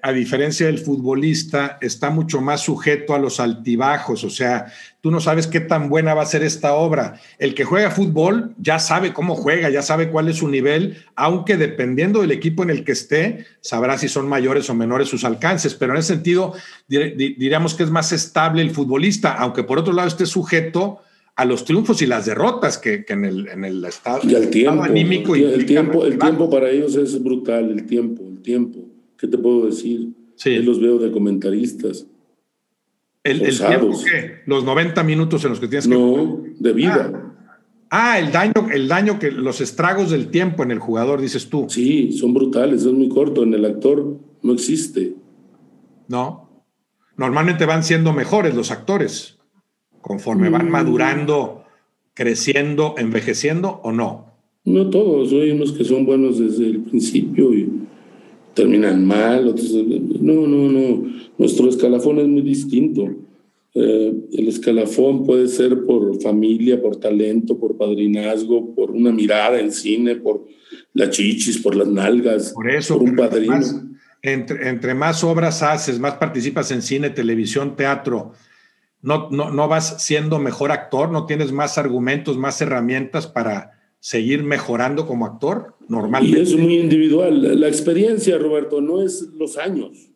a 0.02 0.12
diferencia 0.12 0.66
del 0.66 0.80
futbolista, 0.80 1.78
está 1.82 2.10
mucho 2.10 2.42
más 2.42 2.62
sujeto 2.62 3.14
a 3.14 3.20
los 3.20 3.40
altibajos, 3.40 4.24
o 4.24 4.30
sea, 4.30 4.74
tú 5.02 5.12
no 5.12 5.20
sabes 5.20 5.46
qué 5.46 5.60
tan 5.60 5.88
buena 5.90 6.16
va 6.16 6.24
a 6.24 6.26
ser 6.26 6.42
esta 6.42 6.74
obra. 6.74 7.20
El 7.38 7.54
que 7.54 7.64
juega 7.64 7.92
fútbol 7.92 8.56
ya 8.58 8.80
sabe 8.80 9.14
cómo 9.14 9.36
juega, 9.36 9.70
ya 9.70 9.82
sabe 9.82 10.10
cuál 10.10 10.30
es 10.30 10.38
su 10.38 10.48
nivel, 10.48 10.98
aunque 11.16 11.58
dependiendo 11.58 12.22
del 12.22 12.32
equipo 12.32 12.64
en 12.64 12.72
el 12.72 12.84
que 12.84 12.94
esté, 12.94 13.46
sabrá 13.62 13.98
si 13.98 14.08
son 14.08 14.28
mayores 14.28 14.70
o 14.70 14.76
menores 14.76 15.10
sus 15.10 15.24
alcances, 15.24 15.76
pero 15.76 15.94
en 15.94 16.00
ese 16.00 16.14
sentido 16.14 16.54
diríamos 16.88 17.76
que 17.76 17.84
es 17.84 17.92
más 17.92 18.12
estable 18.12 18.64
el 18.64 18.72
futbolista, 18.72 19.34
aunque 19.34 19.64
por 19.64 19.78
otro 19.78 19.94
lado 19.94 20.08
esté 20.08 20.26
sujeto 20.26 21.02
a 21.36 21.46
los 21.46 21.66
triunfos 21.66 22.02
y 22.02 22.08
las 22.08 22.26
derrotas 22.26 22.80
que, 22.80 23.06
en, 23.08 23.24
el, 23.24 23.48
en 23.48 23.64
el 23.64 23.86
estado, 23.86 24.22
y 24.24 24.34
el 24.34 24.50
tiempo, 24.50 24.84
anímico. 24.84 25.36
Y 25.36 25.44
el, 25.44 25.68
tiempo, 25.68 26.04
el 26.04 26.18
tiempo 26.18 26.50
para 26.50 26.72
ellos 26.72 26.96
es 26.96 27.24
brutal, 27.24 27.70
el 27.70 27.86
tiempo, 27.86 28.24
el 28.28 28.42
tiempo. 28.42 28.87
¿Qué 29.18 29.28
te 29.28 29.38
puedo 29.38 29.66
decir? 29.66 30.10
Sí. 30.36 30.56
los 30.58 30.80
veo 30.80 31.00
de 31.00 31.12
comentaristas. 31.12 32.06
¿El, 33.24 33.40
tiempo 33.40 34.00
qué? 34.06 34.42
¿Los 34.46 34.64
90 34.64 35.04
minutos 35.04 35.44
en 35.44 35.50
los 35.50 35.60
que 35.60 35.68
tienes 35.68 35.88
que.? 35.88 35.96
No, 35.96 36.44
de 36.60 36.74
vida. 36.74 37.36
Ah. 37.90 38.14
ah, 38.14 38.20
el 38.20 38.32
daño, 38.32 38.54
el 38.72 38.88
daño 38.88 39.20
que 39.20 39.32
los 39.32 39.60
estragos 39.60 40.12
del 40.12 40.28
tiempo 40.28 40.64
en 40.64 40.72
el 40.72 40.80
jugador, 40.80 41.20
dices 41.20 41.50
tú. 41.50 41.66
Sí, 41.70 42.14
son 42.14 42.34
brutales, 42.34 42.86
es 42.86 42.94
muy 42.94 43.10
corto. 43.10 43.44
En 43.44 43.54
el 43.54 43.66
actor 43.66 44.18
no 44.44 44.54
existe. 44.54 45.16
No. 46.08 46.64
Normalmente 47.18 47.66
van 47.66 47.84
siendo 47.84 48.14
mejores 48.14 48.56
los 48.56 48.72
actores 48.72 49.38
conforme 50.08 50.50
van 50.50 50.68
mm. 50.68 50.72
madurando, 50.72 51.64
creciendo, 52.14 52.96
envejeciendo 52.98 53.82
o 53.84 53.92
no. 53.92 54.28
No 54.64 54.90
todos, 54.90 55.32
hay 55.34 55.52
unos 55.52 55.74
que 55.74 55.84
son 55.84 56.06
buenos 56.06 56.40
desde 56.40 56.66
el 56.66 56.80
principio 56.82 57.54
y 57.54 57.70
terminan 58.58 59.06
mal, 59.06 59.48
otros... 59.48 59.72
No, 59.74 60.48
no, 60.48 60.70
no. 60.70 61.14
Nuestro 61.38 61.70
escalafón 61.70 62.20
es 62.20 62.28
muy 62.28 62.42
distinto. 62.42 63.08
Eh, 63.76 64.14
el 64.34 64.48
escalafón 64.48 65.24
puede 65.24 65.48
ser 65.48 65.86
por 65.86 66.20
familia, 66.22 66.82
por 66.82 66.96
talento, 66.96 67.60
por 67.60 67.78
padrinazgo, 67.78 68.74
por 68.74 68.90
una 68.90 69.12
mirada 69.12 69.60
en 69.60 69.72
cine, 69.72 70.16
por 70.16 70.46
la 70.94 71.12
chichis, 71.12 71.60
por 71.60 71.76
las 71.76 71.88
nalgas, 71.88 72.54
por, 72.54 72.72
eso, 72.72 72.98
un 72.98 73.16
padrino. 73.16 73.60
entre, 74.24 74.70
entre, 74.70 74.96
más 74.96 75.24
obras 75.24 75.62
haces, 75.62 76.00
más 76.00 76.16
participas 76.16 76.72
en 76.72 76.82
cine, 76.82 77.12
televisión, 77.12 77.76
teatro, 77.76 78.32
no, 79.04 79.30
no, 79.30 79.52
no 79.52 79.68
vas 79.68 80.04
siendo 80.04 80.40
mejor 80.40 80.72
actor, 80.72 81.12
no 81.12 81.28
tienes 81.28 81.52
más 81.52 81.78
argumentos, 81.78 82.36
más 82.36 82.60
herramientas 82.62 83.28
para 83.28 83.77
seguir 84.08 84.42
mejorando 84.42 85.06
como 85.06 85.26
actor 85.26 85.76
normalmente. 85.90 86.40
Y 86.40 86.42
es 86.42 86.56
muy 86.56 86.78
individual. 86.78 87.60
La, 87.60 87.68
experiencia, 87.68 88.38
Roberto, 88.38 88.80
no 88.80 89.02
es 89.02 89.24
los 89.34 89.58
años. 89.58 90.12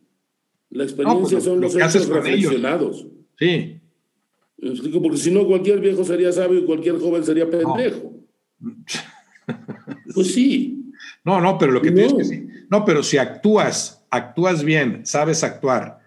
La 0.70 0.86
experiencia 0.86 1.40
pues, 1.40 1.44
son 1.44 1.60
los 1.60 1.76
hechos 1.76 2.08
reflexionados. 2.08 3.06
Sí. 3.38 3.82
Explico, 4.60 5.02
porque 5.02 5.18
si 5.18 5.30
no, 5.30 5.46
cualquier 5.46 5.82
viejo 5.82 6.06
sería 6.06 6.32
sabio 6.32 6.60
y 6.60 6.64
cualquier 6.64 7.00
joven 7.00 7.26
sería 7.26 7.50
pendejo. 7.50 8.14
pues 10.16 10.34
sí. 10.34 10.86
No, 11.26 11.42
no, 11.42 11.58
pero 11.58 11.74
lo 11.74 11.82
que 11.82 11.92
tienes 11.92 12.14
que 12.14 12.24
sí. 12.24 12.48
No, 12.70 12.86
pero 12.86 13.04
si 13.04 13.18
actúas, 13.18 14.06
actúas 14.10 14.64
bien, 14.64 15.06
sabes 15.06 15.44
actuar 15.44 16.00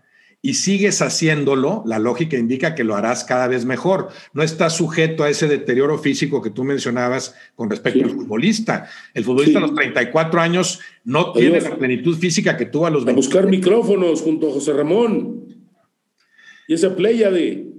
y 0.44 0.54
sigues 0.54 1.00
haciéndolo, 1.00 1.82
la 1.86 1.98
lógica 1.98 2.36
indica 2.36 2.74
que 2.74 2.84
lo 2.84 2.94
harás 2.96 3.24
cada 3.24 3.48
vez 3.48 3.64
mejor. 3.64 4.10
No 4.34 4.42
estás 4.42 4.76
sujeto 4.76 5.24
a 5.24 5.30
ese 5.30 5.48
deterioro 5.48 5.96
físico 5.96 6.42
que 6.42 6.50
tú 6.50 6.64
mencionabas 6.64 7.34
con 7.54 7.70
respecto 7.70 8.04
al 8.04 8.10
futbolista. 8.10 8.86
El 9.14 9.24
futbolista 9.24 9.56
a 9.56 9.62
los 9.62 9.74
34 9.74 10.42
años 10.42 10.80
no 11.02 11.32
tiene 11.32 11.62
la 11.62 11.78
plenitud 11.78 12.18
física 12.18 12.58
que 12.58 12.66
tuvo 12.66 12.84
a 12.84 12.90
los 12.90 13.06
20. 13.06 13.12
A 13.12 13.24
buscar 13.24 13.46
micrófonos 13.48 14.20
junto 14.20 14.50
a 14.50 14.52
José 14.52 14.74
Ramón 14.74 15.46
y 16.68 16.74
esa 16.74 16.94
playa 16.94 17.30
de... 17.30 17.72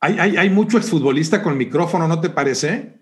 Hay, 0.00 0.16
hay, 0.18 0.36
hay 0.38 0.48
mucho 0.48 0.78
exfutbolista 0.78 1.42
con 1.42 1.58
micrófono, 1.58 2.08
¿no 2.08 2.22
te 2.22 2.30
parece? 2.30 2.94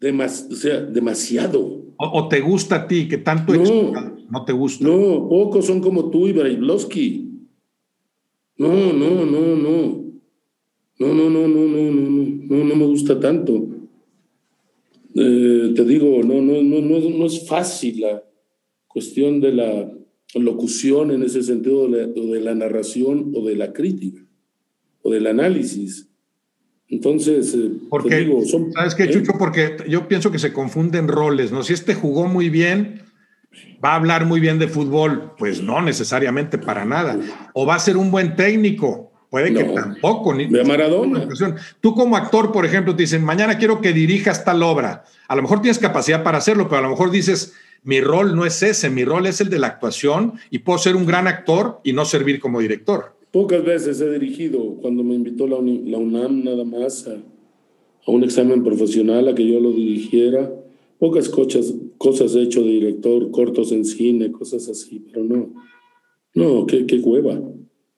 Demas, 0.00 0.48
o 0.52 0.54
sea, 0.54 0.82
demasiado. 0.82 1.82
O, 1.96 2.28
te 2.28 2.40
gusta 2.40 2.76
a 2.76 2.86
ti? 2.86 3.08
que 3.08 3.16
tanto 3.16 3.54
no, 3.54 3.92
no 4.28 4.44
te 4.44 4.52
gusta? 4.52 4.84
No, 4.84 5.26
pocos 5.30 5.64
son 5.64 5.80
como 5.80 6.10
tú 6.10 6.28
y 6.28 6.34
Brailovsky. 6.34 7.30
No, 8.56 8.92
no, 8.92 9.24
no, 9.24 9.56
no. 9.56 10.04
No, 10.96 11.12
no, 11.12 11.28
no, 11.28 11.48
no, 11.48 11.66
no, 11.66 11.90
no, 11.90 12.10
no, 12.48 12.64
no 12.64 12.76
me 12.76 12.86
gusta 12.86 13.18
tanto. 13.18 13.66
te 15.12 15.84
digo, 15.84 16.22
no, 16.22 16.40
no, 16.40 16.62
no, 16.62 16.80
no, 16.80 17.10
no 17.10 17.26
es 17.26 17.46
fácil 17.48 18.00
la 18.00 18.22
cuestión 18.86 19.40
de 19.40 19.52
la 19.52 19.92
locución 20.34 21.10
en 21.10 21.22
ese 21.24 21.42
sentido, 21.42 21.88
de 21.88 22.06
de 22.06 22.40
la 22.40 22.54
narración 22.54 23.32
o 23.34 23.44
de 23.44 23.56
la 23.56 23.72
crítica 23.72 24.24
o 25.02 25.10
del 25.10 25.26
análisis. 25.26 26.08
Entonces, 26.88 27.56
porque, 27.88 28.16
digo, 28.18 28.42
¿sabes 28.72 28.94
qué, 28.94 29.08
Chucho? 29.08 29.32
Porque 29.38 29.76
yo 29.88 30.06
pienso 30.06 30.30
que 30.30 30.38
se 30.38 30.52
confunden 30.52 31.08
roles, 31.08 31.50
¿no? 31.50 31.62
Si 31.62 31.72
este 31.72 31.94
jugó 31.94 32.26
muy 32.26 32.50
bien, 32.50 33.02
va 33.84 33.92
a 33.92 33.96
hablar 33.96 34.26
muy 34.26 34.40
bien 34.40 34.58
de 34.58 34.68
fútbol, 34.68 35.32
pues 35.38 35.62
no 35.62 35.82
necesariamente 35.82 36.58
para 36.58 36.84
nada. 36.84 37.18
O 37.52 37.66
va 37.66 37.74
a 37.74 37.78
ser 37.78 37.96
un 37.96 38.10
buen 38.10 38.36
técnico, 38.36 39.12
puede 39.30 39.52
que 39.52 39.64
tampoco. 39.64 40.34
Ni, 40.34 40.46
de 40.46 40.64
Maradona. 40.64 41.28
Tú 41.80 41.94
como 41.94 42.16
actor, 42.16 42.52
por 42.52 42.64
ejemplo, 42.64 42.94
te 42.94 43.02
dicen, 43.02 43.24
mañana 43.24 43.58
quiero 43.58 43.80
que 43.80 43.92
dirijas 43.92 44.44
tal 44.44 44.62
obra. 44.62 45.04
A 45.28 45.36
lo 45.36 45.42
mejor 45.42 45.60
tienes 45.60 45.78
capacidad 45.78 46.22
para 46.22 46.38
hacerlo, 46.38 46.68
pero 46.68 46.78
a 46.78 46.82
lo 46.82 46.90
mejor 46.90 47.10
dices, 47.10 47.54
mi 47.84 48.00
rol 48.00 48.34
no 48.34 48.46
es 48.46 48.62
ese, 48.62 48.88
mi 48.88 49.04
rol 49.04 49.26
es 49.26 49.42
el 49.42 49.50
de 49.50 49.58
la 49.58 49.66
actuación 49.66 50.34
y 50.50 50.60
puedo 50.60 50.78
ser 50.78 50.96
un 50.96 51.04
gran 51.04 51.26
actor 51.26 51.80
y 51.84 51.92
no 51.92 52.06
servir 52.06 52.40
como 52.40 52.60
director. 52.60 53.14
Pocas 53.30 53.62
veces 53.64 54.00
he 54.00 54.10
dirigido, 54.10 54.76
cuando 54.80 55.04
me 55.04 55.14
invitó 55.14 55.46
la, 55.46 55.56
UNAM 55.56 56.44
nada 56.44 56.64
más 56.64 57.06
a, 57.06 57.16
un 58.10 58.24
examen 58.24 58.62
profesional 58.64 59.28
a 59.28 59.34
que 59.34 59.46
yo 59.46 59.60
lo 59.60 59.72
dirigiera, 59.72 60.50
pocas 60.98 61.28
cosas, 61.28 61.74
cosas 61.98 62.34
he 62.34 62.42
hecho 62.42 62.60
de 62.60 62.70
director, 62.70 63.30
cortos 63.30 63.72
en 63.72 63.84
cine, 63.84 64.32
cosas 64.32 64.68
así, 64.68 65.04
pero 65.12 65.24
no, 65.24 65.54
no, 66.34 66.66
qué, 66.66 66.86
qué 66.86 67.00
cueva. 67.00 67.38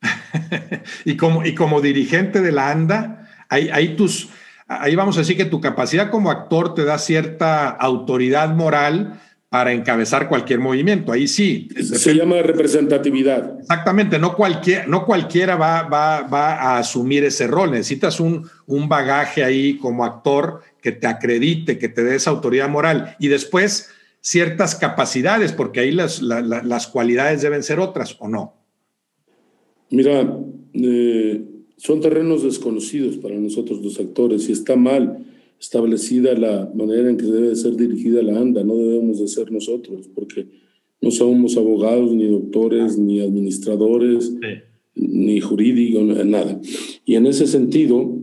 y, 1.05 1.17
como, 1.17 1.45
y 1.45 1.55
como 1.55 1.81
dirigente 1.81 2.41
de 2.41 2.53
la 2.53 2.71
ANDA, 2.71 3.29
ahí, 3.49 3.97
tus, 3.97 4.29
ahí 4.67 4.95
vamos 4.95 5.17
a 5.17 5.21
decir 5.21 5.37
que 5.37 5.45
tu 5.45 5.61
capacidad 5.61 6.11
como 6.11 6.31
actor 6.31 6.75
te 6.75 6.85
da 6.85 6.99
cierta 6.99 7.69
autoridad 7.69 8.55
moral 8.55 9.21
para 9.57 9.73
encabezar 9.73 10.29
cualquier 10.29 10.59
movimiento. 10.59 11.13
Ahí 11.13 11.27
sí. 11.27 11.69
Se 11.81 12.15
llama 12.15 12.43
representatividad. 12.43 13.59
Exactamente, 13.61 14.19
no, 14.19 14.37
cualquier, 14.37 14.87
no 14.87 15.07
cualquiera 15.07 15.57
va, 15.57 15.85
va, 15.85 16.29
va, 16.29 16.57
a 16.57 16.79
asumir 16.79 17.25
ese 17.25 17.47
rol. 17.47 17.71
Necesitas 17.71 18.21
un, 18.21 18.47
un 18.67 18.87
bagaje 18.87 19.43
ahí 19.43 19.79
como 19.79 20.05
actor 20.05 20.61
que 20.83 20.93
te 20.93 21.07
acredite, 21.07 21.79
que 21.79 21.89
te 21.89 22.05
dé 22.05 22.17
esa 22.17 22.29
autoridad 22.29 22.69
moral. 22.69 23.17
Y 23.19 23.29
después 23.29 23.89
ciertas 24.21 24.75
capacidades, 24.75 25.53
porque 25.53 25.81
ahí 25.81 25.91
las, 25.91 26.21
las 26.21 26.87
cualidades 26.87 27.41
deben 27.41 27.63
ser 27.63 27.81
otras, 27.81 28.15
¿o 28.19 28.29
no? 28.29 28.53
Mira, 29.89 30.37
eh, 30.75 31.45
son 31.79 32.03
terrenos 32.03 32.43
desconocidos 32.43 33.17
para 33.17 33.37
nosotros 33.37 33.81
los 33.83 33.99
actores 33.99 34.51
y 34.51 34.53
está 34.53 34.77
mal 34.77 35.25
establecida 35.61 36.35
la 36.35 36.71
manera 36.75 37.09
en 37.09 37.17
que 37.17 37.27
debe 37.27 37.55
ser 37.57 37.77
dirigida 37.77 38.23
la 38.23 38.39
ANDA, 38.39 38.65
no 38.65 38.77
debemos 38.77 39.21
de 39.21 39.29
ser 39.29 39.51
nosotros, 39.51 40.09
porque 40.15 40.47
no 41.01 41.11
somos 41.11 41.57
abogados, 41.57 42.13
ni 42.15 42.27
doctores, 42.27 42.99
ni 42.99 43.21
administradores, 43.21 44.33
ni 44.95 45.41
jurídicos, 45.41 46.25
nada. 46.27 46.61
Y 47.05 47.15
en 47.15 47.27
ese 47.27 47.47
sentido, 47.47 48.19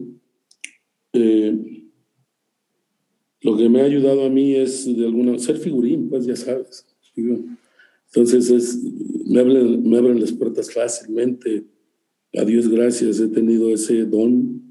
eh, 1.13 1.55
lo 3.41 3.57
que 3.57 3.69
me 3.69 3.81
ha 3.81 3.85
ayudado 3.85 4.25
a 4.25 4.29
mí 4.29 4.55
es 4.55 4.85
de 4.85 5.05
alguna 5.05 5.37
ser 5.37 5.57
figurín, 5.57 6.09
pues 6.09 6.25
ya 6.25 6.35
sabes. 6.35 6.85
Entonces 7.15 8.49
es, 8.49 8.79
me, 9.25 9.39
abren, 9.39 9.87
me 9.87 9.97
abren 9.97 10.19
las 10.19 10.31
puertas 10.31 10.71
fácilmente. 10.73 11.65
A 12.35 12.45
Dios 12.45 12.67
gracias, 12.67 13.19
he 13.19 13.27
tenido 13.27 13.69
ese 13.69 14.05
don 14.05 14.62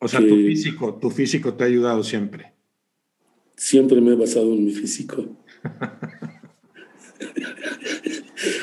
o 0.00 0.08
sea, 0.08 0.20
tu 0.20 0.34
físico, 0.36 0.94
tu 0.94 1.10
físico 1.10 1.54
te 1.54 1.64
ha 1.64 1.66
ayudado 1.66 2.02
siempre. 2.02 2.52
Siempre 3.54 4.00
me 4.00 4.12
he 4.12 4.16
basado 4.16 4.54
en 4.54 4.64
mi 4.64 4.72
físico. 4.72 5.26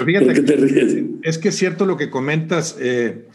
fíjate, 0.05 0.41
te 0.41 0.55
ríes? 0.55 0.95
Es 1.21 1.37
que 1.37 1.49
es 1.49 1.55
cierto 1.55 1.85
lo 1.85 1.95
que 1.95 2.09
comentas. 2.09 2.75
Eh, 2.79 3.27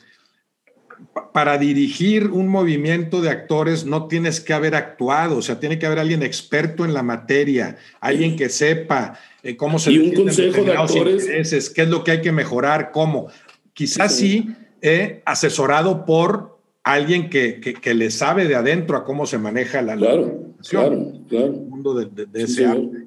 para 1.33 1.59
dirigir 1.59 2.29
un 2.29 2.49
movimiento 2.49 3.21
de 3.21 3.31
actores 3.31 3.85
no 3.87 4.07
tienes 4.07 4.41
que 4.41 4.53
haber 4.53 4.75
actuado, 4.75 5.39
o 5.39 5.43
sea, 5.43 5.61
tiene 5.61 5.79
que 5.79 5.87
haber 5.87 5.99
alguien 5.99 6.23
experto 6.23 6.85
en 6.85 6.95
la 6.95 7.03
materia, 7.03 7.77
alguien 8.01 8.37
que 8.37 8.49
sepa 8.49 9.19
eh, 9.43 9.57
cómo 9.57 9.79
se... 9.79 9.93
Y 9.93 9.99
un 9.99 10.15
consejo 10.15 10.63
de 10.63 10.73
actores. 10.73 11.71
qué 11.71 11.83
es 11.83 11.89
lo 11.89 12.05
que 12.05 12.13
hay 12.13 12.21
que 12.21 12.33
mejorar, 12.33 12.91
cómo. 12.93 13.29
Quizás 13.73 14.15
sí, 14.15 14.55
he 14.83 15.23
asesorado 15.25 16.05
por 16.05 16.52
alguien 16.85 17.31
que, 17.31 17.61
que, 17.61 17.95
le 17.95 18.11
sabe 18.11 18.47
de 18.47 18.55
adentro 18.55 18.97
a 18.97 19.05
cómo 19.05 19.27
se 19.27 19.39
maneja 19.39 19.83
la 19.83 19.97
claro, 19.97 20.55
claro, 20.69 21.13
claro. 21.29 21.47
el 21.47 21.61
mundo 21.61 21.95
de, 21.95 22.27
de, 22.27 22.43
ese 22.43 22.67
arte. 22.67 23.07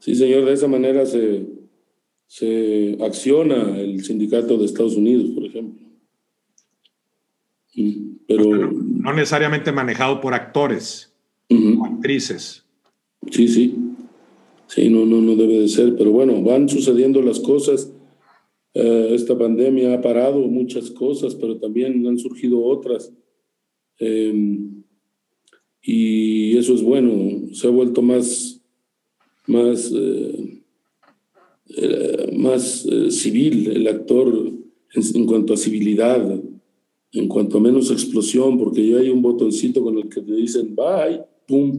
Sí, 0.00 0.14
señor, 0.14 0.44
de 0.44 0.52
esa 0.52 0.68
manera 0.68 1.06
se, 1.06 1.46
se 2.26 2.98
acciona 3.00 3.78
el 3.78 4.02
sindicato 4.04 4.58
de 4.58 4.64
Estados 4.64 4.96
Unidos, 4.96 5.30
por 5.34 5.44
ejemplo. 5.44 5.86
Mm, 7.76 8.16
pero, 8.26 8.72
no 8.72 9.12
necesariamente 9.12 9.72
manejado 9.72 10.20
por 10.20 10.34
actores 10.34 11.12
o 11.50 11.86
actrices. 11.86 12.64
Sí, 13.30 13.48
sí. 13.48 13.78
Sí, 14.66 14.88
no, 14.88 15.06
no, 15.06 15.20
no 15.20 15.36
debe 15.36 15.60
de 15.60 15.68
ser, 15.68 15.94
pero 15.96 16.10
bueno, 16.10 16.42
van 16.42 16.68
sucediendo 16.68 17.22
las 17.22 17.38
cosas 17.38 17.92
eh, 18.74 19.10
esta 19.12 19.38
pandemia 19.38 19.94
ha 19.94 20.00
parado 20.00 20.40
muchas 20.40 20.90
cosas, 20.90 21.36
pero 21.36 21.58
también 21.58 22.04
han 22.06 22.18
surgido 22.18 22.62
otras. 22.64 23.12
Em, 23.98 24.82
y 25.80 26.56
eso 26.56 26.74
es 26.74 26.82
bueno, 26.82 27.54
se 27.54 27.68
ha 27.68 27.70
vuelto 27.70 28.02
más, 28.02 28.60
más, 29.46 29.92
eh, 29.94 30.62
eh, 31.76 32.36
más 32.36 32.86
civil 33.10 33.70
el 33.70 33.86
actor 33.86 34.50
en, 34.94 35.26
cuanto 35.26 35.54
a 35.54 35.56
civilidad, 35.56 36.42
en 37.12 37.28
cuanto 37.28 37.58
a 37.58 37.60
menos 37.60 37.92
explosión, 37.92 38.58
porque 38.58 38.88
ya 38.88 38.98
hay 38.98 39.10
un 39.10 39.22
botoncito 39.22 39.84
con 39.84 39.98
el 39.98 40.08
que 40.08 40.20
te 40.20 40.34
dicen 40.34 40.74
bye, 40.74 41.22
pum, 41.46 41.78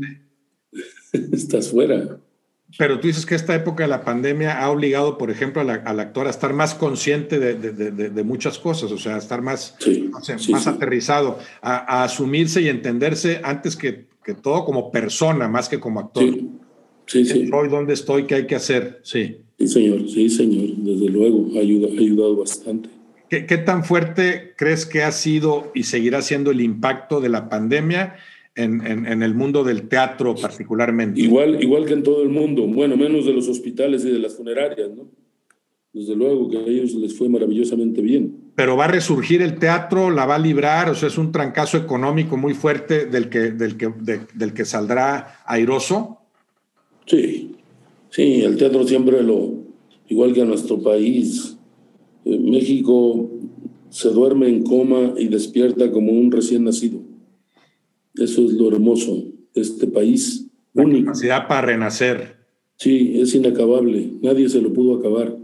estás 1.33 1.69
fuera. 1.69 2.21
Pero 2.77 2.99
tú 2.99 3.07
dices 3.07 3.25
que 3.25 3.35
esta 3.35 3.55
época 3.55 3.83
de 3.83 3.89
la 3.89 4.03
pandemia 4.03 4.61
ha 4.61 4.69
obligado, 4.69 5.17
por 5.17 5.31
ejemplo, 5.31 5.61
al 5.61 5.99
actor 5.99 6.27
a 6.27 6.29
estar 6.29 6.53
más 6.53 6.75
consciente 6.75 7.39
de, 7.39 8.23
muchas 8.23 8.59
cosas, 8.59 8.91
o 8.91 8.97
sea, 8.97 9.15
a 9.15 9.17
estar 9.17 9.41
más, 9.41 9.77
más 10.49 10.67
aterrizado, 10.67 11.39
a, 11.61 12.03
asumirse 12.03 12.61
y 12.61 12.67
entenderse 12.67 13.39
antes 13.43 13.75
que, 13.75 14.07
todo 14.41 14.65
como 14.65 14.91
persona, 14.91 15.47
más 15.47 15.69
que 15.69 15.79
como 15.79 15.99
actor. 15.99 16.23
Sí, 17.05 17.25
sí. 17.25 17.49
Hoy, 17.53 17.69
¿dónde 17.69 17.93
estoy? 17.93 18.25
¿Qué 18.25 18.35
hay 18.35 18.47
que 18.47 18.55
hacer? 18.55 18.99
Sí. 19.03 19.37
Sí, 19.57 19.67
señor, 19.67 20.09
sí, 20.09 20.29
señor, 20.29 20.75
desde 20.77 21.07
luego, 21.07 21.47
ha 21.55 21.59
ayudado 21.59 22.35
bastante. 22.35 22.89
¿Qué, 23.29 23.45
¿Qué 23.45 23.57
tan 23.57 23.85
fuerte 23.85 24.53
crees 24.57 24.85
que 24.85 25.03
ha 25.03 25.11
sido 25.11 25.71
y 25.73 25.83
seguirá 25.83 26.21
siendo 26.21 26.51
el 26.51 26.59
impacto 26.59 27.21
de 27.21 27.29
la 27.29 27.47
pandemia? 27.47 28.17
En, 28.55 29.21
el 29.21 29.35
mundo 29.35 29.63
del 29.63 29.87
teatro 29.87 30.35
particularmente. 30.35 31.19
Igual, 31.21 31.61
igual 31.61 31.85
que 31.85 31.93
en 31.93 32.03
todo 32.03 32.23
el 32.23 32.29
mundo, 32.29 32.65
bueno, 32.67 32.95
menos 32.97 33.25
de 33.25 33.33
los 33.33 33.47
hospitales 33.47 34.05
y 34.05 34.11
de 34.11 34.19
las 34.19 34.35
funerarias, 34.35 34.91
¿no? 34.95 35.09
Desde 35.93 36.15
luego 36.15 36.49
que 36.49 36.57
a 36.57 36.63
ellos 36.63 36.93
les 36.93 37.17
fue 37.17 37.29
maravillosamente 37.29 38.01
bien. 38.01 38.51
Pero 38.55 38.75
va 38.75 38.85
a 38.85 38.89
resurgir 38.89 39.41
el 39.41 39.59
teatro, 39.59 40.09
la 40.09 40.25
va 40.25 40.35
a 40.35 40.39
librar, 40.39 40.89
o 40.89 40.95
sea, 40.95 41.07
es 41.07 41.17
un 41.17 41.31
trancazo 41.31 41.77
económico 41.77 42.35
muy 42.37 42.53
fuerte 42.53 43.05
del 43.05 43.29
que, 43.29 43.51
del 43.51 43.77
que, 43.77 43.93
del 44.33 44.53
que 44.53 44.65
saldrá 44.65 45.39
airoso. 45.45 46.19
Sí, 47.05 47.55
sí, 48.09 48.41
el 48.41 48.57
teatro 48.57 48.85
siempre 48.85 49.23
lo, 49.23 49.53
igual 50.07 50.33
que 50.33 50.41
a 50.41 50.45
nuestro 50.45 50.81
país, 50.81 51.57
eh, 52.25 52.39
México 52.39 53.29
se 53.89 54.09
duerme 54.09 54.49
en 54.49 54.63
coma 54.63 55.13
y 55.17 55.27
despierta 55.27 55.91
como 55.91 56.11
un 56.11 56.31
recién 56.31 56.65
nacido. 56.65 56.99
Eso 58.17 58.45
es 58.45 58.53
lo 58.53 58.69
hermoso 58.69 59.25
de 59.53 59.61
este 59.61 59.87
país. 59.87 60.47
La 60.73 60.83
capacidad 60.83 61.47
para 61.47 61.67
renacer. 61.67 62.35
Sí, 62.77 63.19
es 63.21 63.33
inacabable. 63.35 64.11
Nadie 64.21 64.49
se 64.49 64.61
lo 64.61 64.73
pudo 64.73 64.97
acabar. 64.97 65.37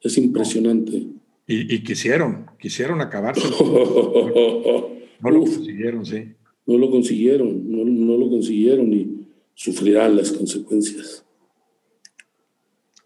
Es 0.00 0.18
impresionante. 0.18 1.06
Y, 1.46 1.82
quisieron, 1.82 2.46
quisieron 2.58 3.00
acabarse. 3.00 3.48
no 5.20 5.30
lo 5.30 5.40
consiguieron, 5.40 6.04
sí. 6.04 6.32
No 6.66 6.78
lo 6.78 6.90
consiguieron, 6.90 7.70
no, 7.70 7.84
no 7.84 8.16
lo 8.16 8.30
consiguieron 8.30 8.92
y 8.92 9.26
sufrirán 9.54 10.16
las 10.16 10.32
consecuencias. 10.32 11.24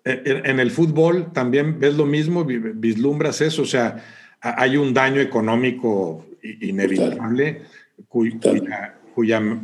En 0.04 0.58
el 0.58 0.70
fútbol 0.70 1.32
también 1.32 1.78
ves 1.78 1.94
lo 1.96 2.06
mismo, 2.06 2.44
vislumbras 2.44 3.40
eso, 3.42 3.62
o 3.62 3.66
sea, 3.66 4.02
hay 4.40 4.76
un 4.76 4.94
daño 4.94 5.20
económico 5.20 6.24
inevitable 6.42 7.62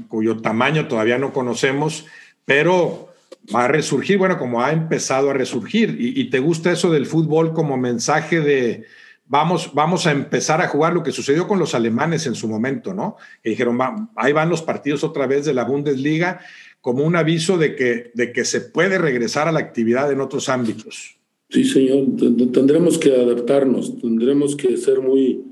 cuyo 0.09 0.38
tamaño 0.38 0.88
todavía 0.88 1.18
no 1.18 1.32
conocemos, 1.32 2.07
pero 2.44 3.09
va 3.55 3.64
a 3.64 3.68
resurgir, 3.68 4.18
bueno, 4.18 4.38
como 4.38 4.62
ha 4.62 4.72
empezado 4.72 5.30
a 5.30 5.34
resurgir. 5.34 5.96
Y, 5.98 6.30
te 6.30 6.38
gusta 6.38 6.72
eso 6.72 6.90
del 6.90 7.07
fútbol 7.07 7.52
como 7.52 7.76
mensaje 7.76 8.40
de 8.40 8.84
vamos, 9.26 9.72
vamos 9.74 10.07
a 10.07 10.12
empezar 10.12 10.61
a 10.61 10.68
jugar 10.68 10.92
lo 10.92 11.02
que 11.02 11.12
sucedió 11.12 11.46
con 11.46 11.59
los 11.59 11.74
alemanes 11.74 12.26
en 12.26 12.34
su 12.34 12.48
momento, 12.48 12.94
¿no? 12.94 13.16
Que 13.42 13.50
dijeron, 13.50 13.78
ahí 14.16 14.32
van 14.32 14.48
los 14.48 14.62
partidos 14.62 15.05
otra 15.05 15.26
vez 15.26 15.44
de 15.44 15.55
la 15.55 15.64
Bundesliga 15.64 16.40
como 16.80 17.05
un 17.05 17.16
aviso 17.16 17.57
de 17.57 17.74
que, 17.76 18.11
de 18.14 18.32
que 18.32 18.44
se 18.44 18.61
puede 18.61 18.98
regresar 18.98 19.48
a 19.48 19.52
la 19.52 19.61
actividad 19.61 20.12
en 20.12 20.20
otros 20.20 20.50
ámbitos. 20.50 21.16
Sí, 21.48 21.64
señor, 21.64 22.05
tendremos 22.52 22.98
que 22.98 23.14
adaptarnos, 23.14 23.98
tendremos 24.00 24.57
que 24.57 24.76
ser 24.76 25.00
muy, 25.00 25.42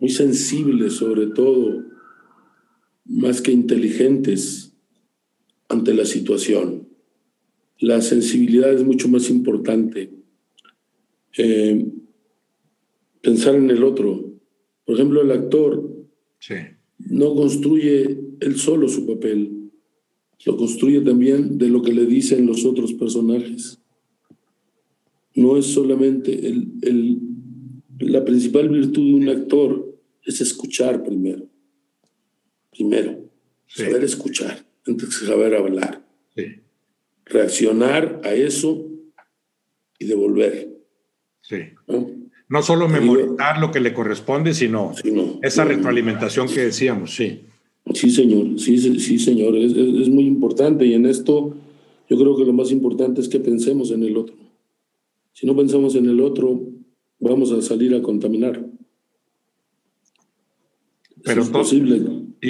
muy 0.00 0.10
sensibles 0.10 0.94
sobre 0.94 1.26
todo, 1.28 1.84
más 3.04 3.40
que 3.40 3.52
inteligentes 3.52 4.72
ante 5.68 5.94
la 5.94 6.04
situación 6.04 6.82
la 7.82 8.00
sensibilidad 8.00 8.72
es 8.72 8.84
mucho 8.84 9.08
más 9.08 9.28
importante. 9.28 10.10
Eh, 11.36 11.84
pensar 13.20 13.56
en 13.56 13.70
el 13.70 13.82
otro. 13.82 14.32
Por 14.84 14.94
ejemplo, 14.94 15.20
el 15.20 15.32
actor 15.32 15.90
no 16.98 17.34
construye 17.34 18.20
él 18.40 18.56
solo 18.56 18.88
su 18.88 19.04
papel, 19.04 19.70
lo 20.46 20.56
construye 20.56 21.00
también 21.00 21.58
de 21.58 21.68
lo 21.68 21.82
que 21.82 21.92
le 21.92 22.06
dicen 22.06 22.46
los 22.46 22.64
otros 22.64 22.92
personajes. 22.94 23.80
No 25.34 25.56
es 25.56 25.66
solamente 25.66 26.46
el, 26.46 27.20
la 27.98 28.24
principal 28.24 28.68
virtud 28.68 29.08
de 29.08 29.14
un 29.14 29.28
actor 29.28 29.98
es 30.24 30.40
escuchar 30.40 31.02
primero. 31.02 31.48
Primero, 32.72 33.20
saber 33.68 34.02
escuchar 34.02 34.64
antes 34.86 35.20
de 35.20 35.26
saber 35.26 35.54
hablar. 35.54 36.04
Sí 36.34 36.62
reaccionar 37.32 38.20
a 38.24 38.32
eso 38.32 38.86
y 39.98 40.04
devolver. 40.04 40.68
Sí. 41.40 41.56
¿no? 42.48 42.62
solo 42.62 42.88
memorizar 42.88 43.58
lo 43.58 43.70
que 43.70 43.80
le 43.80 43.94
corresponde, 43.94 44.54
sino, 44.54 44.92
esa 45.42 45.64
retroalimentación 45.64 46.48
que 46.48 46.60
decíamos, 46.66 47.14
sí. 47.14 47.40
Sí, 47.94 48.10
señor, 48.10 48.60
sí, 48.60 48.78
sí, 48.78 49.18
señor, 49.18 49.56
es, 49.56 49.72
es, 49.72 50.08
muy 50.08 50.24
importante 50.24 50.86
y 50.86 50.94
en 50.94 51.04
esto 51.04 51.56
yo 52.08 52.16
creo 52.16 52.36
que 52.36 52.44
lo 52.44 52.52
más 52.52 52.70
importante 52.70 53.20
es 53.20 53.28
que 53.28 53.40
pensemos 53.40 53.90
en 53.90 54.04
el 54.04 54.16
otro. 54.16 54.36
Si 55.32 55.46
no 55.46 55.56
pensamos 55.56 55.96
en 55.96 56.06
el 56.06 56.20
otro, 56.20 56.62
vamos 57.18 57.50
a 57.50 57.60
salir 57.60 57.94
a 57.94 58.02
contaminar. 58.02 58.64
Pero 61.24 61.42
es 61.42 61.48
posible 61.48 62.00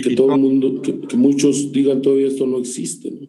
que 0.01 0.17
todo 0.17 0.35
el 0.35 0.41
mundo, 0.41 0.81
que, 0.81 1.01
que, 1.01 1.17
muchos 1.17 1.71
digan 1.71 2.01
todavía 2.01 2.29
esto 2.29 2.47
no 2.47 2.59
existe. 2.59 3.11
¿no? 3.11 3.29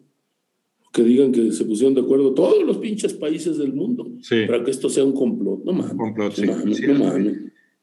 que 0.94 1.02
digan 1.02 1.32
que 1.32 1.50
se 1.50 1.64
pusieron 1.64 1.92
de 1.94 2.02
acuerdo 2.02 2.32
todos 2.34 2.64
los 2.64 2.78
pinches 2.78 3.14
países 3.14 3.58
del 3.58 3.72
mundo 3.72 4.06
para 4.46 4.62
que 4.64 4.70
esto 4.70 4.88
sea 4.88 5.04
un 5.04 5.12
complot. 5.12 5.64
No 5.64 5.72
mames. 5.72 5.96
Complot, 5.96 6.32
sí. 6.34 6.46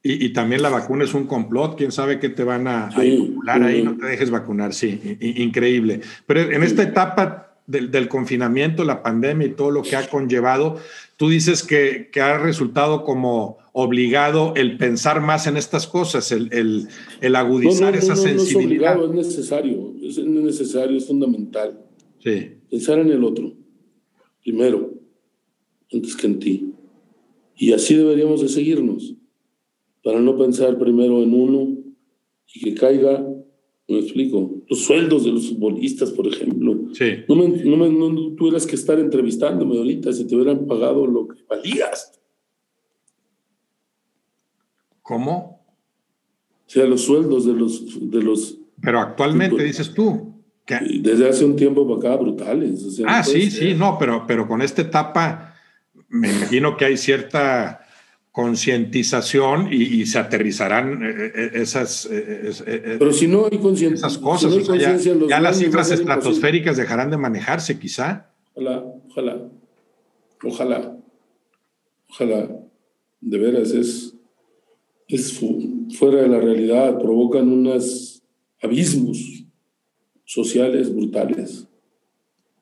y, 0.02 0.30
también 0.30 0.62
la 0.62 0.70
vacuna 0.70 1.04
es 1.04 1.14
un 1.14 1.28
complot, 1.28 1.78
quién 1.78 1.92
sabe 1.92 2.20
qué 2.20 2.30
te 2.30 2.46
van 2.46 2.70
a, 2.70 2.90
inocular 3.04 3.64
ahí, 3.64 3.84
no 3.84 3.98
te 3.98 4.06
dejes 4.06 4.30
vacunar, 4.30 4.74
sí, 4.74 5.18
increíble. 5.20 6.00
Pero 6.26 6.52
en 6.52 6.64
esta 6.64 6.84
etapa 6.84 7.51
del, 7.68 8.08
confinamiento, 8.08 8.84
la 8.84 9.04
pandemia 9.04 9.48
y 9.48 9.52
todo 9.52 9.72
lo 9.72 9.82
que 9.82 9.96
ha 9.96 10.10
conllevado, 10.10 10.78
tú 11.18 11.30
dices 11.30 11.64
que, 11.64 12.10
que 12.12 12.22
ha 12.22 12.38
resultado 12.38 13.04
como 13.04 13.58
obligado 13.74 14.54
el 14.56 14.78
pensar 14.78 15.22
más 15.22 15.48
en 15.48 15.58
estas 15.58 15.88
cosas, 15.88 16.32
el, 16.32 16.88
el, 17.22 17.36
agudizar 17.36 17.96
esa 17.96 18.16
sensibilidad. 18.16 18.96
No 18.96 19.04
es 19.04 19.08
obligado, 19.08 19.22
es 19.22 19.28
necesario, 19.28 19.94
es 20.02 20.18
necesario, 20.18 20.98
es 20.98 21.08
fundamental. 21.08 21.80
Sí. 22.20 22.52
Pensar 22.70 23.00
en 23.00 23.12
el 23.12 23.24
otro, 23.24 23.54
primero, 24.44 24.94
antes 25.92 26.16
que 26.16 26.28
en 26.28 26.40
ti. 26.40 26.74
Y 27.56 27.74
así 27.74 27.96
deberíamos 27.96 28.42
de 28.42 28.50
seguirnos, 28.50 29.14
para 30.04 30.20
no 30.20 30.38
pensar 30.38 30.78
primero 30.78 31.22
en 31.22 31.34
uno 31.34 31.78
y 32.54 32.60
que 32.60 32.74
caiga, 32.74 33.26
me 33.88 34.00
explico, 34.00 34.64
los 34.70 34.80
sueldos 34.80 35.26
de 35.26 35.32
los 35.32 35.50
futbolistas, 35.50 36.12
por 36.12 36.28
ejemplo. 36.28 36.80
Sí. 36.94 37.24
No, 37.28 37.36
me, 37.36 37.90
no, 37.90 38.36
tuvieras 38.36 38.66
que 38.66 38.76
estar 38.76 39.00
entrevistándome 39.00 39.78
ahorita 39.78 40.14
si 40.14 40.26
te 40.26 40.36
hubieran 40.36 40.66
pagado 40.66 41.06
lo 41.06 41.28
que 41.28 41.44
valías. 41.50 42.20
¿Cómo? 45.02 45.62
O 46.66 46.70
sea, 46.70 46.86
los 46.86 47.02
sueldos 47.02 47.46
de 47.46 47.54
los... 47.54 48.10
De 48.10 48.22
los 48.22 48.58
Pero 48.82 49.00
actualmente 49.00 49.64
dices 49.64 49.94
tú. 49.94 50.32
Desde 51.02 51.28
hace 51.28 51.44
un 51.44 51.56
tiempo 51.58 51.86
para 51.86 52.14
acá, 52.14 52.22
brutales. 52.22 53.02
ah, 53.06 53.24
sí, 53.24 53.52
sí, 53.52 53.74
no, 53.74 53.98
pero, 54.00 54.26
pero 54.26 54.48
con 54.48 54.62
esta 54.62 54.84
etapa 54.84 55.56
me 56.08 56.30
imagino 56.32 56.78
que 56.78 56.86
hay 56.86 56.98
cierta 56.98 57.82
concientización 58.32 59.74
y, 59.74 60.06
se 60.06 60.18
aterrizarán 60.18 61.04
eh, 61.04 61.32
eh, 61.36 61.52
esas... 61.56 62.08
Eh, 62.10 62.96
pero 62.98 63.12
si 63.12 63.28
no 63.28 63.48
hay 63.52 63.58
conciencia... 63.58 64.08
Esas 64.08 64.18
cosas, 64.18 64.54
ya, 65.30 65.40
las 65.42 65.58
cifras 65.58 65.92
estratosféricas 65.92 66.78
dejarán 66.78 67.12
de 67.12 67.18
manejarse 67.18 67.78
quizá. 67.78 68.32
Ojalá, 68.54 68.86
ojalá, 69.10 69.50
ojalá, 70.44 70.98
ojalá, 72.10 72.50
de 73.20 73.38
veras, 73.38 73.72
es, 73.72 74.16
es 75.10 75.40
fuera 75.98 76.22
de 76.22 76.30
la 76.30 76.40
realidad, 76.40 77.00
provocan 77.00 77.50
unos 77.50 78.24
abismos 78.62 79.46
sociales 80.24 80.94
brutales. 80.94 81.68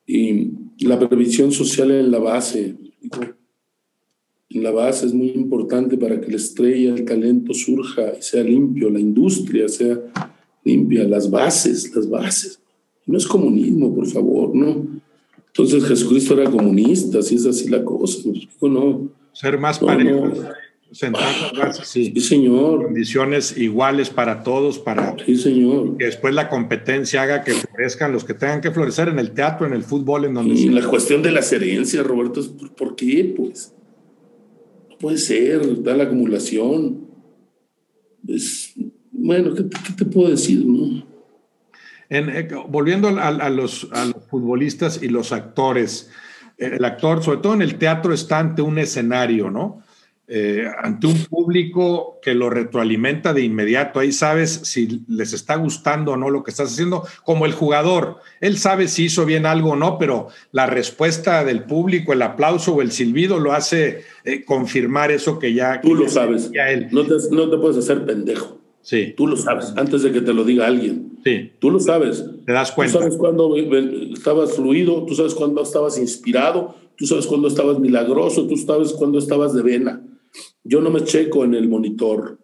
Y 0.04 0.50
la 0.80 0.98
previsión 0.98 1.52
social 1.52 1.92
en 1.92 2.10
la 2.10 2.18
base, 2.18 2.76
la 4.58 4.70
base 4.70 5.06
es 5.06 5.14
muy 5.14 5.28
importante 5.30 5.96
para 5.96 6.20
que 6.20 6.30
la 6.30 6.36
estrella, 6.36 6.94
el 6.94 7.04
talento 7.04 7.54
surja 7.54 8.12
y 8.18 8.22
sea 8.22 8.42
limpio, 8.42 8.90
la 8.90 8.98
industria 8.98 9.68
sea 9.68 10.00
limpia, 10.64 11.04
las 11.04 11.30
bases, 11.30 11.94
las 11.94 12.08
bases. 12.08 12.60
No 13.06 13.16
es 13.16 13.26
comunismo, 13.26 13.94
por 13.94 14.06
favor, 14.06 14.54
¿no? 14.54 14.86
Entonces 15.46 15.84
Jesucristo 15.84 16.40
era 16.40 16.50
comunista, 16.50 17.22
si 17.22 17.36
es 17.36 17.46
así 17.46 17.68
la 17.68 17.84
cosa, 17.84 18.28
no. 18.62 19.10
Ser 19.32 19.58
más 19.58 19.78
parejo 19.78 20.32
sí. 21.82 22.20
señor. 22.20 22.84
Condiciones 22.84 23.56
iguales 23.56 24.10
para 24.10 24.42
todos, 24.42 24.78
para 24.78 25.16
sí, 25.24 25.36
señor. 25.36 25.96
que 25.96 26.06
después 26.06 26.34
la 26.34 26.48
competencia 26.48 27.22
haga 27.22 27.44
que 27.44 27.52
florezcan 27.52 28.12
los 28.12 28.24
que 28.24 28.34
tengan 28.34 28.60
que 28.60 28.70
florecer 28.70 29.08
en 29.08 29.18
el 29.18 29.32
teatro, 29.32 29.66
en 29.66 29.72
el 29.72 29.82
fútbol, 29.82 30.24
en 30.24 30.34
donde... 30.34 30.54
Y 30.54 30.68
la 30.68 30.86
cuestión 30.86 31.22
de 31.22 31.30
las 31.30 31.52
herencias, 31.52 32.04
Roberto, 32.06 32.42
¿por, 32.76 32.96
qué? 32.96 33.32
Pues 33.36 33.72
no 33.78 33.79
puede 35.00 35.18
ser, 35.18 35.82
da 35.82 35.96
la 35.96 36.04
acumulación. 36.04 37.08
Es, 38.28 38.74
bueno, 39.10 39.54
¿qué, 39.54 39.64
te 39.96 40.04
puedo 40.04 40.30
decir? 40.30 40.64
No? 40.64 41.04
Eh, 42.10 42.48
volviendo 42.68 43.08
a, 43.08 43.50
los, 43.50 43.88
a 43.92 44.04
los 44.04 44.26
futbolistas 44.28 45.02
y 45.02 45.08
los 45.08 45.32
actores, 45.32 46.10
el 46.58 46.84
actor, 46.84 47.22
sobre 47.22 47.38
todo 47.38 47.54
en 47.54 47.62
el 47.62 47.76
teatro, 47.76 48.12
está 48.12 48.38
ante 48.38 48.62
un 48.62 48.78
escenario, 48.78 49.50
¿no? 49.50 49.82
Eh, 50.32 50.64
ante 50.78 51.08
un 51.08 51.24
público 51.24 52.20
que 52.22 52.34
lo 52.34 52.50
retroalimenta 52.50 53.32
de 53.32 53.42
inmediato. 53.42 53.98
Ahí 53.98 54.12
sabes 54.12 54.60
si 54.62 55.02
les 55.08 55.32
está 55.32 55.56
gustando 55.56 56.12
o 56.12 56.16
no 56.16 56.30
lo 56.30 56.44
que 56.44 56.52
estás 56.52 56.72
haciendo, 56.72 57.04
como 57.24 57.46
el 57.46 57.52
jugador. 57.52 58.18
Él 58.40 58.56
sabe 58.56 58.86
si 58.86 59.06
hizo 59.06 59.26
bien 59.26 59.44
algo 59.44 59.70
o 59.70 59.76
no, 59.76 59.98
pero 59.98 60.28
la 60.52 60.66
respuesta 60.66 61.44
del 61.44 61.64
público, 61.64 62.12
el 62.12 62.22
aplauso 62.22 62.76
o 62.76 62.80
el 62.80 62.92
silbido 62.92 63.40
lo 63.40 63.54
hace 63.54 64.04
eh, 64.24 64.44
confirmar 64.44 65.10
eso 65.10 65.40
que 65.40 65.52
ya... 65.52 65.80
Tú 65.80 65.96
lo 65.96 66.08
sabes. 66.08 66.48
él. 66.54 66.86
No, 66.92 67.04
te, 67.04 67.14
no 67.32 67.50
te 67.50 67.56
puedes 67.58 67.78
hacer 67.78 68.04
pendejo. 68.04 68.60
Sí. 68.82 69.14
Tú 69.16 69.26
lo 69.26 69.36
sabes, 69.36 69.72
antes 69.76 70.02
de 70.02 70.12
que 70.12 70.20
te 70.20 70.32
lo 70.32 70.44
diga 70.44 70.68
alguien. 70.68 71.18
Sí. 71.24 71.50
Tú 71.58 71.72
lo 71.72 71.80
sabes. 71.80 72.24
Te 72.46 72.52
das 72.52 72.70
cuenta. 72.70 72.92
Tú 72.92 72.98
sabes 73.00 73.16
cuando 73.16 73.56
estabas 73.56 74.52
fluido, 74.52 75.04
tú 75.06 75.16
sabes 75.16 75.34
cuando 75.34 75.60
estabas 75.62 75.98
inspirado, 75.98 76.76
tú 76.96 77.04
sabes 77.04 77.26
cuando 77.26 77.48
estabas 77.48 77.80
milagroso, 77.80 78.46
tú 78.46 78.56
sabes 78.56 78.92
cuando 78.92 79.18
estabas 79.18 79.54
de 79.54 79.62
vena. 79.62 80.00
Yo 80.64 80.80
no 80.80 80.90
me 80.90 81.04
checo 81.04 81.44
en 81.44 81.54
el 81.54 81.68
monitor, 81.68 82.38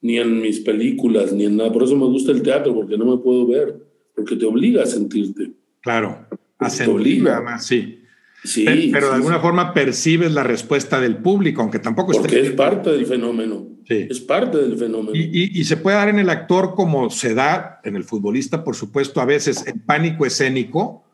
ni 0.00 0.18
en 0.18 0.40
mis 0.40 0.60
películas, 0.60 1.32
ni 1.32 1.44
en 1.44 1.56
nada. 1.56 1.72
Por 1.72 1.84
eso 1.84 1.96
me 1.96 2.06
gusta 2.06 2.32
el 2.32 2.42
teatro, 2.42 2.74
porque 2.74 2.98
no 2.98 3.04
me 3.04 3.22
puedo 3.22 3.46
ver, 3.46 3.76
porque 4.14 4.36
te 4.36 4.44
obliga 4.44 4.82
a 4.82 4.86
sentirte. 4.86 5.52
Claro, 5.80 6.26
a 6.58 6.70
sentir 6.70 7.22
nada 7.22 7.40
más, 7.40 7.66
sí. 7.66 7.98
Sí, 8.44 8.90
pero, 8.92 9.08
de 9.08 9.14
alguna 9.14 9.38
forma 9.38 9.72
percibes 9.72 10.32
la 10.32 10.42
respuesta 10.42 11.00
del 11.00 11.18
público, 11.18 11.62
aunque 11.62 11.78
tampoco 11.78 12.12
Porque 12.12 12.40
es 12.40 12.50
parte 12.50 12.90
del 12.90 13.06
fenómeno. 13.06 13.68
Sí. 13.86 14.06
Es 14.10 14.20
parte 14.20 14.58
del 14.58 14.76
fenómeno. 14.76 15.12
Y, 15.14 15.64
se 15.64 15.76
puede 15.76 15.96
dar 15.96 16.08
en 16.08 16.18
el 16.18 16.28
actor 16.28 16.74
como 16.74 17.10
se 17.10 17.34
da 17.34 17.80
en 17.84 17.94
el 17.94 18.04
futbolista, 18.04 18.64
por 18.64 18.74
supuesto, 18.74 19.20
a 19.20 19.24
veces 19.24 19.64
el 19.66 19.80
pánico 19.80 20.26
escénico, 20.26 21.04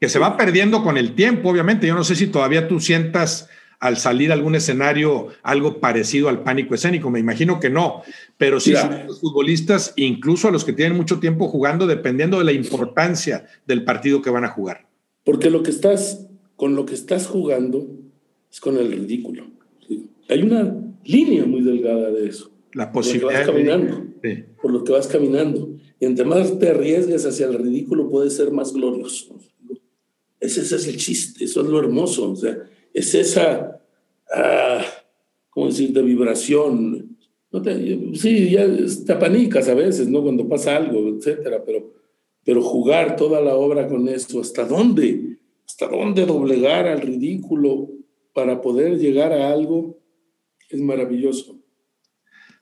que 0.00 0.08
se 0.08 0.18
va 0.18 0.36
perdiendo 0.36 0.82
con 0.82 0.96
el 0.96 1.14
tiempo, 1.14 1.50
obviamente. 1.50 1.86
Yo 1.86 1.94
no 1.94 2.04
sé 2.04 2.16
si 2.16 2.26
todavía 2.26 2.68
tú 2.68 2.80
sientas 2.80 3.48
al 3.82 3.96
salir 3.96 4.30
a 4.30 4.34
algún 4.34 4.54
escenario 4.54 5.26
algo 5.42 5.80
parecido 5.80 6.28
al 6.28 6.44
pánico 6.44 6.76
escénico, 6.76 7.10
me 7.10 7.18
imagino 7.18 7.58
que 7.58 7.68
no, 7.68 8.02
pero 8.38 8.60
sí 8.60 8.74
los 9.08 9.20
futbolistas, 9.20 9.92
incluso 9.96 10.46
a 10.46 10.52
los 10.52 10.64
que 10.64 10.72
tienen 10.72 10.96
mucho 10.96 11.18
tiempo 11.18 11.48
jugando, 11.48 11.88
dependiendo 11.88 12.38
de 12.38 12.44
la 12.44 12.52
importancia 12.52 13.44
del 13.66 13.82
partido 13.82 14.22
que 14.22 14.30
van 14.30 14.44
a 14.44 14.50
jugar. 14.50 14.86
Porque 15.24 15.50
lo 15.50 15.64
que 15.64 15.70
estás, 15.70 16.28
con 16.54 16.76
lo 16.76 16.86
que 16.86 16.94
estás 16.94 17.26
jugando 17.26 17.84
es 18.52 18.60
con 18.60 18.78
el 18.78 18.92
ridículo. 18.92 19.46
Hay 20.28 20.42
una 20.42 20.76
línea 21.04 21.44
muy 21.44 21.62
delgada 21.62 22.12
de 22.12 22.28
eso. 22.28 22.52
La 22.74 22.92
posibilidad. 22.92 23.44
Por 23.44 23.56
lo 23.56 23.62
que 23.62 23.68
vas 23.68 23.74
caminando. 23.74 24.06
Por 24.62 24.72
lo 24.72 24.84
que 24.84 24.92
vas 24.92 25.06
caminando. 25.08 25.70
Y 25.98 26.04
entre 26.04 26.24
más 26.24 26.56
te 26.56 26.68
arriesgues 26.68 27.26
hacia 27.26 27.46
el 27.46 27.54
ridículo, 27.54 28.08
puede 28.08 28.30
ser 28.30 28.52
más 28.52 28.72
glorioso. 28.72 29.40
Ese, 30.38 30.60
es 30.60 30.86
el 30.86 30.96
chiste, 30.98 31.44
eso 31.44 31.62
es 31.62 31.66
lo 31.66 31.80
hermoso. 31.80 32.30
O 32.30 32.36
sea, 32.36 32.58
es 32.92 33.14
esa, 33.14 33.80
ah, 34.34 34.84
¿cómo 35.50 35.66
decir?, 35.66 35.92
de 35.92 36.02
vibración. 36.02 37.16
No 37.50 37.62
sí, 38.14 38.50
ya 38.50 38.66
te 39.06 39.12
apanicas 39.12 39.68
a 39.68 39.74
veces, 39.74 40.08
¿no? 40.08 40.22
Cuando 40.22 40.48
pasa 40.48 40.76
algo, 40.76 41.08
etcétera, 41.16 41.62
pero, 41.64 41.92
pero 42.44 42.62
jugar 42.62 43.16
toda 43.16 43.40
la 43.42 43.54
obra 43.54 43.88
con 43.88 44.08
esto, 44.08 44.40
¿hasta 44.40 44.64
dónde? 44.64 45.38
¿Hasta 45.66 45.88
dónde 45.88 46.24
doblegar 46.24 46.86
al 46.86 47.00
ridículo 47.00 47.90
para 48.32 48.60
poder 48.60 48.98
llegar 48.98 49.32
a 49.32 49.52
algo? 49.52 49.98
Es 50.70 50.80
maravilloso. 50.80 51.58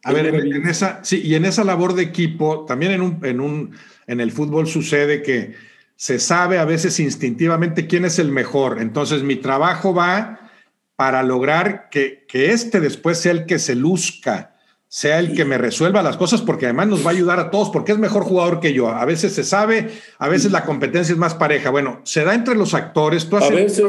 A 0.02 0.12
ver, 0.12 0.26
en, 0.26 0.66
esa, 0.66 1.04
sí, 1.04 1.20
y 1.22 1.34
en 1.34 1.44
esa 1.44 1.62
labor 1.62 1.94
de 1.94 2.02
equipo, 2.02 2.64
también 2.64 2.92
en, 2.92 3.02
un, 3.02 3.24
en, 3.24 3.40
un, 3.40 3.72
en 4.06 4.20
el 4.20 4.32
fútbol 4.32 4.66
sucede 4.66 5.22
que 5.22 5.52
se 6.00 6.18
sabe 6.18 6.58
a 6.58 6.64
veces 6.64 6.98
instintivamente 6.98 7.86
quién 7.86 8.06
es 8.06 8.18
el 8.18 8.32
mejor. 8.32 8.80
Entonces 8.80 9.22
mi 9.22 9.36
trabajo 9.36 9.92
va 9.92 10.50
para 10.96 11.22
lograr 11.22 11.90
que, 11.90 12.24
que 12.26 12.52
este 12.52 12.80
después 12.80 13.18
sea 13.18 13.32
el 13.32 13.44
que 13.44 13.58
se 13.58 13.74
luzca, 13.74 14.56
sea 14.88 15.18
el 15.18 15.34
que 15.34 15.44
me 15.44 15.58
resuelva 15.58 16.02
las 16.02 16.16
cosas, 16.16 16.40
porque 16.40 16.64
además 16.64 16.86
nos 16.88 17.04
va 17.04 17.10
a 17.10 17.12
ayudar 17.12 17.38
a 17.38 17.50
todos, 17.50 17.68
porque 17.68 17.92
es 17.92 17.98
mejor 17.98 18.22
jugador 18.22 18.60
que 18.60 18.72
yo. 18.72 18.88
A 18.88 19.04
veces 19.04 19.34
se 19.34 19.44
sabe, 19.44 19.90
a 20.18 20.26
veces 20.28 20.52
la 20.52 20.64
competencia 20.64 21.12
es 21.12 21.18
más 21.18 21.34
pareja. 21.34 21.68
Bueno, 21.68 22.00
se 22.04 22.24
da 22.24 22.32
entre 22.32 22.54
los 22.54 22.72
actores. 22.72 23.28
Tú 23.28 23.36
a 23.36 23.50
veces, 23.50 23.84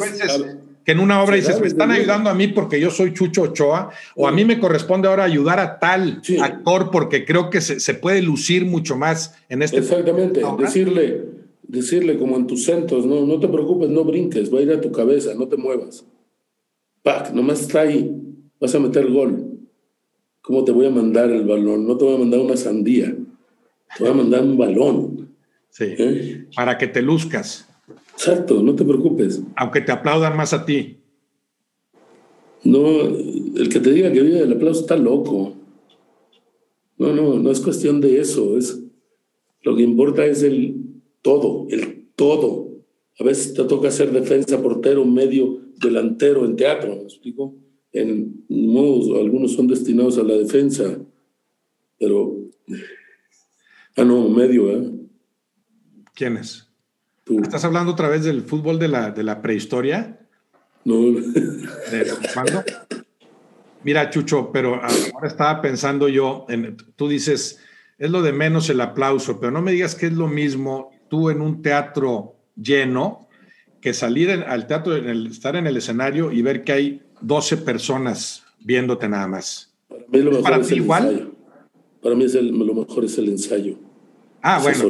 que 0.83 0.91
en 0.91 0.99
una 0.99 1.23
obra 1.23 1.37
dices, 1.37 1.61
me 1.61 1.67
están 1.67 1.91
ayudando 1.91 2.29
a 2.29 2.33
mí 2.33 2.49
porque 2.49 2.77
yo 2.81 2.91
soy 2.91 3.13
Chucho 3.13 3.43
Ochoa, 3.43 3.89
o 4.17 4.27
a 4.27 4.33
mí 4.33 4.43
me 4.43 4.59
corresponde 4.59 5.07
ahora 5.07 5.23
ayudar 5.23 5.61
a 5.61 5.79
tal 5.79 6.21
actor 6.41 6.91
porque 6.91 7.23
creo 7.23 7.49
que 7.49 7.61
se, 7.61 7.79
se, 7.79 7.93
puede 7.93 8.21
lucir 8.21 8.65
mucho 8.65 8.97
más 8.97 9.33
en 9.47 9.61
este. 9.61 9.77
Exactamente, 9.77 10.41
decirle, 10.59 11.39
decirle 11.63 12.17
como 12.17 12.35
en 12.35 12.47
tus 12.47 12.65
centros, 12.65 13.05
no, 13.05 13.25
no 13.25 13.39
te 13.39 13.47
preocupes, 13.47 13.89
no 13.89 14.03
brinques, 14.03 14.53
va 14.53 14.59
a 14.59 14.61
ir 14.61 14.71
a 14.71 14.81
tu 14.81 14.91
cabeza, 14.91 15.33
no 15.35 15.47
te 15.47 15.57
muevas. 15.57 16.05
Pac, 17.03 17.33
nomás 17.33 17.61
está 17.61 17.81
ahí, 17.81 18.11
vas 18.59 18.75
a 18.75 18.79
meter 18.79 19.09
gol. 19.09 19.47
¿Cómo 20.41 20.63
te 20.63 20.71
voy 20.71 20.87
a 20.87 20.89
mandar 20.89 21.29
el 21.29 21.45
balón? 21.45 21.87
No 21.87 21.97
te 21.97 22.05
voy 22.05 22.15
a 22.15 22.19
mandar 22.19 22.39
una 22.39 22.57
sandía, 22.57 23.15
te 23.97 24.03
voy 24.03 24.09
a 24.09 24.15
mandar 24.15 24.43
un 24.43 24.57
balón. 24.57 25.35
Sí, 25.69 25.85
¿Eh? 25.87 26.47
para 26.55 26.77
que 26.77 26.87
te 26.87 27.01
luzcas. 27.01 27.67
Exacto, 28.13 28.61
no 28.61 28.75
te 28.75 28.83
preocupes. 28.83 29.41
Aunque 29.55 29.81
te 29.81 29.91
aplaudan 29.91 30.35
más 30.35 30.53
a 30.53 30.65
ti. 30.65 30.97
No, 32.63 33.01
el 33.07 33.69
que 33.71 33.79
te 33.79 33.91
diga 33.91 34.11
que 34.11 34.21
vive 34.21 34.39
del 34.39 34.53
aplauso 34.53 34.81
está 34.81 34.95
loco. 34.95 35.55
No, 36.97 37.13
no, 37.13 37.39
no 37.39 37.49
es 37.49 37.59
cuestión 37.59 38.01
de 38.01 38.19
eso. 38.19 38.57
Es, 38.57 38.79
lo 39.63 39.75
que 39.75 39.81
importa 39.81 40.25
es 40.25 40.43
el 40.43 40.90
todo, 41.21 41.67
el 41.69 42.07
todo. 42.15 42.69
A 43.19 43.23
veces 43.23 43.53
te 43.53 43.63
toca 43.65 43.91
ser 43.91 44.11
defensa, 44.11 44.61
portero, 44.61 45.05
medio, 45.05 45.59
delantero 45.77 46.45
en 46.45 46.55
teatro, 46.55 46.95
¿me 46.95 47.03
explico? 47.03 47.55
En 47.91 48.45
modos, 48.49 49.17
algunos 49.19 49.53
son 49.53 49.67
destinados 49.67 50.17
a 50.17 50.23
la 50.23 50.35
defensa, 50.35 50.97
pero. 51.99 52.37
Ah, 53.97 54.05
no, 54.05 54.29
medio, 54.29 54.71
¿eh? 54.71 54.91
¿Quiénes? 56.13 56.67
¿Estás 57.43 57.63
hablando 57.65 57.91
otra 57.91 58.09
vez 58.09 58.23
del 58.23 58.41
fútbol 58.41 58.79
de 58.79 58.87
la, 58.87 59.11
de 59.11 59.23
la 59.23 59.41
prehistoria? 59.41 60.19
No. 60.83 60.95
cuándo? 62.33 62.63
Mira, 63.83 64.09
Chucho, 64.09 64.51
pero 64.51 64.75
ahora 64.75 65.27
estaba 65.27 65.61
pensando 65.61 66.07
yo, 66.07 66.45
en, 66.49 66.77
tú 66.95 67.07
dices, 67.07 67.59
es 67.97 68.11
lo 68.11 68.21
de 68.21 68.31
menos 68.31 68.69
el 68.69 68.81
aplauso, 68.81 69.39
pero 69.39 69.51
no 69.51 69.61
me 69.61 69.71
digas 69.71 69.95
que 69.95 70.07
es 70.07 70.13
lo 70.13 70.27
mismo 70.27 70.90
tú 71.11 71.29
en 71.29 71.41
un 71.41 71.61
teatro 71.61 72.37
lleno 72.55 73.27
que 73.81 73.93
salir 73.93 74.31
al 74.31 74.65
teatro, 74.65 74.95
en 74.95 75.27
estar 75.27 75.57
en 75.57 75.67
el 75.67 75.75
escenario 75.75 76.31
y 76.31 76.41
ver 76.41 76.63
que 76.63 76.71
hay 76.71 77.01
12 77.19 77.57
personas 77.57 78.45
viéndote 78.61 79.09
nada 79.09 79.27
más. 79.27 79.73
Para 79.89 80.05
mí 80.09 80.19
lo 80.21 80.31
mejor 80.31 80.61
es 80.61 80.71
igual? 80.71 81.31
Para 82.01 82.15
mí 82.15 82.23
es 82.23 82.33
lo 82.35 82.73
mejor 82.73 83.03
es 83.03 83.17
el 83.17 83.27
ensayo. 83.27 83.75
Ah, 84.41 84.59
bueno. 84.63 84.89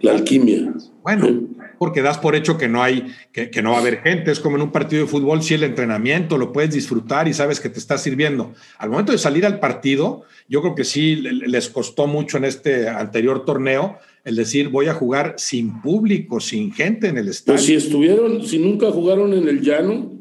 La 0.00 0.12
alquimia. 0.12 0.72
Bueno, 1.02 1.48
porque 1.78 2.00
das 2.00 2.18
por 2.18 2.34
hecho 2.34 2.56
que 2.56 2.66
no 2.66 2.82
hay, 2.82 3.06
que, 3.30 3.50
que, 3.50 3.62
no 3.62 3.72
va 3.72 3.76
a 3.76 3.80
haber 3.80 3.98
gente. 3.98 4.32
Es 4.32 4.40
como 4.40 4.56
en 4.56 4.62
un 4.62 4.72
partido 4.72 5.02
de 5.02 5.08
fútbol, 5.08 5.42
si 5.42 5.54
el 5.54 5.64
entrenamiento 5.64 6.38
lo 6.38 6.52
puedes 6.52 6.72
disfrutar 6.72 7.28
y 7.28 7.34
sabes 7.34 7.60
que 7.60 7.68
te 7.68 7.78
está 7.78 7.98
sirviendo. 7.98 8.54
Al 8.78 8.88
momento 8.88 9.12
de 9.12 9.18
salir 9.18 9.44
al 9.44 9.60
partido, 9.60 10.22
yo 10.48 10.62
creo 10.62 10.74
que 10.74 10.84
sí 10.84 11.16
les 11.16 11.68
costó 11.68 12.06
mucho 12.06 12.38
en 12.38 12.44
este 12.44 12.88
anterior 12.88 13.44
torneo 13.44 13.98
el 14.24 14.36
decir 14.36 14.68
voy 14.68 14.86
a 14.86 14.94
jugar 14.94 15.34
sin 15.38 15.80
público, 15.80 16.40
sin 16.40 16.72
gente 16.72 17.08
en 17.08 17.18
el 17.18 17.24
pues 17.24 17.36
estadio. 17.36 17.56
Pues 17.56 17.66
si 17.66 17.74
estuvieron, 17.74 18.44
si 18.44 18.58
nunca 18.58 18.90
jugaron 18.90 19.32
en 19.34 19.48
el 19.48 19.60
llano, 19.60 20.12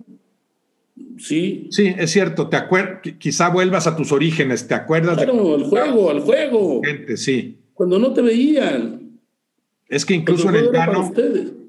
sí. 1.17 1.67
Sí, 1.69 1.93
es 1.97 2.11
cierto, 2.11 2.49
te 2.49 2.57
quizá 3.17 3.49
vuelvas 3.49 3.87
a 3.87 3.95
tus 3.95 4.11
orígenes, 4.11 4.67
¿te 4.67 4.73
acuerdas? 4.73 5.17
Claro, 5.17 5.55
al 5.55 5.63
juego, 5.63 6.09
al 6.09 6.21
juego. 6.21 6.81
Gente, 6.83 7.17
sí. 7.17 7.59
Cuando 7.73 7.99
no 7.99 8.13
te 8.13 8.21
veían. 8.21 9.19
Es 9.87 10.05
que 10.05 10.13
incluso 10.13 10.49
en 10.49 10.55
el 10.55 10.71
llano, 10.71 11.11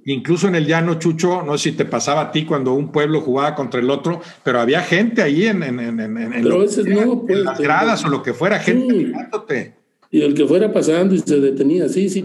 incluso 0.04 0.46
en 0.46 0.54
el 0.54 0.66
llano, 0.66 0.98
Chucho, 0.98 1.42
no 1.42 1.58
sé 1.58 1.70
si 1.70 1.76
te 1.76 1.84
pasaba 1.84 2.22
a 2.22 2.32
ti 2.32 2.44
cuando 2.44 2.72
un 2.72 2.92
pueblo 2.92 3.20
jugaba 3.20 3.54
contra 3.54 3.80
el 3.80 3.90
otro, 3.90 4.22
pero 4.44 4.60
había 4.60 4.80
gente 4.82 5.22
ahí 5.22 5.46
en, 5.46 5.62
en, 5.64 5.80
en, 5.80 5.98
en, 5.98 6.42
pero 6.42 6.54
a 6.54 6.58
veces 6.58 6.86
no, 6.86 7.22
pues, 7.26 7.38
las 7.40 7.58
gradas 7.58 8.04
o 8.04 8.08
lo 8.08 8.22
que 8.22 8.32
fuera, 8.32 8.60
gente 8.60 8.94
mirándote. 8.94 9.81
Y 10.12 10.20
el 10.20 10.34
que 10.34 10.46
fuera 10.46 10.72
pasando 10.72 11.16
y 11.16 11.18
se 11.18 11.40
detenía, 11.40 11.88
sí, 11.88 12.08
sí, 12.08 12.24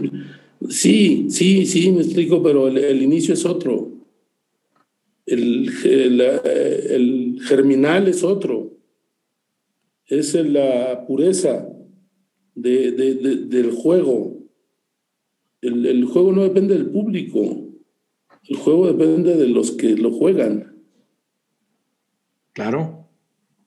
sí, 0.68 1.26
sí, 1.28 1.66
sí, 1.66 1.90
me 1.90 2.02
explico, 2.02 2.40
pero 2.40 2.68
el, 2.68 3.02
inicio 3.02 3.34
es 3.34 3.44
otro. 3.44 3.90
El, 5.26 5.68
el, 5.84 6.20
el, 6.20 7.40
germinal 7.42 8.06
es 8.06 8.22
otro. 8.22 8.76
Es 10.06 10.34
la 10.34 11.04
pureza 11.06 11.68
de, 12.54 12.92
de, 12.92 13.14
del 13.46 13.72
juego 13.72 14.38
el, 15.60 15.86
el, 15.86 16.04
juego 16.04 16.32
no 16.32 16.42
depende 16.42 16.74
del 16.74 16.90
público, 16.90 17.66
el 18.48 18.56
juego 18.56 18.86
depende 18.92 19.36
de 19.36 19.48
los 19.48 19.72
que 19.72 19.96
lo 19.96 20.12
juegan. 20.12 20.76
Claro. 22.52 23.08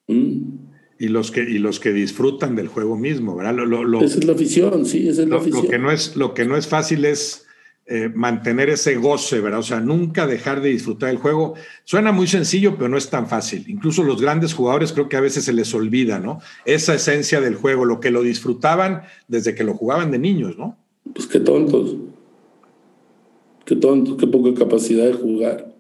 ¿Mm? 0.08 0.61
Y, 1.02 1.08
los 1.08 1.32
que, 1.32 1.42
y 1.42 1.58
los 1.58 1.80
que 1.80 1.92
disfrutan 1.94 2.56
del 2.56 2.68
juego 2.68 2.96
mismo, 2.96 3.36
¿verdad? 3.36 3.56
Lo, 3.56 4.02
esa 4.04 4.20
es 4.20 4.24
la 4.24 4.34
afición, 4.34 4.86
sí, 4.86 5.10
esa 5.10 5.24
es 5.24 5.30
la 5.30 5.38
afición. 5.38 5.64
Lo 5.64 5.70
que 5.70 5.80
no 5.80 5.92
es, 5.92 6.16
lo 6.16 6.36
que 6.36 6.46
no 6.46 6.56
es 6.56 6.68
fácil 6.68 7.06
es 7.06 7.48
eh, 7.88 8.10
mantener 8.14 8.70
ese 8.70 8.98
goce, 8.98 9.42
¿verdad? 9.42 9.62
O 9.62 9.64
sea, 9.64 9.80
nunca 9.82 10.28
dejar 10.28 10.62
de 10.62 10.70
disfrutar 10.70 11.10
del 11.10 11.18
juego. 11.18 11.56
Suena 11.86 12.12
muy 12.12 12.28
sencillo, 12.28 12.76
pero 12.78 12.88
no 12.88 12.98
es 12.98 13.10
tan 13.10 13.28
fácil. 13.28 13.66
Incluso 13.68 14.04
los 14.04 14.22
grandes 14.22 14.54
jugadores 14.54 14.94
creo 14.94 15.10
que 15.10 15.18
a 15.18 15.22
veces 15.22 15.44
se 15.44 15.54
les 15.54 15.74
olvida, 15.74 16.20
¿no? 16.20 16.40
Esa 16.66 16.94
esencia 16.94 17.42
del 17.42 17.56
juego, 17.56 17.84
lo 17.84 18.00
que 18.00 18.12
lo 18.12 18.22
disfrutaban 18.22 19.02
desde 19.28 19.56
que 19.56 19.64
lo 19.64 19.74
jugaban 19.74 20.12
de 20.12 20.20
niños, 20.20 20.56
¿no? 20.56 20.78
Pues 21.16 21.26
qué 21.26 21.40
tontos. 21.40 21.96
Qué 23.66 23.76
tontos, 23.76 24.18
qué 24.20 24.28
poca 24.28 24.54
capacidad 24.54 25.08
de 25.08 25.14
jugar. 25.14 25.76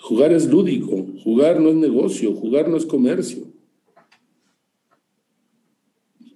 Jugar 0.00 0.32
es 0.32 0.48
lúdico, 0.48 1.06
jugar 1.22 1.60
no 1.60 1.68
es 1.68 1.76
negocio, 1.76 2.34
jugar 2.34 2.68
no 2.68 2.76
es 2.76 2.84
comercio. 2.84 3.49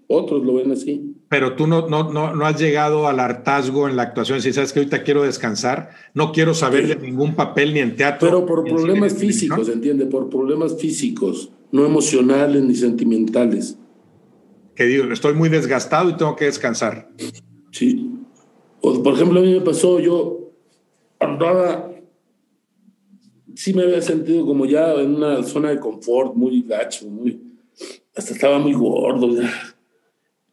Otros 0.08 0.44
lo 0.44 0.54
ven 0.54 0.72
así. 0.72 1.14
Pero 1.28 1.56
tú 1.56 1.66
no, 1.66 1.88
no, 1.88 2.12
no, 2.12 2.46
has 2.46 2.60
llegado 2.60 3.08
al 3.08 3.18
hartazgo 3.20 3.88
en 3.88 3.96
la 3.96 4.02
actuación. 4.02 4.42
Si 4.42 4.52
sabes 4.52 4.72
que 4.72 4.80
ahorita 4.80 5.02
quiero 5.02 5.22
descansar, 5.22 5.90
no 6.12 6.32
quiero 6.32 6.54
saber 6.54 6.86
de 6.86 6.96
ningún 6.96 7.34
papel 7.34 7.74
ni 7.74 7.80
en 7.80 7.96
teatro. 7.96 8.28
Pero 8.28 8.46
por 8.46 8.64
problemas 8.64 9.14
físicos, 9.14 9.68
¿entiende? 9.68 10.06
Por 10.06 10.28
problemas 10.28 10.76
físicos, 10.76 11.50
no 11.72 11.86
emocionales 11.86 12.62
ni 12.62 12.74
sentimentales 12.74 13.78
que 14.74 14.84
digo, 14.86 15.04
estoy 15.12 15.34
muy 15.34 15.48
desgastado 15.48 16.10
y 16.10 16.16
tengo 16.16 16.34
que 16.34 16.46
descansar. 16.46 17.08
Sí. 17.70 18.10
O, 18.80 19.02
por 19.02 19.14
ejemplo, 19.14 19.40
a 19.40 19.42
mí 19.42 19.52
me 19.52 19.60
pasó, 19.60 20.00
yo 20.00 20.50
andaba 21.20 21.90
sí 23.54 23.72
me 23.72 23.84
había 23.84 24.02
sentido 24.02 24.44
como 24.44 24.66
ya 24.66 24.94
en 24.94 25.14
una 25.14 25.42
zona 25.44 25.70
de 25.70 25.78
confort 25.78 26.34
muy 26.34 26.62
gacho, 26.62 27.08
muy, 27.08 27.40
hasta 28.14 28.32
estaba 28.32 28.58
muy 28.58 28.72
gordo. 28.72 29.28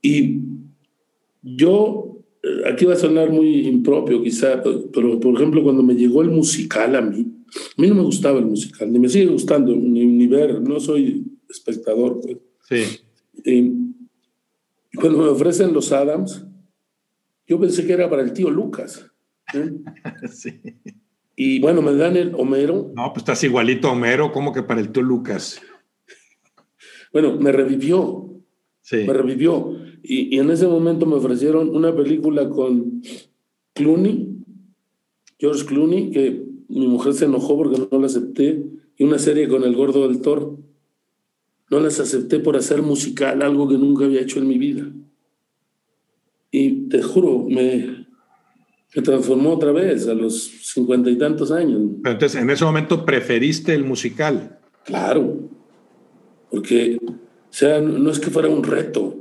Y 0.01 0.39
yo, 1.41 2.23
eh, 2.43 2.69
aquí 2.71 2.85
va 2.85 2.93
a 2.93 2.97
sonar 2.97 3.31
muy 3.31 3.67
impropio 3.67 4.21
quizá, 4.23 4.61
pero 4.93 5.19
por 5.19 5.35
ejemplo 5.35 5.63
cuando 5.63 5.83
me 5.83 5.95
llegó 5.95 6.21
el 6.21 6.29
musical 6.29 6.95
a 6.95 7.01
mí, 7.01 7.27
a 7.77 7.81
mí 7.81 7.87
no 7.87 7.95
me 7.95 8.03
gustaba 8.03 8.39
el 8.39 8.45
musical, 8.45 8.91
ni 8.91 8.99
me 8.99 9.09
sigue 9.09 9.27
gustando, 9.27 9.75
ni, 9.75 10.05
ni 10.05 10.27
ver, 10.27 10.61
no 10.61 10.79
soy 10.79 11.25
espectador. 11.49 12.19
Pues. 12.21 12.37
Sí. 12.67 13.01
Y 13.43 13.91
cuando 14.95 15.19
me 15.19 15.27
ofrecen 15.27 15.73
los 15.73 15.91
Adams, 15.91 16.45
yo 17.47 17.59
pensé 17.59 17.85
que 17.85 17.93
era 17.93 18.09
para 18.09 18.21
el 18.21 18.33
tío 18.33 18.49
Lucas. 18.49 19.05
¿eh? 19.53 19.71
sí. 20.31 20.61
Y 21.35 21.59
bueno, 21.59 21.81
me 21.81 21.93
dan 21.95 22.15
el 22.17 22.33
Homero. 22.35 22.91
No, 22.95 23.11
pues 23.13 23.23
estás 23.23 23.43
igualito 23.43 23.87
a 23.87 23.91
Homero, 23.91 24.31
como 24.31 24.53
que 24.53 24.63
para 24.63 24.79
el 24.79 24.91
tío 24.91 25.01
Lucas. 25.01 25.61
Bueno, 27.11 27.37
me 27.37 27.51
revivió. 27.51 28.40
Sí. 28.91 29.05
Me 29.07 29.13
revivió. 29.13 29.77
Y, 30.03 30.35
y, 30.35 30.39
en 30.39 30.51
ese 30.51 30.67
momento 30.67 31.05
me 31.05 31.15
ofrecieron 31.15 31.73
una 31.73 31.95
película 31.95 32.49
con 32.49 33.01
Clooney, 33.73 34.35
George 35.39 35.65
Clooney, 35.65 36.11
que 36.11 36.43
mi 36.67 36.87
mujer 36.87 37.13
se 37.13 37.23
enojó 37.23 37.55
porque 37.55 37.81
no 37.89 37.99
la 37.99 38.07
acepté, 38.07 38.65
y 38.97 39.03
una 39.05 39.17
serie 39.17 39.47
con 39.47 39.63
el 39.63 39.75
gordo 39.75 40.07
del 40.09 40.21
toro. 40.21 40.59
No 41.69 41.79
las 41.79 42.01
acepté 42.01 42.39
por 42.39 42.57
hacer 42.57 42.81
musical, 42.81 43.41
algo 43.41 43.69
que 43.69 43.77
nunca 43.77 44.03
había 44.03 44.19
hecho 44.19 44.39
en 44.39 44.47
mi 44.49 44.57
vida. 44.57 44.91
Y 46.51 46.89
te 46.89 47.01
juro, 47.01 47.45
me, 47.47 48.07
me 48.93 49.01
transformó 49.01 49.53
otra 49.53 49.71
vez 49.71 50.05
a 50.09 50.13
los 50.13 50.43
cincuenta 50.43 51.09
y 51.09 51.17
tantos 51.17 51.49
años. 51.49 51.81
Pero 52.03 52.13
entonces, 52.13 52.41
en 52.41 52.49
ese 52.49 52.65
momento 52.65 53.05
preferiste 53.05 53.73
el 53.73 53.85
musical. 53.85 54.59
Claro, 54.83 55.49
porque, 56.49 56.99
o 57.51 57.53
sea, 57.53 57.81
no 57.81 58.09
es 58.09 58.19
que 58.19 58.29
fuera 58.29 58.47
un 58.47 58.63
reto. 58.63 59.13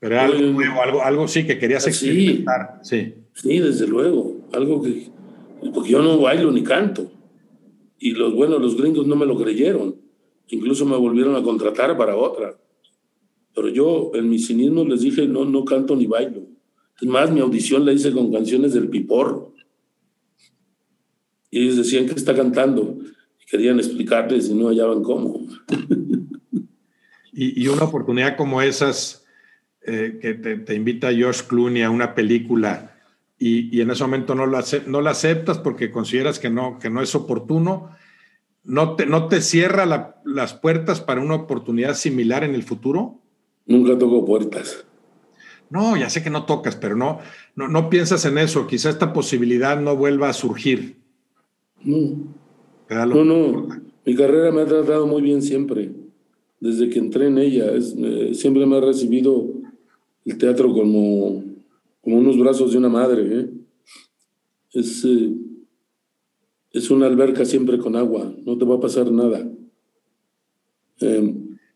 Pero 0.00 0.14
era 0.14 0.24
algo 0.24 0.40
nuevo, 0.40 0.82
algo, 0.82 1.02
algo 1.02 1.28
sí 1.28 1.46
que 1.46 1.58
querías 1.58 1.86
experimentar. 1.86 2.80
Sí, 2.82 3.12
sí, 3.34 3.58
desde 3.58 3.86
luego. 3.86 4.48
Algo 4.52 4.80
que, 4.80 5.08
porque 5.74 5.90
yo 5.90 6.02
no 6.02 6.18
bailo 6.18 6.50
ni 6.52 6.62
canto. 6.62 7.12
Y 7.98 8.12
los, 8.12 8.34
bueno, 8.34 8.58
los 8.58 8.78
gringos 8.78 9.06
no 9.06 9.14
me 9.14 9.26
lo 9.26 9.36
creyeron. 9.36 9.94
Incluso 10.48 10.86
me 10.86 10.96
volvieron 10.96 11.36
a 11.36 11.42
contratar 11.42 11.98
para 11.98 12.16
otra. 12.16 12.56
Pero 13.54 13.68
yo, 13.68 14.10
en 14.14 14.30
mi 14.30 14.38
cinismo, 14.38 14.84
les 14.84 15.02
dije, 15.02 15.26
no, 15.26 15.44
no 15.44 15.64
canto 15.66 15.96
ni 15.96 16.06
bailo. 16.06 16.46
Es 16.98 17.06
más, 17.06 17.30
mi 17.30 17.40
audición 17.40 17.84
la 17.84 17.92
hice 17.92 18.10
con 18.10 18.32
canciones 18.32 18.72
del 18.72 18.88
Piporro. 18.88 19.52
Y 21.50 21.62
ellos 21.62 21.76
decían 21.76 22.06
que 22.06 22.14
está 22.14 22.34
cantando. 22.34 22.98
Y 23.42 23.50
querían 23.50 23.78
explicarles 23.78 24.48
y 24.48 24.54
no 24.54 24.68
hallaban 24.68 25.02
cómo. 25.02 25.46
y, 27.36 27.62
y, 27.62 27.68
una 27.68 27.84
oportunidad 27.84 28.36
como 28.36 28.62
esas, 28.62 29.24
eh, 29.82 30.18
que 30.20 30.34
te, 30.34 30.56
te, 30.56 30.74
invita 30.74 31.08
Josh 31.08 31.42
Clooney 31.42 31.82
a 31.82 31.90
una 31.90 32.14
película 32.14 32.96
y, 33.38 33.76
y 33.76 33.82
en 33.82 33.90
ese 33.90 34.02
momento 34.02 34.34
no 34.34 34.46
la, 34.46 34.64
no 34.86 35.02
la 35.02 35.10
aceptas 35.10 35.58
porque 35.58 35.90
consideras 35.90 36.38
que 36.38 36.48
no, 36.48 36.78
que 36.78 36.88
no 36.88 37.02
es 37.02 37.14
oportuno, 37.14 37.90
¿no 38.64 38.96
te, 38.96 39.04
no 39.04 39.28
te 39.28 39.42
cierra 39.42 39.84
la, 39.84 40.16
las 40.24 40.54
puertas 40.54 41.02
para 41.02 41.20
una 41.20 41.34
oportunidad 41.34 41.94
similar 41.94 42.42
en 42.42 42.54
el 42.54 42.62
futuro? 42.62 43.20
Nunca 43.66 43.98
toco 43.98 44.24
puertas. 44.24 44.86
No, 45.68 45.96
ya 45.96 46.08
sé 46.08 46.22
que 46.22 46.30
no 46.30 46.46
tocas, 46.46 46.74
pero 46.76 46.96
no, 46.96 47.18
no, 47.54 47.68
no 47.68 47.90
piensas 47.90 48.24
en 48.24 48.38
eso. 48.38 48.66
Quizá 48.66 48.88
esta 48.88 49.12
posibilidad 49.12 49.78
no 49.78 49.94
vuelva 49.94 50.30
a 50.30 50.32
surgir. 50.32 50.96
No. 51.82 52.16
No, 52.88 53.24
no. 53.24 53.68
Mi 54.04 54.14
carrera 54.14 54.52
me 54.52 54.62
ha 54.62 54.66
tratado 54.66 55.06
muy 55.06 55.20
bien 55.20 55.42
siempre. 55.42 56.05
Desde 56.66 56.90
que 56.90 56.98
entré 56.98 57.28
en 57.28 57.38
ella. 57.38 57.70
Es, 57.72 57.94
eh, 57.96 58.34
siempre 58.34 58.66
me 58.66 58.76
ha 58.76 58.80
recibido 58.80 59.46
el 60.24 60.36
teatro 60.36 60.72
como, 60.72 61.44
como 62.00 62.18
unos 62.18 62.36
brazos 62.36 62.72
de 62.72 62.78
una 62.78 62.88
madre. 62.88 63.40
¿eh? 63.40 63.50
Es, 64.72 65.04
eh, 65.04 65.30
es 66.72 66.90
una 66.90 67.06
alberca 67.06 67.44
siempre 67.44 67.78
con 67.78 67.94
agua. 67.94 68.32
No 68.44 68.58
te 68.58 68.64
va 68.64 68.76
a 68.76 68.80
pasar 68.80 69.12
nada. 69.12 69.48
Pero, 70.98 71.22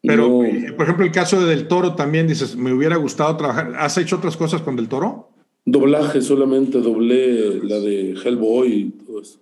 no. 0.02 0.76
por 0.76 0.84
ejemplo, 0.84 1.04
el 1.04 1.12
caso 1.12 1.40
de 1.40 1.54
Del 1.54 1.68
Toro 1.68 1.94
también 1.94 2.26
dices, 2.26 2.56
me 2.56 2.72
hubiera 2.72 2.96
gustado 2.96 3.36
trabajar. 3.36 3.74
¿Has 3.76 3.96
hecho 3.96 4.16
otras 4.16 4.36
cosas 4.36 4.62
con 4.62 4.74
Del 4.74 4.88
Toro? 4.88 5.28
Doblaje 5.64 6.20
solamente, 6.20 6.80
doblé 6.80 7.62
la 7.62 7.78
de 7.78 8.14
Hellboy 8.14 8.72
y 8.72 8.90
todo 8.90 9.20
eso. 9.20 9.38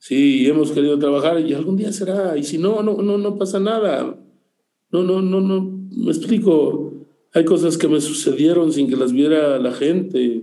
Sí, 0.00 0.46
hemos 0.46 0.72
querido 0.72 0.98
trabajar 0.98 1.40
y 1.40 1.52
algún 1.52 1.76
día 1.76 1.92
será. 1.92 2.36
Y 2.38 2.42
si 2.42 2.56
no, 2.56 2.82
no, 2.82 3.02
no, 3.02 3.18
no 3.18 3.36
pasa 3.36 3.60
nada. 3.60 4.18
No, 4.90 5.02
no, 5.02 5.20
no, 5.20 5.42
no. 5.42 5.78
Me 5.94 6.10
explico. 6.10 7.06
Hay 7.34 7.44
cosas 7.44 7.76
que 7.76 7.86
me 7.86 8.00
sucedieron 8.00 8.72
sin 8.72 8.88
que 8.88 8.96
las 8.96 9.12
viera 9.12 9.58
la 9.58 9.72
gente 9.72 10.42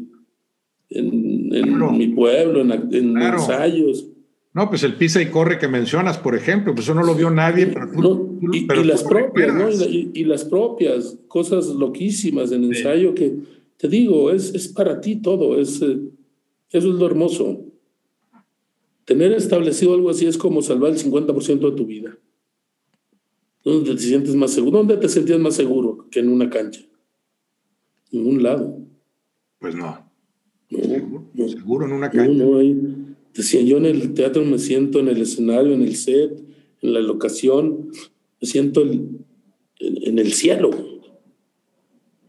en, 0.89 1.49
en 1.51 1.73
claro. 1.73 1.91
mi 1.91 2.07
pueblo, 2.09 2.61
en, 2.61 2.71
en 2.71 3.13
claro. 3.15 3.39
ensayos. 3.39 4.05
No, 4.53 4.69
pues 4.69 4.83
el 4.83 4.93
pisa 4.93 5.21
y 5.23 5.31
corre 5.31 5.57
que 5.57 5.67
mencionas, 5.67 6.19
por 6.19 6.35
ejemplo, 6.35 6.73
pues 6.75 6.85
eso 6.85 6.93
no 6.93 7.03
lo 7.03 7.15
vio 7.15 7.31
nadie, 7.31 7.67
pero 7.67 7.91
tú, 7.91 8.01
no, 8.01 8.09
tú, 8.09 8.53
y, 8.53 8.65
pero 8.65 8.81
y 8.81 8.85
las 8.85 9.03
propias, 9.03 9.53
¿no? 9.53 9.69
Y, 9.69 10.11
y, 10.13 10.23
las 10.23 10.45
propias, 10.45 11.17
cosas 11.27 11.67
loquísimas 11.67 12.51
en 12.51 12.63
ensayo 12.63 13.09
sí. 13.09 13.15
que, 13.15 13.35
te 13.77 13.87
digo, 13.87 14.31
es, 14.31 14.53
es 14.55 14.67
para 14.67 15.01
ti 15.01 15.17
todo, 15.17 15.59
es, 15.59 15.81
eh, 15.81 15.99
eso 16.71 16.89
es 16.89 16.95
lo 16.95 17.05
hermoso. 17.05 17.66
Tener 19.07 19.31
establecido 19.31 19.93
algo 19.93 20.09
así 20.09 20.25
es 20.25 20.37
como 20.37 20.61
salvar 20.61 20.91
el 20.91 20.97
50% 20.97 21.69
de 21.69 21.77
tu 21.77 21.85
vida. 21.85 22.17
¿Dónde 23.63 23.95
te 23.95 24.01
sientes 24.01 24.35
más 24.35 24.51
seguro? 24.51 24.79
¿Dónde 24.79 24.97
te 24.97 25.07
sentías 25.07 25.39
más 25.39 25.55
seguro 25.55 26.09
que 26.11 26.19
en 26.19 26.27
una 26.27 26.49
cancha? 26.49 26.81
En 28.11 28.27
un 28.27 28.43
lado. 28.43 28.79
Pues 29.59 29.75
no. 29.75 30.11
No, 30.69 30.79
seguro, 30.83 31.25
no, 31.33 31.47
seguro 31.47 31.85
en 31.85 31.93
una 31.93 32.11
cancha. 32.11 32.33
No, 32.33 32.57
hay, 32.57 32.75
yo 33.65 33.77
en 33.77 33.85
el 33.85 34.13
teatro 34.13 34.43
me 34.43 34.59
siento 34.59 34.99
en 34.99 35.07
el 35.07 35.21
escenario, 35.21 35.73
en 35.73 35.83
el 35.83 35.95
set, 35.95 36.43
en 36.81 36.93
la 36.93 36.99
locación, 36.99 37.89
me 38.41 38.45
siento 38.45 38.81
en, 38.81 39.25
en 39.79 40.19
el 40.19 40.33
cielo. 40.33 40.71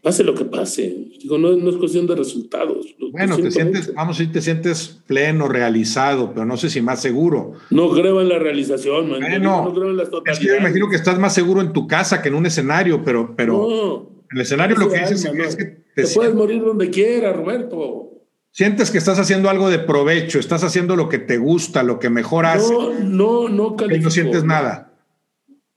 Pase 0.01 0.23
lo 0.23 0.33
que 0.33 0.45
pase. 0.45 1.09
Digo, 1.21 1.37
no, 1.37 1.55
no 1.57 1.69
es 1.69 1.75
cuestión 1.75 2.07
de 2.07 2.15
resultados. 2.15 2.95
Bueno, 3.11 3.37
te 3.37 3.51
sientes, 3.51 3.93
vamos 3.93 4.15
a 4.15 4.19
decir, 4.19 4.31
te 4.31 4.41
sientes 4.41 5.01
pleno, 5.07 5.49
realizado, 5.49 6.31
pero 6.33 6.45
no 6.45 6.55
sé 6.55 6.69
si 6.69 6.81
más 6.81 7.01
seguro. 7.01 7.53
No 7.69 7.91
creo 7.91 8.21
en 8.21 8.29
la 8.29 8.39
realización, 8.39 9.09
man. 9.09 9.19
Bueno, 9.19 9.65
no 9.65 9.73
creo 9.73 9.89
en 9.89 9.97
las 9.97 10.09
es 10.25 10.39
que 10.39 10.45
yo 10.45 10.55
imagino 10.55 10.89
que 10.89 10.95
estás 10.95 11.19
más 11.19 11.33
seguro 11.33 11.59
en 11.59 11.73
tu 11.73 11.87
casa 11.87 12.21
que 12.21 12.29
en 12.29 12.35
un 12.35 12.45
escenario, 12.45 13.03
pero, 13.03 13.35
pero 13.35 13.53
no, 13.53 14.09
en 14.31 14.37
el 14.37 14.41
escenario 14.41 14.77
lo 14.77 14.89
que 14.89 14.99
dices 14.99 15.25
alma, 15.25 15.43
es 15.43 15.55
que 15.57 15.65
te, 15.65 16.03
te 16.03 16.07
puedes 16.07 16.33
morir 16.33 16.63
donde 16.63 16.89
quiera, 16.89 17.33
Roberto. 17.33 18.09
Sientes 18.51 18.91
que 18.91 18.97
estás 18.97 19.19
haciendo 19.19 19.49
algo 19.49 19.69
de 19.69 19.79
provecho, 19.79 20.39
estás 20.39 20.63
haciendo 20.63 20.95
lo 20.95 21.09
que 21.09 21.19
te 21.19 21.37
gusta, 21.37 21.83
lo 21.83 21.99
que 21.99 22.09
mejor 22.09 22.45
haces. 22.45 22.71
No, 22.71 22.99
no, 22.99 23.49
no 23.49 23.75
califico. 23.75 24.01
Y 24.01 24.03
no 24.05 24.11
sientes 24.11 24.43
nada. 24.43 24.93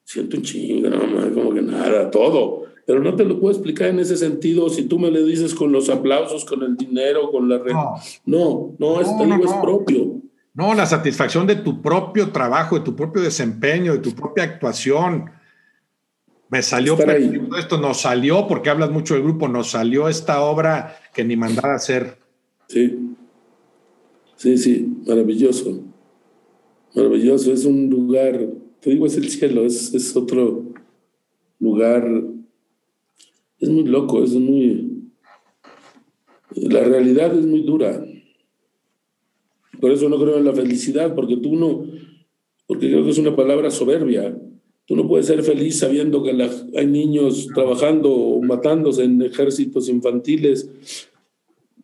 Siento 0.05 0.37
un 0.37 0.43
chingo, 0.43 0.89
no, 0.89 1.35
como 1.35 1.55
que 1.55 1.63
nada, 1.63 2.11
todo. 2.11 2.62
Pero 2.93 3.05
no 3.05 3.17
te 3.17 3.25
lo 3.25 3.41
puedo 3.41 3.55
explicar 3.55 3.89
en 3.89 4.01
ese 4.01 4.19
sentido 4.19 4.69
si 4.69 4.83
tú 4.83 4.99
me 4.99 5.11
le 5.11 5.25
dices 5.25 5.55
con 5.55 5.73
los 5.73 5.89
aplausos, 5.89 6.45
con 6.45 6.63
el 6.63 6.77
dinero, 6.77 7.31
con 7.31 7.49
la 7.49 7.57
red. 7.57 7.73
No, 7.73 7.97
no, 8.27 8.75
no, 8.79 9.01
es, 9.01 9.07
no, 9.07 9.25
no, 9.25 9.43
es 9.43 9.53
propio. 9.63 10.21
No, 10.53 10.75
la 10.75 10.85
satisfacción 10.85 11.47
de 11.47 11.57
tu 11.57 11.81
propio 11.81 12.33
trabajo, 12.33 12.79
de 12.79 12.85
tu 12.85 12.95
propio 12.95 13.23
desempeño, 13.23 13.95
de 13.95 14.01
tu 14.01 14.15
propia 14.15 14.45
actuación. 14.45 15.31
Me 16.51 16.61
salió 16.61 16.95
perfecto 16.95 17.57
esto, 17.57 17.79
nos 17.79 18.03
salió, 18.03 18.47
porque 18.47 18.69
hablas 18.69 18.91
mucho 18.91 19.15
del 19.15 19.23
grupo, 19.23 19.49
nos 19.49 19.71
salió 19.71 20.07
esta 20.07 20.43
obra 20.43 20.95
que 21.15 21.25
ni 21.25 21.35
mandaba 21.35 21.73
a 21.73 21.77
hacer. 21.77 22.19
Sí, 22.69 23.15
sí, 24.37 24.59
sí, 24.59 24.99
maravilloso. 25.07 25.81
Maravilloso, 26.95 27.55
es 27.55 27.65
un 27.65 27.89
lugar, 27.89 28.39
te 28.81 28.91
digo, 28.91 29.07
es 29.07 29.17
el 29.17 29.31
cielo, 29.31 29.65
es, 29.65 29.95
es 29.95 30.15
otro 30.15 30.65
lugar, 31.59 32.07
es 33.63 33.69
muy 33.71 33.85
loco, 33.85 34.23
es 34.23 34.33
muy... 34.35 35.11
La 36.55 36.85
realidad 36.85 37.35
es 37.35 37.47
muy 37.47 37.63
dura. 37.63 38.05
Por 39.81 39.91
eso 39.91 40.09
no 40.09 40.19
creo 40.19 40.37
en 40.37 40.45
la 40.45 40.53
felicidad, 40.53 41.15
porque 41.15 41.37
tú 41.39 41.57
no, 41.57 41.87
porque 42.67 42.91
creo 42.91 43.05
que 43.05 43.11
es 43.11 43.19
una 43.19 43.35
palabra 43.35 43.71
soberbia. 43.71 44.37
Tú 44.85 44.97
no 44.97 45.09
puedes 45.09 45.27
ser 45.27 45.43
feliz 45.43 45.79
sabiendo 45.79 46.23
que 46.23 46.33
la, 46.33 46.51
hay 46.77 46.87
niños 46.87 47.49
trabajando 47.55 48.13
o 48.13 48.43
matándose 48.43 49.05
en 49.05 49.23
ejércitos 49.23 49.89
infantiles 49.89 50.69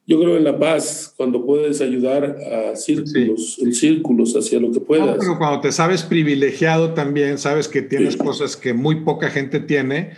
yo 0.08 0.18
creo 0.18 0.38
en 0.38 0.44
la 0.44 0.58
paz, 0.58 1.12
cuando 1.18 1.44
puedes 1.44 1.82
ayudar 1.82 2.38
a 2.50 2.74
círculos, 2.76 3.56
sí. 3.56 3.62
en 3.62 3.74
círculos 3.74 4.34
hacia 4.34 4.58
lo 4.58 4.72
que 4.72 4.80
puedas. 4.80 5.06
No, 5.06 5.16
pero 5.18 5.36
cuando 5.36 5.60
te 5.60 5.70
sabes 5.70 6.02
privilegiado 6.02 6.94
también, 6.94 7.36
sabes 7.36 7.68
que 7.68 7.82
tienes 7.82 8.14
sí. 8.14 8.18
cosas 8.18 8.56
que 8.56 8.72
muy 8.72 9.02
poca 9.02 9.28
gente 9.28 9.60
tiene. 9.60 10.12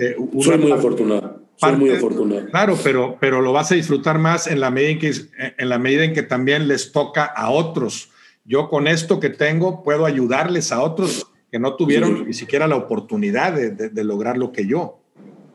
Eh, 0.00 0.16
Soy 0.40 0.58
muy 0.58 0.72
afortunado. 0.72 1.42
Soy 1.56 1.76
muy 1.76 1.90
afortunado. 1.90 2.46
Claro, 2.50 2.78
pero, 2.82 3.18
pero 3.20 3.40
lo 3.42 3.52
vas 3.52 3.70
a 3.70 3.74
disfrutar 3.74 4.18
más 4.18 4.46
en 4.46 4.60
la, 4.60 4.70
medida 4.70 4.90
en 4.90 4.98
que, 4.98 5.12
en 5.58 5.68
la 5.68 5.78
medida 5.78 6.04
en 6.04 6.14
que 6.14 6.22
también 6.22 6.68
les 6.68 6.92
toca 6.92 7.24
a 7.24 7.50
otros 7.50 8.10
yo 8.50 8.68
con 8.68 8.88
esto 8.88 9.20
que 9.20 9.30
tengo 9.30 9.82
puedo 9.84 10.06
ayudarles 10.06 10.72
a 10.72 10.82
otros 10.82 11.26
que 11.52 11.60
no 11.60 11.76
tuvieron 11.76 12.26
ni 12.26 12.32
siquiera 12.32 12.66
la 12.66 12.76
oportunidad 12.76 13.54
de, 13.54 14.04
lograr 14.04 14.38
lo 14.38 14.50
que 14.50 14.66
yo. 14.66 14.98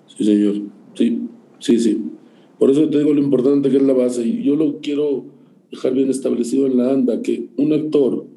Sí, 0.08 0.24
señor. 0.24 0.56
Sí, 0.93 1.22
sí, 1.60 1.80
sí. 1.80 2.02
Por 2.58 2.72
eso 2.72 2.89
te 2.89 3.00
digo 3.00 3.14
lo 3.14 3.22
importante 3.22 3.70
que 3.70 3.78
es 3.78 3.84
la 3.84 3.91
base. 3.93 4.26
Y 4.26 4.43
yo 4.43 4.56
lo 4.56 4.80
quiero 4.80 5.26
dejar 5.72 5.93
bien 5.93 6.10
establecido 6.10 6.68
en 6.68 6.78
la 6.78 6.91
ANDA, 6.91 7.22
que 7.22 7.48
un 7.58 7.74
actor 7.74 8.28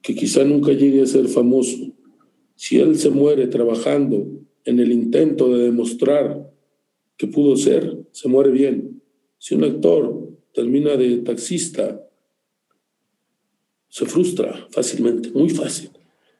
que 0.00 0.14
quizá 0.14 0.42
nunca 0.44 0.72
llegue 0.72 1.02
a 1.02 1.06
ser 1.06 1.28
famoso, 1.28 1.92
si 2.56 2.78
él 2.78 2.96
se 2.96 3.10
muere 3.10 3.46
trabajando 3.46 4.26
en 4.64 4.78
el 4.78 4.92
intento 4.92 5.56
de 5.56 5.64
demostrar 5.64 6.50
que 7.16 7.26
pudo 7.26 7.56
ser, 7.56 7.98
se 8.12 8.28
muere 8.28 8.50
bien. 8.50 9.02
Si 9.38 9.54
un 9.54 9.64
actor 9.64 10.30
termina 10.54 10.96
de 10.96 11.18
taxista, 11.18 12.02
se 13.88 14.06
frustra 14.06 14.66
fácilmente, 14.70 15.30
muy 15.30 15.50
fácil. 15.50 15.90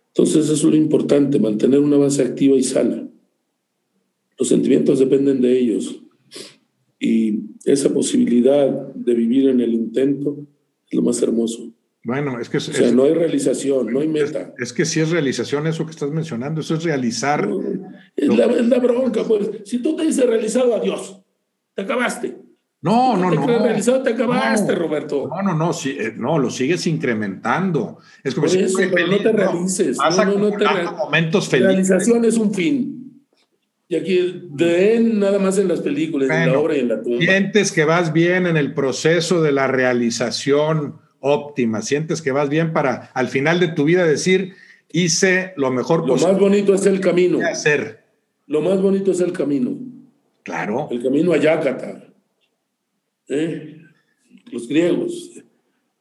Entonces 0.08 0.44
eso 0.46 0.54
es 0.54 0.64
lo 0.64 0.76
importante, 0.76 1.38
mantener 1.38 1.80
una 1.80 1.96
base 1.96 2.22
activa 2.22 2.56
y 2.56 2.62
sana. 2.62 3.08
Los 4.38 4.48
sentimientos 4.48 4.98
dependen 4.98 5.40
de 5.40 5.58
ellos 5.58 6.00
y 6.98 7.40
esa 7.64 7.92
posibilidad 7.92 8.68
de 8.94 9.14
vivir 9.14 9.48
en 9.48 9.60
el 9.60 9.74
intento 9.74 10.46
es 10.88 10.96
lo 10.96 11.02
más 11.02 11.20
hermoso. 11.22 11.72
Bueno, 12.02 12.40
es 12.40 12.48
que... 12.48 12.56
o 12.56 12.60
sea, 12.60 12.90
no 12.92 13.04
hay 13.04 13.12
realización, 13.12 13.92
no 13.92 14.00
hay 14.00 14.08
meta. 14.08 14.54
Es, 14.58 14.72
que 14.72 14.84
si 14.84 15.00
es 15.00 15.10
realización 15.10 15.66
eso 15.66 15.84
que 15.84 15.90
estás 15.90 16.10
mencionando, 16.10 16.60
eso 16.60 16.74
es 16.74 16.84
realizar... 16.84 17.48
es, 18.20 18.36
la, 18.36 18.46
es, 18.46 18.66
la, 18.66 18.78
bronca, 18.78 19.24
pues. 19.24 19.50
Si 19.64 19.82
tú 19.82 19.96
te 19.96 20.04
dices 20.04 20.26
realizado, 20.26 20.74
adiós, 20.74 21.20
te 21.74 21.82
acabaste. 21.82 22.36
No, 22.82 23.16
no, 23.16 23.30
no. 23.30 23.46
realizado, 23.46 24.02
te 24.02 24.10
acabaste, 24.10 24.74
Roberto. 24.74 25.28
No, 25.28 25.42
no, 25.42 25.54
no, 25.54 25.72
sí, 25.72 25.96
eh, 25.98 26.14
no, 26.16 26.38
lo 26.38 26.50
sigues 26.50 26.86
incrementando. 26.86 27.98
Es 28.24 28.34
como 28.34 28.48
si 28.48 28.58
pero 28.92 29.06
no 29.06 29.18
te 29.18 29.32
realices. 29.32 29.98
No, 29.98 30.24
no, 30.24 30.38
no 30.38 30.50
te 30.56 30.64
momentos 30.96 31.48
felices. 31.48 31.88
Realización 31.88 32.24
es 32.24 32.38
un 32.38 32.54
fin. 32.54 33.00
Y 33.86 33.96
aquí 33.96 34.42
ven 34.50 35.18
nada 35.18 35.38
más 35.38 35.58
en 35.58 35.66
las 35.66 35.80
películas, 35.80 36.30
en 36.30 36.52
la 36.52 36.58
obra 36.58 36.76
y 36.76 36.80
en 36.80 36.88
la 36.88 37.02
tumba. 37.02 37.18
Sientes 37.18 37.72
que 37.72 37.84
vas 37.84 38.12
bien 38.12 38.46
en 38.46 38.56
el 38.56 38.72
proceso 38.72 39.42
de 39.42 39.50
la 39.50 39.66
realización 39.66 41.00
óptima, 41.18 41.82
sientes 41.82 42.22
que 42.22 42.32
vas 42.32 42.48
bien 42.48 42.72
para 42.72 43.10
al 43.14 43.28
final 43.28 43.60
de 43.60 43.68
tu 43.68 43.84
vida 43.84 44.04
decir, 44.04 44.54
hice 44.90 45.52
lo 45.56 45.70
mejor 45.70 46.06
posible. 46.06 46.22
Lo 46.22 46.32
más 46.32 46.40
bonito 46.40 46.74
es 46.74 46.86
el 46.86 47.00
camino. 47.00 47.40
Hacer. 47.46 47.99
Lo 48.50 48.60
más 48.60 48.82
bonito 48.82 49.12
es 49.12 49.20
el 49.20 49.32
camino. 49.32 49.78
Claro. 50.42 50.88
El 50.90 51.00
camino 51.00 51.32
a 51.32 51.36
Yakata. 51.36 52.12
¿Eh? 53.28 53.80
Los 54.50 54.66
griegos. 54.66 55.30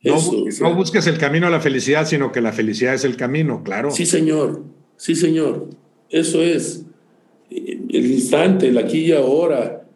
no, 0.02 0.76
busques 0.76 1.06
el 1.06 1.20
camino 1.20 1.46
a 1.46 1.52
la 1.52 1.60
felicidad, 1.60 2.08
sino 2.08 2.32
que 2.32 2.42
la 2.42 2.52
felicidad 2.52 2.96
es 2.96 3.06
el 3.06 3.18
camino, 3.18 3.62
claro. 3.64 3.92
Sí, 3.92 4.08
señor. 4.08 4.64
Sí, 4.98 5.14
señor. 5.14 5.70
Eso 6.10 6.42
es. 6.42 6.88
El 7.52 8.12
instante, 8.14 8.70
el 8.70 8.80
aquí 8.80 9.02
y 9.02 9.12
ahora. 9.12 9.88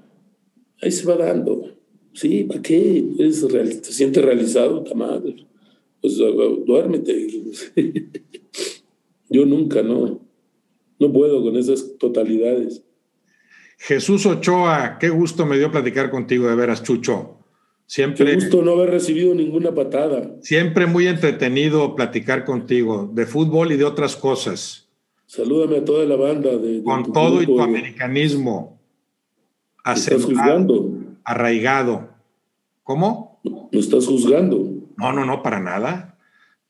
Ahí 0.79 0.91
se 0.91 1.07
va 1.07 1.15
dando. 1.15 1.75
Sí, 2.13 2.43
¿para 2.43 2.61
qué? 2.61 3.03
Pues, 3.17 3.81
¿Te 3.81 3.91
sientes 3.91 4.23
realizado? 4.23 4.83
madre. 4.93 5.47
Pues 6.01 6.17
duérmete. 6.67 7.29
Yo 9.31 9.43
nunca, 9.43 9.81
no. 9.81 10.21
No 11.03 11.11
puedo 11.11 11.43
con 11.43 11.57
esas 11.57 11.97
totalidades. 11.97 12.81
Jesús 13.77 14.25
Ochoa, 14.25 14.97
qué 14.97 15.09
gusto 15.09 15.45
me 15.45 15.57
dio 15.57 15.69
platicar 15.69 16.09
contigo 16.09 16.47
de 16.47 16.55
veras, 16.55 16.81
Chucho. 16.81 17.39
Siempre. 17.85 18.25
Qué 18.25 18.35
gusto 18.35 18.61
no 18.61 18.71
haber 18.71 18.91
recibido 18.91 19.35
ninguna 19.35 19.75
patada. 19.75 20.37
Siempre 20.39 20.85
muy 20.85 21.07
entretenido 21.07 21.93
platicar 21.93 22.45
contigo 22.45 23.11
de 23.13 23.25
fútbol 23.25 23.73
y 23.73 23.75
de 23.75 23.83
otras 23.83 24.15
cosas. 24.15 24.87
Salúdame 25.25 25.79
a 25.79 25.83
toda 25.83 26.05
la 26.05 26.15
banda. 26.15 26.55
De, 26.55 26.81
Con 26.83 27.11
todo 27.11 27.41
y 27.41 27.47
tu 27.47 27.59
americanismo. 27.59 28.79
Acercado 29.83 30.89
arraigado. 31.25 32.11
¿Cómo? 32.83 33.41
No 33.43 33.69
estás 33.73 34.07
juzgando. 34.07 34.69
No, 34.95 35.11
no, 35.11 35.25
no, 35.25 35.43
para 35.43 35.59
nada. 35.59 36.12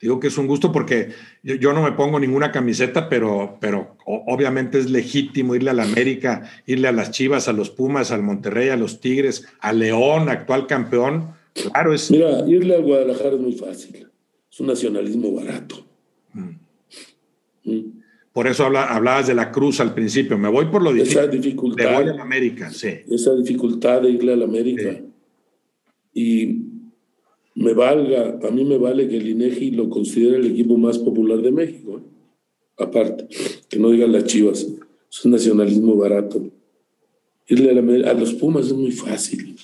Digo 0.03 0.19
que 0.19 0.27
es 0.27 0.37
un 0.37 0.47
gusto 0.47 0.73
porque 0.73 1.11
yo, 1.43 1.71
no 1.71 1.81
me 1.81 1.93
pongo 1.93 2.19
ninguna 2.19 2.51
camiseta, 2.51 3.07
pero, 3.07 3.57
pero 3.61 3.95
obviamente 4.05 4.77
es 4.77 4.91
legítimo 4.91 5.55
irle 5.55 5.69
a 5.69 5.73
la 5.73 5.83
América, 5.83 6.51
irle 6.65 6.89
a 6.89 6.91
las 6.91 7.11
Chivas, 7.11 7.47
a 7.47 7.53
los 7.53 7.69
Pumas, 7.69 8.11
al 8.11 8.21
Monterrey, 8.21 8.67
a 8.67 8.75
los 8.75 8.99
Tigres, 8.99 9.47
a 9.61 9.71
León, 9.71 10.27
actual 10.27 10.67
campeón. 10.67 11.29
Claro, 11.53 11.93
es. 11.93 12.11
Mira, 12.11 12.45
irle 12.45 12.75
al 12.75 12.81
Guadalajara 12.81 13.35
es 13.35 13.39
muy 13.39 13.53
fácil. 13.53 14.09
Es 14.51 14.59
un 14.59 14.67
nacionalismo 14.67 15.31
barato. 15.31 15.85
Mm. 16.33 16.49
Mm. 17.63 18.01
Por 18.33 18.47
eso 18.47 18.65
hablabas 18.65 19.27
de 19.27 19.35
la 19.35 19.53
cruz 19.53 19.79
al 19.79 19.93
principio. 19.93 20.37
Me 20.37 20.49
voy 20.49 20.65
por 20.65 20.81
lo 20.81 20.91
difícil. 20.91 21.19
Esa 21.19 21.27
dificultad. 21.27 21.91
Me 21.91 21.95
voy 21.95 22.09
a 22.09 22.13
la 22.15 22.23
América, 22.23 22.69
sí. 22.71 22.89
Esa 23.09 23.33
dificultad 23.35 24.01
de 24.01 24.09
irle 24.09 24.33
a 24.33 24.35
la 24.35 24.43
América. 24.43 24.99
Y 26.13 26.72
me 27.55 27.73
valga, 27.73 28.39
a 28.47 28.51
mí 28.51 28.65
me 28.65 28.77
vale 28.77 29.07
que 29.07 29.17
el 29.17 29.29
INEGI 29.29 29.71
lo 29.71 29.89
considere 29.89 30.37
el 30.37 30.47
equipo 30.47 30.77
más 30.77 30.97
popular 30.97 31.41
de 31.41 31.51
México. 31.51 31.99
¿eh? 31.99 32.01
Aparte, 32.77 33.27
que 33.69 33.79
no 33.79 33.91
digan 33.91 34.11
las 34.11 34.25
chivas. 34.25 34.67
Es 35.11 35.25
un 35.25 35.31
nacionalismo 35.31 35.95
barato. 35.95 36.43
Irle 37.47 38.05
a, 38.05 38.09
a 38.09 38.13
los 38.13 38.33
Pumas 38.33 38.67
es 38.67 38.73
muy 38.73 38.91
fácil. 38.91 39.55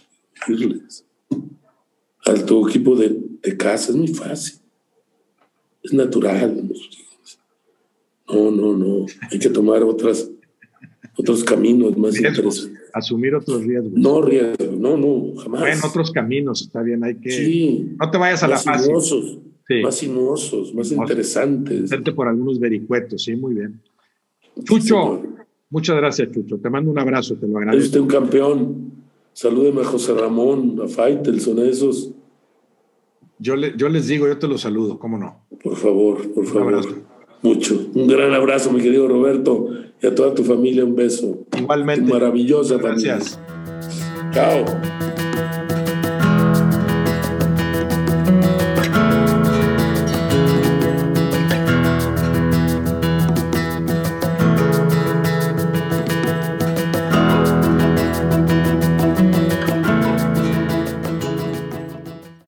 Irles. 0.47 1.05
Al 2.25 2.45
tu 2.45 2.67
equipo 2.67 2.95
de, 2.95 3.17
de 3.41 3.57
casa 3.57 3.91
es 3.91 3.95
muy 3.95 4.09
fácil. 4.09 4.59
Es 5.81 5.93
natural. 5.93 6.69
No, 8.27 8.51
no, 8.51 8.77
no. 8.77 9.05
Hay 9.31 9.39
que 9.39 9.49
tomar 9.49 9.81
otras, 9.81 10.29
otros 11.17 11.43
caminos 11.43 11.97
más 11.97 12.15
interesantes. 12.17 12.78
Asumir 12.93 13.35
otros 13.35 13.63
riesgos. 13.63 13.93
No 13.93 14.21
riesgos, 14.21 14.77
no, 14.77 14.97
no, 14.97 15.35
jamás. 15.41 15.61
Bueno, 15.61 15.81
otros 15.85 16.11
caminos, 16.11 16.61
está 16.61 16.81
bien, 16.81 17.03
hay 17.03 17.15
que. 17.15 17.31
Sí. 17.31 17.95
No 17.99 18.09
te 18.09 18.17
vayas 18.17 18.43
a 18.43 18.47
la 18.47 18.57
fácil. 18.57 18.93
Más 19.83 19.95
sinuosos, 19.95 20.73
más 20.73 20.91
interesantes. 20.91 21.89
Vente 21.89 22.11
por 22.11 22.27
algunos 22.27 22.59
vericuetos, 22.59 23.23
sí, 23.23 23.35
muy 23.35 23.53
bien. 23.53 23.79
Chucho, 24.63 25.21
muchas 25.69 25.95
gracias, 25.97 26.31
Chucho. 26.31 26.57
Te 26.57 26.69
mando 26.69 26.89
un 26.89 26.97
abrazo, 26.97 27.35
te 27.35 27.47
lo 27.47 27.59
agradezco. 27.59 27.79
Es 27.79 27.85
usted 27.87 27.99
un 27.99 28.07
campeón. 28.07 28.91
Salúdeme 29.33 29.81
a 29.81 29.85
José 29.85 30.13
Ramón, 30.15 30.81
a 30.83 30.87
Faitelson, 30.87 31.59
a 31.59 31.63
esos. 31.63 32.11
Yo, 33.37 33.55
le, 33.55 33.77
yo 33.77 33.87
les 33.89 34.07
digo, 34.07 34.27
yo 34.27 34.37
te 34.37 34.47
los 34.47 34.61
saludo, 34.61 34.99
¿cómo 34.99 35.17
no? 35.17 35.45
Por 35.63 35.75
favor, 35.75 36.33
por 36.33 36.45
favor 36.45 37.08
mucho. 37.41 37.89
Un 37.93 38.07
gran 38.07 38.33
abrazo, 38.33 38.71
mi 38.71 38.81
querido 38.81 39.07
Roberto, 39.07 39.69
y 40.01 40.07
a 40.07 40.15
toda 40.15 40.33
tu 40.33 40.43
familia 40.43 40.83
un 40.85 40.95
beso. 40.95 41.45
Igualmente. 41.57 42.11
maravillosa 42.11 42.77
Gracias. 42.77 43.39
Chao. 44.31 44.65